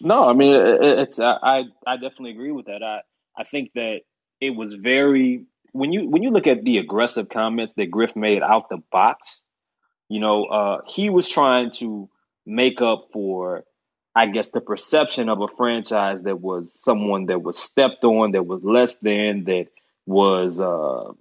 No, 0.00 0.28
I 0.28 0.32
mean 0.32 0.52
it's 0.54 1.20
I 1.20 1.64
I 1.86 1.96
definitely 1.96 2.32
agree 2.32 2.52
with 2.52 2.66
that. 2.66 2.82
I 2.82 3.00
I 3.36 3.44
think 3.44 3.72
that 3.74 4.00
it 4.40 4.50
was 4.50 4.74
very 4.74 5.46
when 5.72 5.92
you 5.92 6.08
when 6.08 6.22
you 6.22 6.30
look 6.30 6.46
at 6.46 6.64
the 6.64 6.78
aggressive 6.78 7.28
comments 7.28 7.74
that 7.74 7.90
Griff 7.90 8.14
made 8.16 8.42
out 8.42 8.68
the 8.68 8.78
box, 8.92 9.42
you 10.08 10.20
know, 10.20 10.44
uh, 10.44 10.80
he 10.86 11.10
was 11.10 11.28
trying 11.28 11.70
to 11.72 12.08
make 12.46 12.80
up 12.80 13.08
for, 13.12 13.64
I 14.14 14.26
guess, 14.26 14.50
the 14.50 14.60
perception 14.60 15.28
of 15.28 15.40
a 15.40 15.48
franchise 15.48 16.22
that 16.22 16.40
was 16.40 16.72
someone 16.80 17.26
that 17.26 17.42
was 17.42 17.58
stepped 17.58 18.04
on, 18.04 18.32
that 18.32 18.46
was 18.46 18.62
less 18.62 18.96
than, 18.96 19.44
that 19.44 19.68
was 20.06 20.60
uh, 20.60 21.12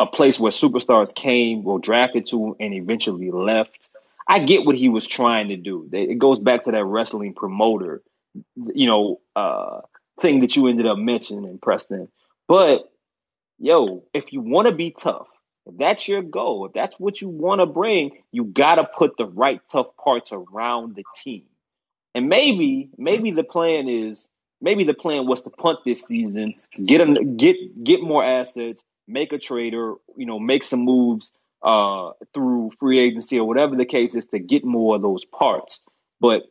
a 0.00 0.06
place 0.06 0.38
where 0.38 0.52
superstars 0.52 1.14
came, 1.14 1.62
were 1.62 1.78
drafted 1.78 2.26
to, 2.26 2.56
and 2.58 2.74
eventually 2.74 3.30
left. 3.30 3.90
I 4.28 4.40
get 4.40 4.64
what 4.64 4.76
he 4.76 4.88
was 4.88 5.06
trying 5.06 5.48
to 5.48 5.56
do. 5.56 5.88
It 5.92 6.18
goes 6.18 6.38
back 6.38 6.62
to 6.62 6.72
that 6.72 6.84
wrestling 6.84 7.34
promoter, 7.34 8.02
you 8.56 8.86
know, 8.86 9.20
uh, 9.36 9.82
thing 10.20 10.40
that 10.40 10.56
you 10.56 10.68
ended 10.68 10.86
up 10.86 10.98
mentioning, 10.98 11.58
Preston. 11.58 12.08
But 12.48 12.90
yo, 13.58 14.04
if 14.12 14.32
you 14.32 14.40
want 14.40 14.68
to 14.68 14.74
be 14.74 14.90
tough, 14.90 15.28
if 15.66 15.76
that's 15.78 16.06
your 16.08 16.22
goal, 16.22 16.66
if 16.66 16.72
that's 16.72 16.98
what 16.98 17.20
you 17.20 17.28
want 17.28 17.60
to 17.60 17.66
bring, 17.66 18.22
you 18.32 18.44
got 18.44 18.76
to 18.76 18.84
put 18.84 19.16
the 19.16 19.26
right 19.26 19.60
tough 19.70 19.96
parts 19.96 20.30
around 20.32 20.94
the 20.94 21.04
team. 21.22 21.44
And 22.14 22.28
maybe, 22.28 22.90
maybe 22.96 23.30
the 23.30 23.44
plan 23.44 23.88
is, 23.88 24.28
maybe 24.60 24.84
the 24.84 24.94
plan 24.94 25.26
was 25.26 25.42
to 25.42 25.50
punt 25.50 25.80
this 25.84 26.02
season, 26.02 26.52
get 26.84 26.98
them, 26.98 27.36
get 27.36 27.56
get 27.82 28.02
more 28.02 28.24
assets, 28.24 28.84
make 29.06 29.32
a 29.32 29.38
trader, 29.38 29.94
you 30.16 30.26
know, 30.26 30.38
make 30.38 30.64
some 30.64 30.80
moves 30.80 31.32
uh, 31.62 32.10
through 32.32 32.72
free 32.78 33.00
agency 33.00 33.38
or 33.38 33.46
whatever 33.46 33.76
the 33.76 33.86
case 33.86 34.14
is 34.14 34.26
to 34.26 34.38
get 34.38 34.64
more 34.64 34.96
of 34.96 35.02
those 35.02 35.24
parts. 35.24 35.80
But 36.20 36.42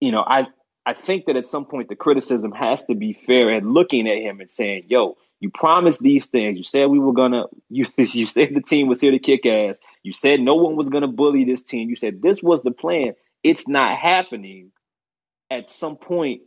you 0.00 0.12
know, 0.12 0.22
I 0.26 0.46
I 0.84 0.92
think 0.92 1.26
that 1.26 1.36
at 1.36 1.46
some 1.46 1.64
point 1.64 1.88
the 1.88 1.96
criticism 1.96 2.52
has 2.52 2.84
to 2.84 2.94
be 2.94 3.12
fair 3.12 3.50
and 3.50 3.72
looking 3.72 4.08
at 4.08 4.18
him 4.18 4.40
and 4.40 4.50
saying, 4.50 4.84
"Yo, 4.88 5.16
you 5.40 5.50
promised 5.50 6.00
these 6.00 6.26
things. 6.26 6.56
You 6.56 6.64
said 6.64 6.86
we 6.86 6.98
were 6.98 7.12
gonna. 7.12 7.44
You 7.68 7.86
you 7.96 8.26
said 8.26 8.54
the 8.54 8.62
team 8.62 8.86
was 8.86 9.00
here 9.00 9.10
to 9.10 9.18
kick 9.18 9.44
ass. 9.44 9.78
You 10.02 10.12
said 10.12 10.40
no 10.40 10.54
one 10.54 10.76
was 10.76 10.88
gonna 10.88 11.08
bully 11.08 11.44
this 11.44 11.64
team. 11.64 11.90
You 11.90 11.96
said 11.96 12.22
this 12.22 12.42
was 12.42 12.62
the 12.62 12.70
plan. 12.70 13.14
It's 13.42 13.66
not 13.66 13.98
happening. 13.98 14.70
At 15.50 15.68
some 15.68 15.96
point, 15.96 16.42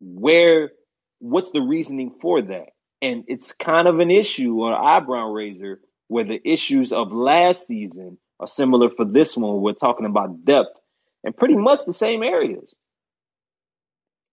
where 0.00 0.70
what's 1.18 1.50
the 1.50 1.62
reasoning 1.62 2.14
for 2.20 2.42
that? 2.42 2.70
And 3.02 3.24
it's 3.28 3.52
kind 3.52 3.88
of 3.88 4.00
an 4.00 4.10
issue 4.10 4.54
or 4.60 4.74
eyebrow 4.74 5.30
raiser 5.30 5.80
where 6.08 6.24
the 6.24 6.40
issues 6.44 6.92
of 6.92 7.12
last 7.12 7.66
season 7.66 8.18
are 8.40 8.46
similar 8.46 8.90
for 8.90 9.04
this 9.04 9.36
one. 9.36 9.60
We're 9.60 9.72
talking 9.72 10.06
about 10.06 10.44
depth 10.44 10.80
and 11.24 11.36
pretty 11.36 11.56
much 11.56 11.84
the 11.84 11.92
same 11.92 12.22
areas. 12.22 12.74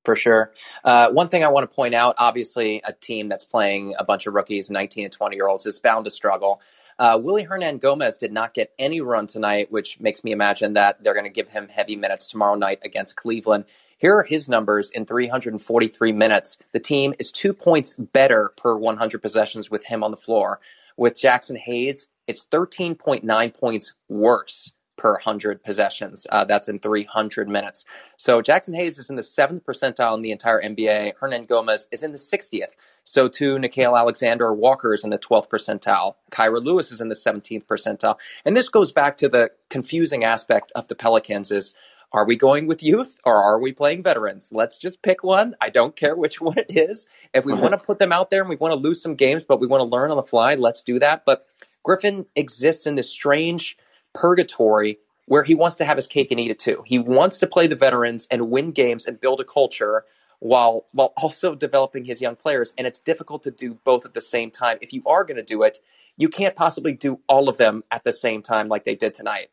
For 0.03 0.17
sure. 0.17 0.51
Uh, 0.83 1.11
one 1.11 1.29
thing 1.29 1.45
I 1.45 1.47
want 1.47 1.69
to 1.69 1.73
point 1.73 1.95
out 1.95 2.15
obviously, 2.17 2.81
a 2.85 2.91
team 2.91 3.29
that's 3.29 3.45
playing 3.45 3.93
a 3.97 4.03
bunch 4.03 4.27
of 4.27 4.33
rookies, 4.33 4.69
19 4.69 5.05
and 5.05 5.13
20 5.13 5.35
year 5.35 5.47
olds, 5.47 5.65
is 5.65 5.79
bound 5.79 6.05
to 6.05 6.11
struggle. 6.11 6.61
Uh, 6.99 7.17
Willy 7.21 7.45
Hernangomez 7.45 8.19
did 8.19 8.33
not 8.33 8.53
get 8.53 8.73
any 8.77 8.99
run 8.99 9.27
tonight, 9.27 9.71
which 9.71 9.99
makes 10.01 10.23
me 10.23 10.33
imagine 10.33 10.73
that 10.73 11.01
they're 11.03 11.13
going 11.13 11.23
to 11.25 11.29
give 11.29 11.47
him 11.47 11.69
heavy 11.69 11.95
minutes 11.95 12.27
tomorrow 12.27 12.55
night 12.55 12.79
against 12.83 13.15
Cleveland. 13.15 13.63
Here 13.97 14.17
are 14.17 14.23
his 14.23 14.49
numbers 14.49 14.89
in 14.89 15.05
343 15.05 16.11
minutes. 16.11 16.59
The 16.73 16.79
team 16.79 17.13
is 17.17 17.31
two 17.31 17.53
points 17.53 17.95
better 17.95 18.51
per 18.57 18.75
100 18.75 19.21
possessions 19.21 19.71
with 19.71 19.85
him 19.85 20.03
on 20.03 20.11
the 20.11 20.17
floor. 20.17 20.59
With 20.97 21.13
Jaxson 21.13 21.57
Hayes, 21.57 22.09
it's 22.27 22.45
13.9 22.45 23.53
points 23.57 23.95
worse 24.09 24.73
per 24.97 25.13
100 25.13 25.63
possessions. 25.63 26.27
Uh, 26.31 26.43
that's 26.45 26.67
in 26.67 26.79
300 26.79 27.49
minutes. 27.49 27.85
So 28.17 28.41
Jaxson 28.41 28.75
Hayes 28.75 28.97
is 28.97 29.09
in 29.09 29.15
the 29.15 29.23
seventh 29.23 29.65
percentile 29.65 30.15
in 30.15 30.21
the 30.21 30.31
entire 30.31 30.61
NBA. 30.61 31.13
Hernangomez 31.19 31.87
is 31.91 32.03
in 32.03 32.11
the 32.11 32.17
60th. 32.17 32.71
So 33.03 33.27
too, 33.27 33.55
Nickeil 33.55 33.97
Alexander 33.97 34.53
Walker 34.53 34.93
is 34.93 35.03
in 35.03 35.09
the 35.09 35.19
12th 35.19 35.49
percentile. 35.49 36.15
Kira 36.31 36.63
Lewis 36.63 36.91
is 36.91 37.01
in 37.01 37.09
the 37.09 37.15
17th 37.15 37.65
percentile. 37.65 38.19
And 38.45 38.55
this 38.55 38.69
goes 38.69 38.91
back 38.91 39.17
to 39.17 39.29
the 39.29 39.51
confusing 39.69 40.23
aspect 40.23 40.71
of 40.75 40.87
the 40.87 40.95
Pelicans 40.95 41.51
is 41.51 41.73
are 42.13 42.27
we 42.27 42.35
going 42.35 42.67
with 42.67 42.83
youth 42.83 43.17
or 43.25 43.35
are 43.35 43.59
we 43.59 43.73
playing 43.73 44.03
veterans? 44.03 44.49
Let's 44.51 44.77
just 44.77 45.01
pick 45.01 45.23
one. 45.23 45.55
I 45.59 45.71
don't 45.71 45.95
care 45.95 46.15
which 46.15 46.39
one 46.41 46.57
it 46.57 46.67
is. 46.69 47.07
If 47.33 47.43
we 47.43 47.53
want 47.53 47.71
to 47.73 47.79
put 47.79 47.99
them 47.99 48.11
out 48.11 48.29
there 48.29 48.41
and 48.41 48.49
we 48.49 48.55
want 48.55 48.73
to 48.73 48.79
lose 48.79 49.01
some 49.01 49.15
games, 49.15 49.43
but 49.43 49.59
we 49.59 49.67
want 49.67 49.81
to 49.81 49.89
learn 49.89 50.11
on 50.11 50.17
the 50.17 50.23
fly, 50.23 50.53
let's 50.55 50.81
do 50.81 50.99
that. 50.99 51.25
But 51.25 51.47
Griffin 51.83 52.25
exists 52.35 52.85
in 52.85 52.95
this 52.95 53.09
strange 53.09 53.77
purgatory 54.13 54.99
where 55.25 55.43
he 55.43 55.55
wants 55.55 55.77
to 55.77 55.85
have 55.85 55.97
his 55.97 56.07
cake 56.07 56.31
and 56.31 56.39
eat 56.39 56.51
it 56.51 56.59
too. 56.59 56.83
He 56.85 56.99
wants 56.99 57.39
to 57.39 57.47
play 57.47 57.67
the 57.67 57.75
veterans 57.75 58.27
and 58.29 58.49
win 58.49 58.71
games 58.71 59.05
and 59.05 59.19
build 59.19 59.39
a 59.39 59.45
culture 59.45 60.05
while 60.39 60.85
while 60.91 61.13
also 61.15 61.55
developing 61.55 62.03
his 62.03 62.21
young 62.21 62.35
players. 62.35 62.73
And 62.77 62.85
it's 62.85 62.99
difficult 62.99 63.43
to 63.43 63.51
do 63.51 63.75
both 63.85 64.05
at 64.05 64.13
the 64.13 64.21
same 64.21 64.51
time. 64.51 64.77
If 64.81 64.91
you 64.93 65.01
are 65.05 65.23
going 65.23 65.37
to 65.37 65.43
do 65.43 65.63
it, 65.63 65.79
you 66.17 66.29
can't 66.29 66.55
possibly 66.55 66.93
do 66.93 67.19
all 67.27 67.49
of 67.49 67.57
them 67.57 67.83
at 67.91 68.03
the 68.03 68.11
same 68.11 68.41
time 68.41 68.67
like 68.67 68.83
they 68.85 68.95
did 68.95 69.13
tonight. 69.13 69.49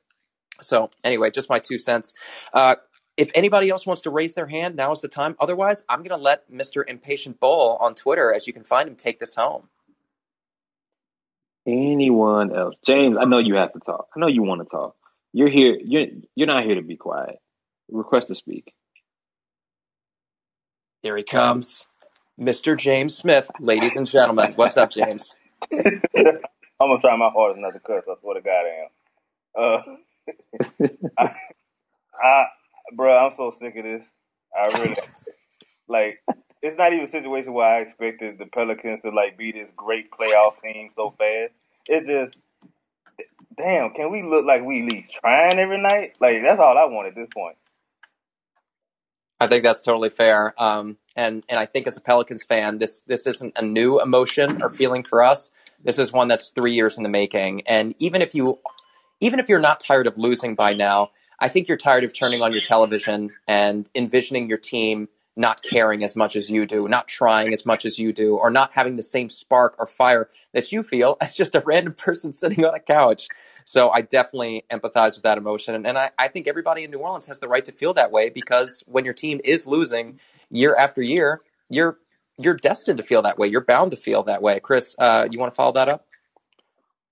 So 0.60 0.90
anyway, 1.04 1.30
just 1.30 1.48
my 1.48 1.58
two 1.58 1.78
cents. 1.78 2.14
Uh, 2.52 2.76
if 3.16 3.30
anybody 3.34 3.68
else 3.70 3.86
wants 3.86 4.02
to 4.02 4.10
raise 4.10 4.34
their 4.34 4.46
hand, 4.46 4.76
now 4.76 4.92
is 4.92 5.00
the 5.00 5.08
time. 5.08 5.36
Otherwise, 5.40 5.84
I'm 5.88 5.98
going 5.98 6.18
to 6.18 6.22
let 6.22 6.50
Mr. 6.50 6.84
Impatient 6.86 7.38
Bull 7.40 7.76
on 7.80 7.94
Twitter, 7.94 8.32
as 8.32 8.46
you 8.46 8.52
can 8.52 8.64
find 8.64 8.88
him, 8.88 8.96
take 8.96 9.20
this 9.20 9.34
home. 9.34 9.68
Anyone 11.70 12.54
else? 12.56 12.74
James, 12.84 13.16
I 13.16 13.26
know 13.26 13.38
you 13.38 13.54
have 13.54 13.72
to 13.74 13.78
talk. 13.80 14.08
I 14.16 14.18
know 14.18 14.26
you 14.26 14.42
want 14.42 14.60
to 14.62 14.66
talk. 14.66 14.96
You're 15.32 15.48
here. 15.48 15.76
You're 15.80 16.06
you're 16.34 16.48
not 16.48 16.64
here 16.64 16.74
to 16.74 16.82
be 16.82 16.96
quiet. 16.96 17.36
Request 17.90 18.28
to 18.28 18.34
speak. 18.34 18.72
Here 21.02 21.16
he 21.16 21.22
comes, 21.22 21.86
Mr. 22.40 22.76
James 22.76 23.16
Smith, 23.16 23.48
ladies 23.60 23.96
and 23.96 24.08
gentlemen. 24.08 24.54
What's 24.56 24.76
up, 24.76 24.90
James? 24.90 25.36
I'm 25.72 26.88
gonna 26.88 27.00
try 27.00 27.14
my 27.14 27.30
hardest 27.30 27.60
not 27.60 27.74
to 27.74 27.78
cuss. 27.78 28.02
I 28.10 28.14
swear 28.20 28.34
to 28.34 28.40
God, 28.40 28.64
I 28.66 29.84
am. 29.84 30.00
Uh, 30.82 30.86
I, 31.18 31.34
I, 32.20 32.44
bro, 32.96 33.16
I'm 33.16 33.32
so 33.36 33.52
sick 33.60 33.76
of 33.76 33.84
this. 33.84 34.02
I 34.58 34.66
really 34.76 34.96
like. 35.88 36.18
It's 36.62 36.76
not 36.76 36.92
even 36.92 37.04
a 37.06 37.10
situation 37.10 37.52
where 37.54 37.66
I 37.68 37.80
expected 37.80 38.38
the 38.38 38.46
Pelicans 38.46 39.02
to 39.02 39.10
like 39.10 39.38
be 39.38 39.52
this 39.52 39.70
great 39.76 40.10
playoff 40.10 40.60
team 40.62 40.90
so 40.96 41.14
fast. 41.16 41.52
It 41.88 42.06
just 42.06 42.36
damn, 43.56 43.90
can 43.90 44.10
we 44.10 44.22
look 44.22 44.44
like 44.44 44.64
we 44.64 44.82
at 44.82 44.88
least 44.88 45.12
trying 45.12 45.58
every 45.58 45.80
night? 45.80 46.16
Like 46.20 46.42
that's 46.42 46.60
all 46.60 46.76
I 46.76 46.84
want 46.86 47.08
at 47.08 47.14
this 47.14 47.28
point. 47.32 47.56
I 49.40 49.46
think 49.46 49.64
that's 49.64 49.80
totally 49.80 50.10
fair. 50.10 50.54
Um, 50.62 50.98
and 51.16 51.44
and 51.48 51.58
I 51.58 51.66
think 51.66 51.86
as 51.86 51.96
a 51.96 52.00
Pelicans 52.00 52.42
fan, 52.42 52.78
this 52.78 53.00
this 53.02 53.26
isn't 53.26 53.54
a 53.56 53.62
new 53.62 54.00
emotion 54.00 54.62
or 54.62 54.70
feeling 54.70 55.02
for 55.02 55.24
us. 55.24 55.50
This 55.82 55.98
is 55.98 56.12
one 56.12 56.28
that's 56.28 56.50
three 56.50 56.74
years 56.74 56.98
in 56.98 57.02
the 57.02 57.08
making. 57.08 57.62
And 57.66 57.94
even 57.98 58.20
if 58.20 58.34
you 58.34 58.58
even 59.20 59.40
if 59.40 59.48
you're 59.48 59.60
not 59.60 59.80
tired 59.80 60.06
of 60.06 60.18
losing 60.18 60.54
by 60.54 60.74
now, 60.74 61.10
I 61.38 61.48
think 61.48 61.68
you're 61.68 61.78
tired 61.78 62.04
of 62.04 62.12
turning 62.12 62.42
on 62.42 62.52
your 62.52 62.62
television 62.62 63.30
and 63.48 63.88
envisioning 63.94 64.48
your 64.48 64.58
team 64.58 65.08
not 65.40 65.62
caring 65.62 66.04
as 66.04 66.14
much 66.14 66.36
as 66.36 66.50
you 66.50 66.66
do, 66.66 66.86
not 66.86 67.08
trying 67.08 67.52
as 67.52 67.64
much 67.64 67.84
as 67.84 67.98
you 67.98 68.12
do, 68.12 68.36
or 68.36 68.50
not 68.50 68.70
having 68.72 68.96
the 68.96 69.02
same 69.02 69.30
spark 69.30 69.74
or 69.78 69.86
fire 69.86 70.28
that 70.52 70.70
you 70.70 70.82
feel 70.82 71.16
as 71.20 71.34
just 71.34 71.54
a 71.54 71.60
random 71.60 71.94
person 71.94 72.34
sitting 72.34 72.64
on 72.64 72.74
a 72.74 72.80
couch. 72.80 73.28
So 73.64 73.90
I 73.90 74.02
definitely 74.02 74.64
empathize 74.70 75.14
with 75.14 75.22
that 75.22 75.38
emotion. 75.38 75.74
And, 75.74 75.86
and 75.86 75.98
I, 75.98 76.10
I 76.18 76.28
think 76.28 76.46
everybody 76.46 76.84
in 76.84 76.90
New 76.90 76.98
Orleans 76.98 77.26
has 77.26 77.40
the 77.40 77.48
right 77.48 77.64
to 77.64 77.72
feel 77.72 77.94
that 77.94 78.12
way 78.12 78.28
because 78.28 78.84
when 78.86 79.04
your 79.04 79.14
team 79.14 79.40
is 79.42 79.66
losing 79.66 80.20
year 80.50 80.76
after 80.76 81.02
year, 81.02 81.40
you're 81.68 81.98
you're 82.38 82.54
destined 82.54 82.98
to 82.98 83.04
feel 83.04 83.22
that 83.22 83.38
way. 83.38 83.48
You're 83.48 83.64
bound 83.64 83.90
to 83.90 83.98
feel 83.98 84.22
that 84.24 84.40
way. 84.40 84.60
Chris, 84.60 84.96
uh, 84.98 85.28
you 85.30 85.38
want 85.38 85.52
to 85.52 85.56
follow 85.56 85.72
that 85.72 85.88
up? 85.88 86.06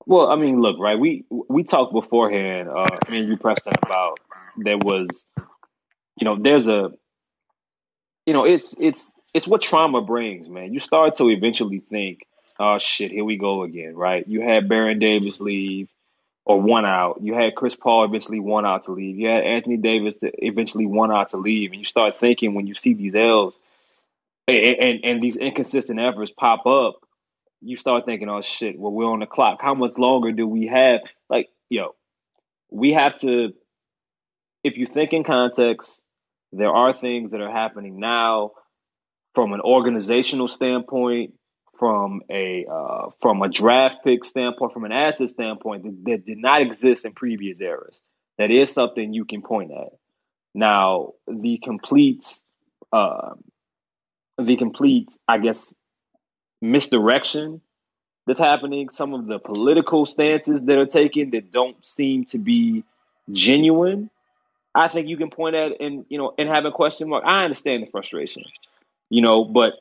Well, 0.06 0.28
I 0.28 0.36
mean, 0.36 0.62
look, 0.62 0.78
right? 0.78 0.98
We 0.98 1.26
we 1.30 1.64
talked 1.64 1.92
beforehand. 1.92 2.70
Uh, 2.70 2.96
I 3.06 3.10
mean, 3.10 3.28
you 3.28 3.36
Preston 3.36 3.74
about 3.82 4.18
there 4.56 4.78
was, 4.78 5.06
you 5.36 6.24
know, 6.24 6.38
there's 6.40 6.66
a 6.66 6.92
you 8.28 8.34
know, 8.34 8.44
it's 8.44 8.74
it's 8.78 9.10
it's 9.32 9.48
what 9.48 9.62
trauma 9.62 10.02
brings, 10.02 10.50
man. 10.50 10.74
You 10.74 10.80
start 10.80 11.14
to 11.14 11.30
eventually 11.30 11.78
think, 11.78 12.26
oh 12.60 12.76
shit, 12.76 13.10
here 13.10 13.24
we 13.24 13.38
go 13.38 13.62
again, 13.62 13.96
right? 13.96 14.28
You 14.28 14.42
had 14.42 14.68
Baron 14.68 14.98
Davis 14.98 15.40
leave 15.40 15.88
or 16.44 16.60
one 16.60 16.84
out. 16.84 17.22
You 17.22 17.32
had 17.32 17.54
Chris 17.54 17.74
Paul 17.74 18.04
eventually 18.04 18.38
one 18.38 18.66
out 18.66 18.82
to 18.82 18.92
leave. 18.92 19.18
You 19.18 19.28
had 19.28 19.44
Anthony 19.44 19.78
Davis 19.78 20.18
eventually 20.20 20.84
one 20.84 21.10
out 21.10 21.30
to 21.30 21.38
leave. 21.38 21.70
And 21.70 21.78
you 21.78 21.86
start 21.86 22.14
thinking 22.14 22.52
when 22.52 22.66
you 22.66 22.74
see 22.74 22.92
these 22.92 23.14
L's 23.14 23.58
and, 24.46 24.58
and, 24.58 25.04
and 25.04 25.22
these 25.22 25.36
inconsistent 25.38 25.98
efforts 25.98 26.30
pop 26.30 26.66
up, 26.66 26.96
you 27.62 27.78
start 27.78 28.04
thinking, 28.04 28.28
oh 28.28 28.42
shit, 28.42 28.78
well, 28.78 28.92
we're 28.92 29.10
on 29.10 29.20
the 29.20 29.26
clock. 29.26 29.62
How 29.62 29.72
much 29.72 29.96
longer 29.96 30.32
do 30.32 30.46
we 30.46 30.66
have? 30.66 31.00
Like, 31.30 31.48
yo, 31.70 31.94
we 32.70 32.92
have 32.92 33.16
to, 33.20 33.54
if 34.62 34.76
you 34.76 34.84
think 34.84 35.14
in 35.14 35.24
context, 35.24 36.02
there 36.52 36.70
are 36.70 36.92
things 36.92 37.32
that 37.32 37.40
are 37.40 37.50
happening 37.50 38.00
now 38.00 38.52
from 39.34 39.52
an 39.52 39.60
organizational 39.60 40.48
standpoint, 40.48 41.34
from 41.78 42.22
a 42.30 42.66
uh, 42.70 43.10
from 43.20 43.42
a 43.42 43.48
draft 43.48 43.98
pick 44.02 44.24
standpoint, 44.24 44.72
from 44.72 44.84
an 44.84 44.92
asset 44.92 45.30
standpoint 45.30 45.84
that, 45.84 46.04
that, 46.04 46.26
did 46.26 46.38
not 46.38 46.62
exist 46.62 47.04
in 47.04 47.12
previous 47.12 47.60
eras. 47.60 48.00
That 48.38 48.50
is 48.50 48.72
something 48.72 49.12
you 49.12 49.24
can 49.24 49.42
point 49.42 49.70
at. 49.72 49.92
Now, 50.54 51.12
the 51.26 51.58
complete, 51.62 52.40
uh, 52.92 53.34
the 54.38 54.56
complete, 54.56 55.08
I 55.26 55.38
guess, 55.38 55.72
misdirection 56.60 57.60
that's 58.26 58.40
happening. 58.40 58.88
Some 58.88 59.14
of 59.14 59.26
the 59.26 59.38
political 59.38 60.06
stances 60.06 60.62
that 60.62 60.78
are 60.78 60.86
taken 60.86 61.30
that 61.30 61.50
don't 61.50 61.84
seem 61.84 62.24
to 62.26 62.38
be 62.38 62.84
genuine 63.30 64.10
I 64.74 64.88
think 64.88 65.08
you 65.08 65.16
can 65.16 65.30
point 65.30 65.56
at 65.56 65.80
and 65.80 66.04
you 66.08 66.18
know 66.18 66.34
and 66.38 66.48
have 66.48 66.64
a 66.64 66.72
question 66.72 67.08
mark. 67.08 67.24
I 67.24 67.44
understand 67.44 67.82
the 67.84 67.90
frustration, 67.90 68.44
you 69.10 69.22
know, 69.22 69.44
but 69.44 69.72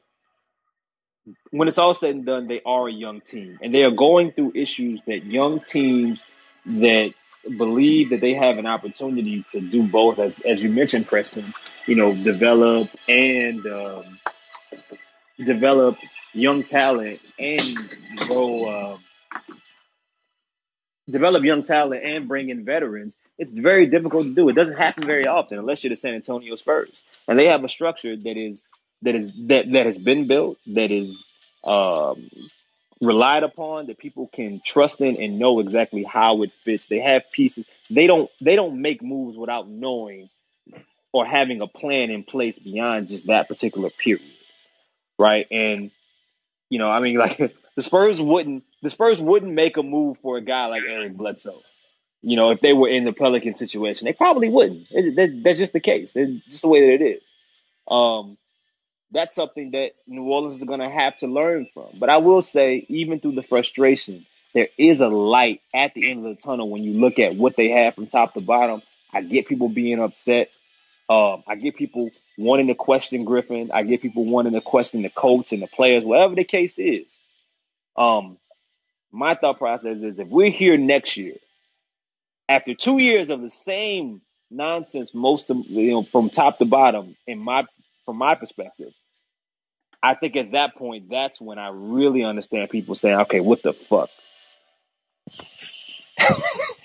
when 1.51 1.67
it's 1.67 1.77
all 1.77 1.93
said 1.93 2.11
and 2.15 2.25
done, 2.25 2.47
they 2.47 2.61
are 2.65 2.87
a 2.87 2.91
young 2.93 3.21
team 3.21 3.59
and 3.61 3.73
they 3.73 3.83
are 3.83 3.91
going 3.91 4.31
through 4.31 4.53
issues 4.55 5.01
that 5.07 5.25
young 5.25 5.59
teams 5.61 6.25
that 6.65 7.13
believe 7.57 8.09
that 8.11 8.21
they 8.21 8.33
have 8.33 8.57
an 8.57 8.65
opportunity 8.65 9.43
to 9.49 9.61
do 9.61 9.87
both, 9.87 10.19
as 10.19 10.39
as 10.45 10.63
you 10.63 10.69
mentioned, 10.69 11.07
Preston, 11.07 11.53
you 11.85 11.95
know, 11.95 12.15
develop 12.15 12.89
and 13.07 13.65
um, 13.65 14.19
develop 15.45 15.97
young 16.33 16.63
talent 16.63 17.19
and 17.39 17.61
grow, 18.17 18.65
uh, 18.65 18.97
develop 21.09 21.43
young 21.43 21.63
talent 21.63 22.03
and 22.03 22.27
bring 22.27 22.49
in 22.49 22.65
veterans 22.65 23.15
it's 23.37 23.57
very 23.57 23.87
difficult 23.87 24.25
to 24.25 24.33
do. 24.33 24.49
It 24.49 24.53
doesn't 24.53 24.77
happen 24.77 25.05
very 25.05 25.27
often 25.27 25.59
unless 25.59 25.83
you're 25.83 25.89
the 25.89 25.95
San 25.95 26.15
Antonio 26.15 26.55
Spurs, 26.55 27.03
and 27.27 27.37
they 27.37 27.47
have 27.47 27.63
a 27.63 27.67
structure 27.67 28.15
that 28.15 28.37
is 28.37 28.63
that 29.03 29.15
is 29.15 29.31
that 29.47 29.71
that 29.71 29.85
has 29.85 29.97
been 29.97 30.27
built, 30.27 30.57
that 30.67 30.91
is 30.91 31.27
um, 31.63 32.29
relied 32.99 33.43
upon, 33.43 33.87
that 33.87 33.99
people 33.99 34.27
can 34.27 34.61
trust 34.63 35.01
in 35.01 35.21
and 35.21 35.39
know 35.39 35.59
exactly 35.59 36.03
how 36.03 36.41
it 36.43 36.51
fits. 36.65 36.87
They 36.87 36.99
have 36.99 37.23
pieces. 37.31 37.67
They 37.89 38.07
don't 38.07 38.29
they 38.41 38.55
don't 38.55 38.81
make 38.81 39.03
moves 39.03 39.37
without 39.37 39.69
knowing 39.69 40.29
or 41.13 41.25
having 41.25 41.61
a 41.61 41.67
plan 41.67 42.09
in 42.09 42.23
place 42.23 42.57
beyond 42.57 43.07
just 43.07 43.27
that 43.27 43.47
particular 43.47 43.89
period, 43.89 44.33
right? 45.19 45.47
And 45.51 45.91
you 46.69 46.79
know, 46.79 46.89
I 46.89 46.99
mean, 47.01 47.17
like 47.19 47.37
the 47.75 47.81
Spurs 47.83 48.19
wouldn't 48.19 48.63
the 48.81 48.89
Spurs 48.89 49.21
wouldn't 49.21 49.53
make 49.53 49.77
a 49.77 49.83
move 49.83 50.17
for 50.23 50.37
a 50.37 50.41
guy 50.41 50.65
like 50.65 50.83
Eric 50.89 51.15
Bledsoe 51.15 51.61
you 52.21 52.35
know, 52.35 52.51
if 52.51 52.61
they 52.61 52.73
were 52.73 52.89
in 52.89 53.05
the 53.05 53.13
Pelican 53.13 53.55
situation, 53.55 54.05
they 54.05 54.13
probably 54.13 54.49
wouldn't. 54.49 54.87
It, 54.91 55.43
that's 55.43 55.57
just 55.57 55.73
the 55.73 55.79
case. 55.79 56.13
Just 56.13 56.61
the 56.61 56.67
way 56.67 56.81
that 56.81 56.93
it 56.93 57.01
is. 57.01 57.33
Um, 57.87 58.37
that's 59.11 59.35
something 59.35 59.71
that 59.71 59.91
New 60.07 60.23
Orleans 60.23 60.57
is 60.57 60.63
going 60.63 60.79
to 60.79 60.89
have 60.89 61.15
to 61.17 61.27
learn 61.27 61.67
from. 61.73 61.97
But 61.99 62.09
I 62.09 62.17
will 62.17 62.41
say, 62.41 62.85
even 62.89 63.19
through 63.19 63.35
the 63.35 63.43
frustration, 63.43 64.25
there 64.53 64.67
is 64.77 64.99
a 64.99 65.07
light 65.07 65.61
at 65.73 65.93
the 65.93 66.09
end 66.09 66.25
of 66.25 66.35
the 66.35 66.41
tunnel 66.41 66.69
when 66.69 66.83
you 66.83 66.93
look 66.99 67.19
at 67.19 67.35
what 67.35 67.55
they 67.55 67.69
have 67.69 67.95
from 67.95 68.07
top 68.07 68.33
to 68.33 68.41
bottom. 68.41 68.81
I 69.13 69.21
get 69.21 69.47
people 69.47 69.69
being 69.69 70.01
upset. 70.01 70.49
Um, 71.09 71.43
I 71.47 71.55
get 71.55 71.75
people 71.77 72.09
wanting 72.37 72.67
to 72.67 72.75
question 72.75 73.23
Griffin. 73.23 73.71
I 73.73 73.83
get 73.83 74.01
people 74.01 74.25
wanting 74.25 74.53
to 74.53 74.61
question 74.61 75.03
the 75.03 75.09
coach 75.09 75.53
and 75.53 75.61
the 75.61 75.67
players, 75.67 76.05
whatever 76.05 76.35
the 76.35 76.43
case 76.43 76.77
is. 76.77 77.17
Um, 77.95 78.37
my 79.11 79.35
thought 79.35 79.57
process 79.57 80.03
is 80.03 80.19
if 80.19 80.27
we're 80.27 80.51
here 80.51 80.77
next 80.77 81.15
year 81.15 81.35
after 82.49 82.73
two 82.73 82.97
years 82.97 83.29
of 83.29 83.41
the 83.41 83.49
same 83.49 84.21
nonsense, 84.49 85.13
most 85.13 85.49
of 85.49 85.57
you 85.65 85.91
know 85.91 86.03
from 86.03 86.29
top 86.29 86.59
to 86.59 86.65
bottom, 86.65 87.15
in 87.25 87.39
my 87.39 87.65
from 88.05 88.17
my 88.17 88.35
perspective, 88.35 88.93
I 90.01 90.13
think 90.15 90.35
at 90.35 90.51
that 90.51 90.75
point 90.75 91.09
that's 91.09 91.41
when 91.41 91.59
I 91.59 91.69
really 91.69 92.23
understand 92.23 92.69
people 92.69 92.95
saying, 92.95 93.19
"Okay, 93.21 93.39
what 93.39 93.63
the 93.63 93.73
fuck." 93.73 94.09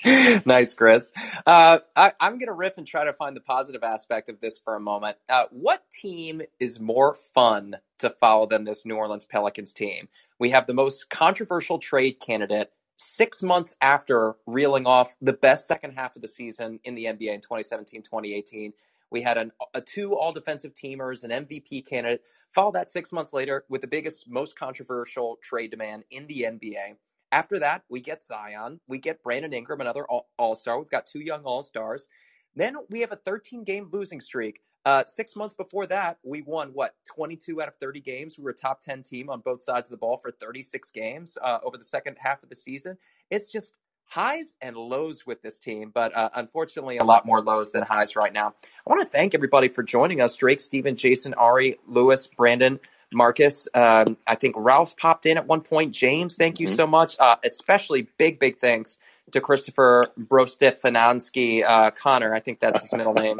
nice, 0.47 0.75
Chris. 0.75 1.13
Uh, 1.47 1.79
I, 1.97 2.13
am 2.21 2.33
going 2.39 2.47
to 2.47 2.53
riff 2.53 2.77
and 2.77 2.87
try 2.87 3.05
to 3.05 3.13
find 3.13 3.37
the 3.37 3.41
positive 3.41 3.83
aspect 3.83 4.29
of 4.29 4.41
this 4.41 4.59
for 4.59 4.75
a 4.75 4.81
moment. 4.81 5.17
Uh, 5.29 5.45
what 5.51 5.83
team 5.91 6.43
is 6.59 6.81
more 6.81 7.15
fun 7.15 7.77
to 7.99 8.11
follow 8.11 8.47
than 8.47 8.65
this 8.65 8.85
New 8.85 8.97
Orleans 8.97 9.25
Pelicans 9.25 9.73
team? 9.73 10.09
We 10.39 10.51
have 10.51 10.67
the 10.67 10.75
most 10.75 11.09
controversial 11.09 11.79
trade 11.79 12.21
candidate 12.21 12.73
six 13.03 13.43
months 13.43 13.77
after 13.81 14.37
reeling 14.47 14.87
off 14.87 15.17
the 15.21 15.33
best 15.33 15.67
second 15.67 15.93
half 15.93 16.17
of 16.17 16.23
the 16.23 16.29
season 16.29 16.79
in 16.85 16.95
the 16.95 17.05
NBA 17.07 17.35
in 17.35 17.41
2017 17.41 18.03
2018. 18.03 18.73
We 19.11 19.21
had 19.21 19.37
an, 19.37 19.53
a 19.75 19.81
two 19.81 20.15
all 20.17 20.33
defensive 20.33 20.73
teamers, 20.73 21.23
an 21.23 21.31
MVP 21.31 21.87
candidate. 21.87 22.23
Follow 22.55 22.73
that 22.73 22.89
six 22.89 23.13
months 23.13 23.33
later 23.33 23.65
with 23.69 23.83
the 23.83 23.87
biggest, 23.87 24.29
most 24.29 24.59
controversial 24.59 25.39
trade 25.43 25.71
demand 25.71 26.05
in 26.11 26.27
the 26.29 26.47
NBA. 26.49 26.97
After 27.31 27.59
that, 27.59 27.83
we 27.89 28.01
get 28.01 28.23
Zion, 28.23 28.81
we 28.89 28.99
get 28.99 29.23
Brandon 29.23 29.53
Ingram, 29.53 29.81
another 29.81 30.05
all 30.07 30.55
star. 30.55 30.79
We've 30.79 30.89
got 30.89 31.07
two 31.07 31.21
young 31.21 31.43
all 31.43 31.63
stars. 31.63 32.09
Then 32.55 32.77
we 32.91 33.01
have 33.01 33.13
a 33.13 33.17
13 33.17 33.65
game 33.65 33.89
losing 33.93 34.21
streak. 34.21 34.61
Uh, 34.85 35.05
six 35.07 35.37
months 35.37 35.55
before 35.55 35.87
that, 35.87 36.19
we 36.25 36.43
won 36.43 36.71
what 36.71 36.95
22 37.15 37.63
out 37.63 37.69
of 37.69 37.77
30 37.77 38.01
games. 38.01 38.37
We 38.37 38.45
were 38.45 38.51
a 38.51 38.55
top 38.55 38.81
10 38.81 39.03
team 39.03 39.31
on 39.31 39.41
both 39.41 39.63
sides 39.63 39.87
of 39.87 39.93
the 39.93 39.97
ball 39.97 40.17
for 40.17 40.31
36 40.31 40.91
games 40.91 41.39
uh, 41.43 41.59
over 41.65 41.77
the 41.77 41.85
second 41.85 42.17
half 42.19 42.43
of 42.43 42.49
the 42.49 42.55
season. 42.55 42.99
It's 43.31 43.51
just 43.51 43.79
highs 44.07 44.57
and 44.61 44.77
lows 44.77 45.27
with 45.27 45.41
this 45.41 45.59
team, 45.59 45.91
but 45.95 46.15
uh, 46.17 46.31
unfortunately, 46.35 46.99
a 46.99 47.05
lot 47.05 47.25
more 47.25 47.41
lows 47.41 47.73
than 47.73 47.83
highs 47.83 48.17
right 48.17 48.33
now. 48.33 48.55
I 48.87 48.91
want 48.91 49.03
to 49.03 49.09
thank 49.09 49.35
everybody 49.35 49.69
for 49.69 49.83
joining 49.83 50.21
us 50.21 50.37
Drake, 50.37 50.61
Steven, 50.61 50.97
Jason, 50.97 51.35
Ari, 51.35 51.77
Lewis, 51.87 52.27
Brandon. 52.27 52.81
Marcus. 53.15 53.69
Um, 53.75 54.17
I 54.27 54.37
think 54.37 54.55
Ralph 54.57 54.97
popped 54.97 55.27
in 55.27 55.37
at 55.37 55.47
one 55.47 55.61
point. 55.61 55.93
James, 55.93 56.37
thank 56.37 56.61
you 56.61 56.67
mm-hmm. 56.67 56.77
so 56.77 56.87
much. 56.87 57.15
Uh, 57.19 57.37
especially 57.45 58.09
big, 58.17 58.39
big 58.39 58.59
thanks 58.59 58.97
to 59.31 59.41
Christopher 59.41 60.07
Brostefanansky 60.19 61.65
uh, 61.65 61.91
Connor. 61.93 62.35
I 62.35 62.41
think 62.41 62.61
that's 62.61 62.83
his 62.83 62.93
middle 62.93 63.15
name 63.15 63.39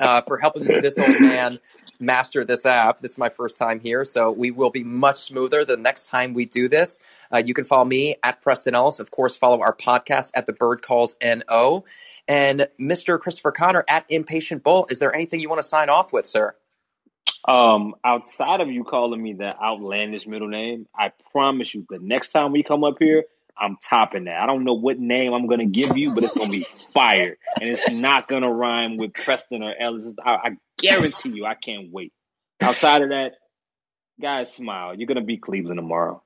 uh, 0.00 0.22
for 0.22 0.38
helping 0.38 0.64
this 0.64 0.98
old 0.98 1.20
man 1.20 1.58
master 2.00 2.44
this 2.44 2.66
app. 2.66 3.00
This 3.00 3.12
is 3.12 3.18
my 3.18 3.28
first 3.28 3.56
time 3.56 3.78
here, 3.78 4.04
so 4.04 4.30
we 4.30 4.50
will 4.50 4.70
be 4.70 4.82
much 4.82 5.18
smoother 5.18 5.64
the 5.64 5.76
next 5.76 6.08
time 6.08 6.34
we 6.34 6.44
do 6.46 6.68
this. 6.68 6.98
Uh, 7.32 7.38
you 7.38 7.54
can 7.54 7.64
follow 7.64 7.84
me 7.84 8.16
at 8.22 8.42
Preston 8.42 8.74
Ellis. 8.74 8.98
Of 8.98 9.10
course, 9.10 9.36
follow 9.36 9.60
our 9.60 9.74
podcast 9.74 10.32
at 10.34 10.46
the 10.46 10.52
Bird 10.52 10.82
Calls 10.82 11.16
NO. 11.22 11.84
And 12.26 12.68
Mr. 12.80 13.18
Christopher 13.18 13.52
Connor 13.52 13.84
at 13.88 14.04
Impatient 14.08 14.62
Bull. 14.62 14.86
Is 14.90 14.98
there 14.98 15.14
anything 15.14 15.40
you 15.40 15.48
want 15.48 15.62
to 15.62 15.68
sign 15.68 15.88
off 15.88 16.12
with, 16.12 16.26
sir? 16.26 16.54
Um, 17.44 17.96
outside 18.04 18.60
of 18.60 18.68
you 18.68 18.84
calling 18.84 19.20
me 19.20 19.34
that 19.34 19.60
outlandish 19.60 20.26
middle 20.26 20.48
name, 20.48 20.86
I 20.96 21.12
promise 21.32 21.74
you, 21.74 21.86
the 21.88 21.98
next 21.98 22.32
time 22.32 22.52
we 22.52 22.62
come 22.62 22.84
up 22.84 22.96
here, 23.00 23.24
I'm 23.56 23.76
topping 23.82 24.24
that. 24.24 24.40
I 24.40 24.46
don't 24.46 24.64
know 24.64 24.74
what 24.74 24.98
name 24.98 25.32
I'm 25.32 25.46
gonna 25.46 25.66
give 25.66 25.96
you, 25.96 26.14
but 26.14 26.24
it's 26.24 26.34
gonna 26.34 26.50
be 26.50 26.66
fire, 26.92 27.36
and 27.60 27.70
it's 27.70 27.90
not 27.90 28.28
gonna 28.28 28.52
rhyme 28.52 28.96
with 28.96 29.12
Preston 29.14 29.62
or 29.62 29.74
Ellis. 29.78 30.14
I, 30.24 30.30
I 30.30 30.50
guarantee 30.78 31.30
you, 31.30 31.44
I 31.44 31.54
can't 31.54 31.92
wait. 31.92 32.12
Outside 32.60 33.02
of 33.02 33.10
that, 33.10 33.32
guys, 34.20 34.52
smile. 34.52 34.94
You're 34.94 35.08
gonna 35.08 35.22
beat 35.22 35.42
Cleveland 35.42 35.78
tomorrow. 35.78 36.22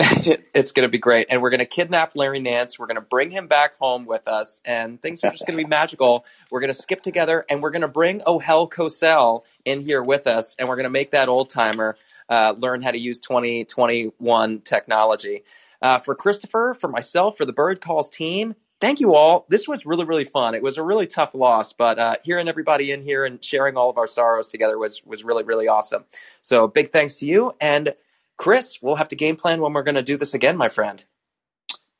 it's 0.54 0.72
going 0.72 0.84
to 0.84 0.88
be 0.88 0.98
great. 0.98 1.26
And 1.30 1.40
we're 1.40 1.50
going 1.50 1.60
to 1.60 1.66
kidnap 1.66 2.16
Larry 2.16 2.40
Nance. 2.40 2.78
We're 2.78 2.86
going 2.86 2.96
to 2.96 3.00
bring 3.00 3.30
him 3.30 3.46
back 3.46 3.76
home 3.76 4.06
with 4.06 4.28
us, 4.28 4.60
and 4.64 5.00
things 5.00 5.22
are 5.24 5.30
just 5.30 5.46
going 5.46 5.58
to 5.58 5.64
be 5.64 5.68
magical. 5.68 6.24
We're 6.50 6.60
going 6.60 6.72
to 6.72 6.78
skip 6.78 7.02
together, 7.02 7.44
and 7.48 7.62
we're 7.62 7.70
going 7.70 7.82
to 7.82 7.88
bring 7.88 8.20
Ohel 8.20 8.70
Cosell 8.70 9.44
in 9.64 9.82
here 9.82 10.02
with 10.02 10.26
us, 10.26 10.56
and 10.58 10.68
we're 10.68 10.76
going 10.76 10.84
to 10.84 10.90
make 10.90 11.12
that 11.12 11.28
old 11.28 11.50
timer 11.50 11.96
uh, 12.30 12.54
learn 12.56 12.80
how 12.80 12.90
to 12.90 12.98
use 12.98 13.18
2021 13.20 14.60
technology. 14.60 15.44
Uh, 15.82 15.98
for 15.98 16.14
Christopher, 16.14 16.74
for 16.78 16.88
myself, 16.88 17.36
for 17.36 17.44
the 17.44 17.52
Bird 17.52 17.80
Calls 17.80 18.08
team, 18.08 18.54
thank 18.80 19.00
you 19.00 19.14
all. 19.14 19.44
This 19.50 19.68
was 19.68 19.84
really, 19.84 20.04
really 20.04 20.24
fun. 20.24 20.54
It 20.54 20.62
was 20.62 20.78
a 20.78 20.82
really 20.82 21.06
tough 21.06 21.34
loss, 21.34 21.72
but 21.72 21.98
uh, 21.98 22.16
hearing 22.22 22.48
everybody 22.48 22.92
in 22.92 23.02
here 23.02 23.24
and 23.26 23.44
sharing 23.44 23.76
all 23.76 23.90
of 23.90 23.98
our 23.98 24.06
sorrows 24.06 24.48
together 24.48 24.78
was 24.78 25.04
was 25.04 25.24
really, 25.24 25.42
really 25.42 25.68
awesome. 25.68 26.04
So 26.40 26.66
big 26.68 26.92
thanks 26.92 27.18
to 27.18 27.26
you 27.26 27.54
and. 27.60 27.94
Chris, 28.40 28.80
we'll 28.80 28.94
have 28.94 29.08
to 29.08 29.16
game 29.16 29.36
plan 29.36 29.60
when 29.60 29.74
we're 29.74 29.82
going 29.82 29.96
to 29.96 30.02
do 30.02 30.16
this 30.16 30.32
again, 30.32 30.56
my 30.56 30.70
friend. 30.70 31.04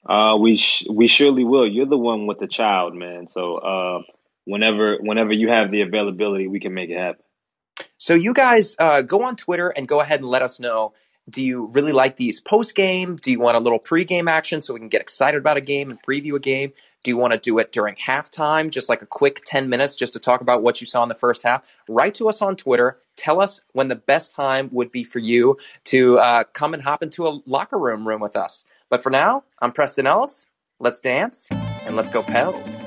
Uh, 0.06 0.36
we 0.40 0.56
sh- 0.56 0.86
we 0.90 1.06
surely 1.06 1.44
will. 1.44 1.68
You're 1.68 1.86
the 1.86 1.98
one 1.98 2.26
with 2.26 2.38
the 2.38 2.46
child, 2.46 2.94
man. 2.94 3.28
So 3.28 3.56
uh, 3.56 4.02
whenever 4.44 4.96
whenever 4.96 5.32
you 5.32 5.50
have 5.50 5.70
the 5.70 5.82
availability, 5.82 6.48
we 6.48 6.60
can 6.60 6.72
make 6.72 6.90
it 6.90 6.96
happen. 6.96 7.22
So 8.00 8.14
you 8.14 8.32
guys 8.32 8.76
uh, 8.78 9.02
go 9.02 9.24
on 9.24 9.36
Twitter 9.36 9.68
and 9.68 9.86
go 9.86 10.00
ahead 10.00 10.20
and 10.20 10.28
let 10.28 10.40
us 10.40 10.58
know. 10.58 10.94
Do 11.28 11.44
you 11.44 11.66
really 11.66 11.92
like 11.92 12.16
these 12.16 12.40
post 12.40 12.74
game? 12.74 13.16
Do 13.16 13.30
you 13.30 13.38
want 13.38 13.58
a 13.58 13.60
little 13.60 13.78
pre 13.78 14.06
game 14.06 14.26
action 14.26 14.62
so 14.62 14.72
we 14.72 14.80
can 14.80 14.88
get 14.88 15.02
excited 15.02 15.36
about 15.36 15.58
a 15.58 15.60
game 15.60 15.90
and 15.90 16.02
preview 16.02 16.34
a 16.34 16.38
game? 16.38 16.72
Do 17.04 17.10
you 17.10 17.18
want 17.18 17.34
to 17.34 17.38
do 17.38 17.58
it 17.58 17.72
during 17.72 17.96
halftime, 17.96 18.70
just 18.70 18.88
like 18.88 19.02
a 19.02 19.06
quick 19.06 19.42
10 19.44 19.68
minutes 19.68 19.96
just 19.96 20.14
to 20.14 20.18
talk 20.18 20.40
about 20.40 20.62
what 20.62 20.80
you 20.80 20.86
saw 20.86 21.02
in 21.02 21.10
the 21.10 21.14
first 21.14 21.42
half? 21.42 21.62
Write 21.90 22.14
to 22.14 22.30
us 22.30 22.40
on 22.40 22.56
Twitter. 22.56 22.96
Tell 23.16 23.38
us 23.38 23.60
when 23.72 23.88
the 23.88 23.96
best 23.96 24.32
time 24.32 24.70
would 24.72 24.90
be 24.90 25.04
for 25.04 25.18
you 25.18 25.58
to 25.84 26.18
uh, 26.18 26.44
come 26.44 26.72
and 26.72 26.82
hop 26.82 27.02
into 27.02 27.26
a 27.26 27.38
locker 27.44 27.78
room 27.78 28.08
room 28.08 28.22
with 28.22 28.34
us. 28.34 28.64
But 28.88 29.02
for 29.02 29.10
now, 29.10 29.44
I'm 29.58 29.72
Preston 29.72 30.06
Ellis. 30.06 30.46
Let's 30.78 31.00
dance 31.00 31.48
and 31.50 31.96
let's 31.96 32.08
go 32.08 32.22
Pels. 32.22 32.86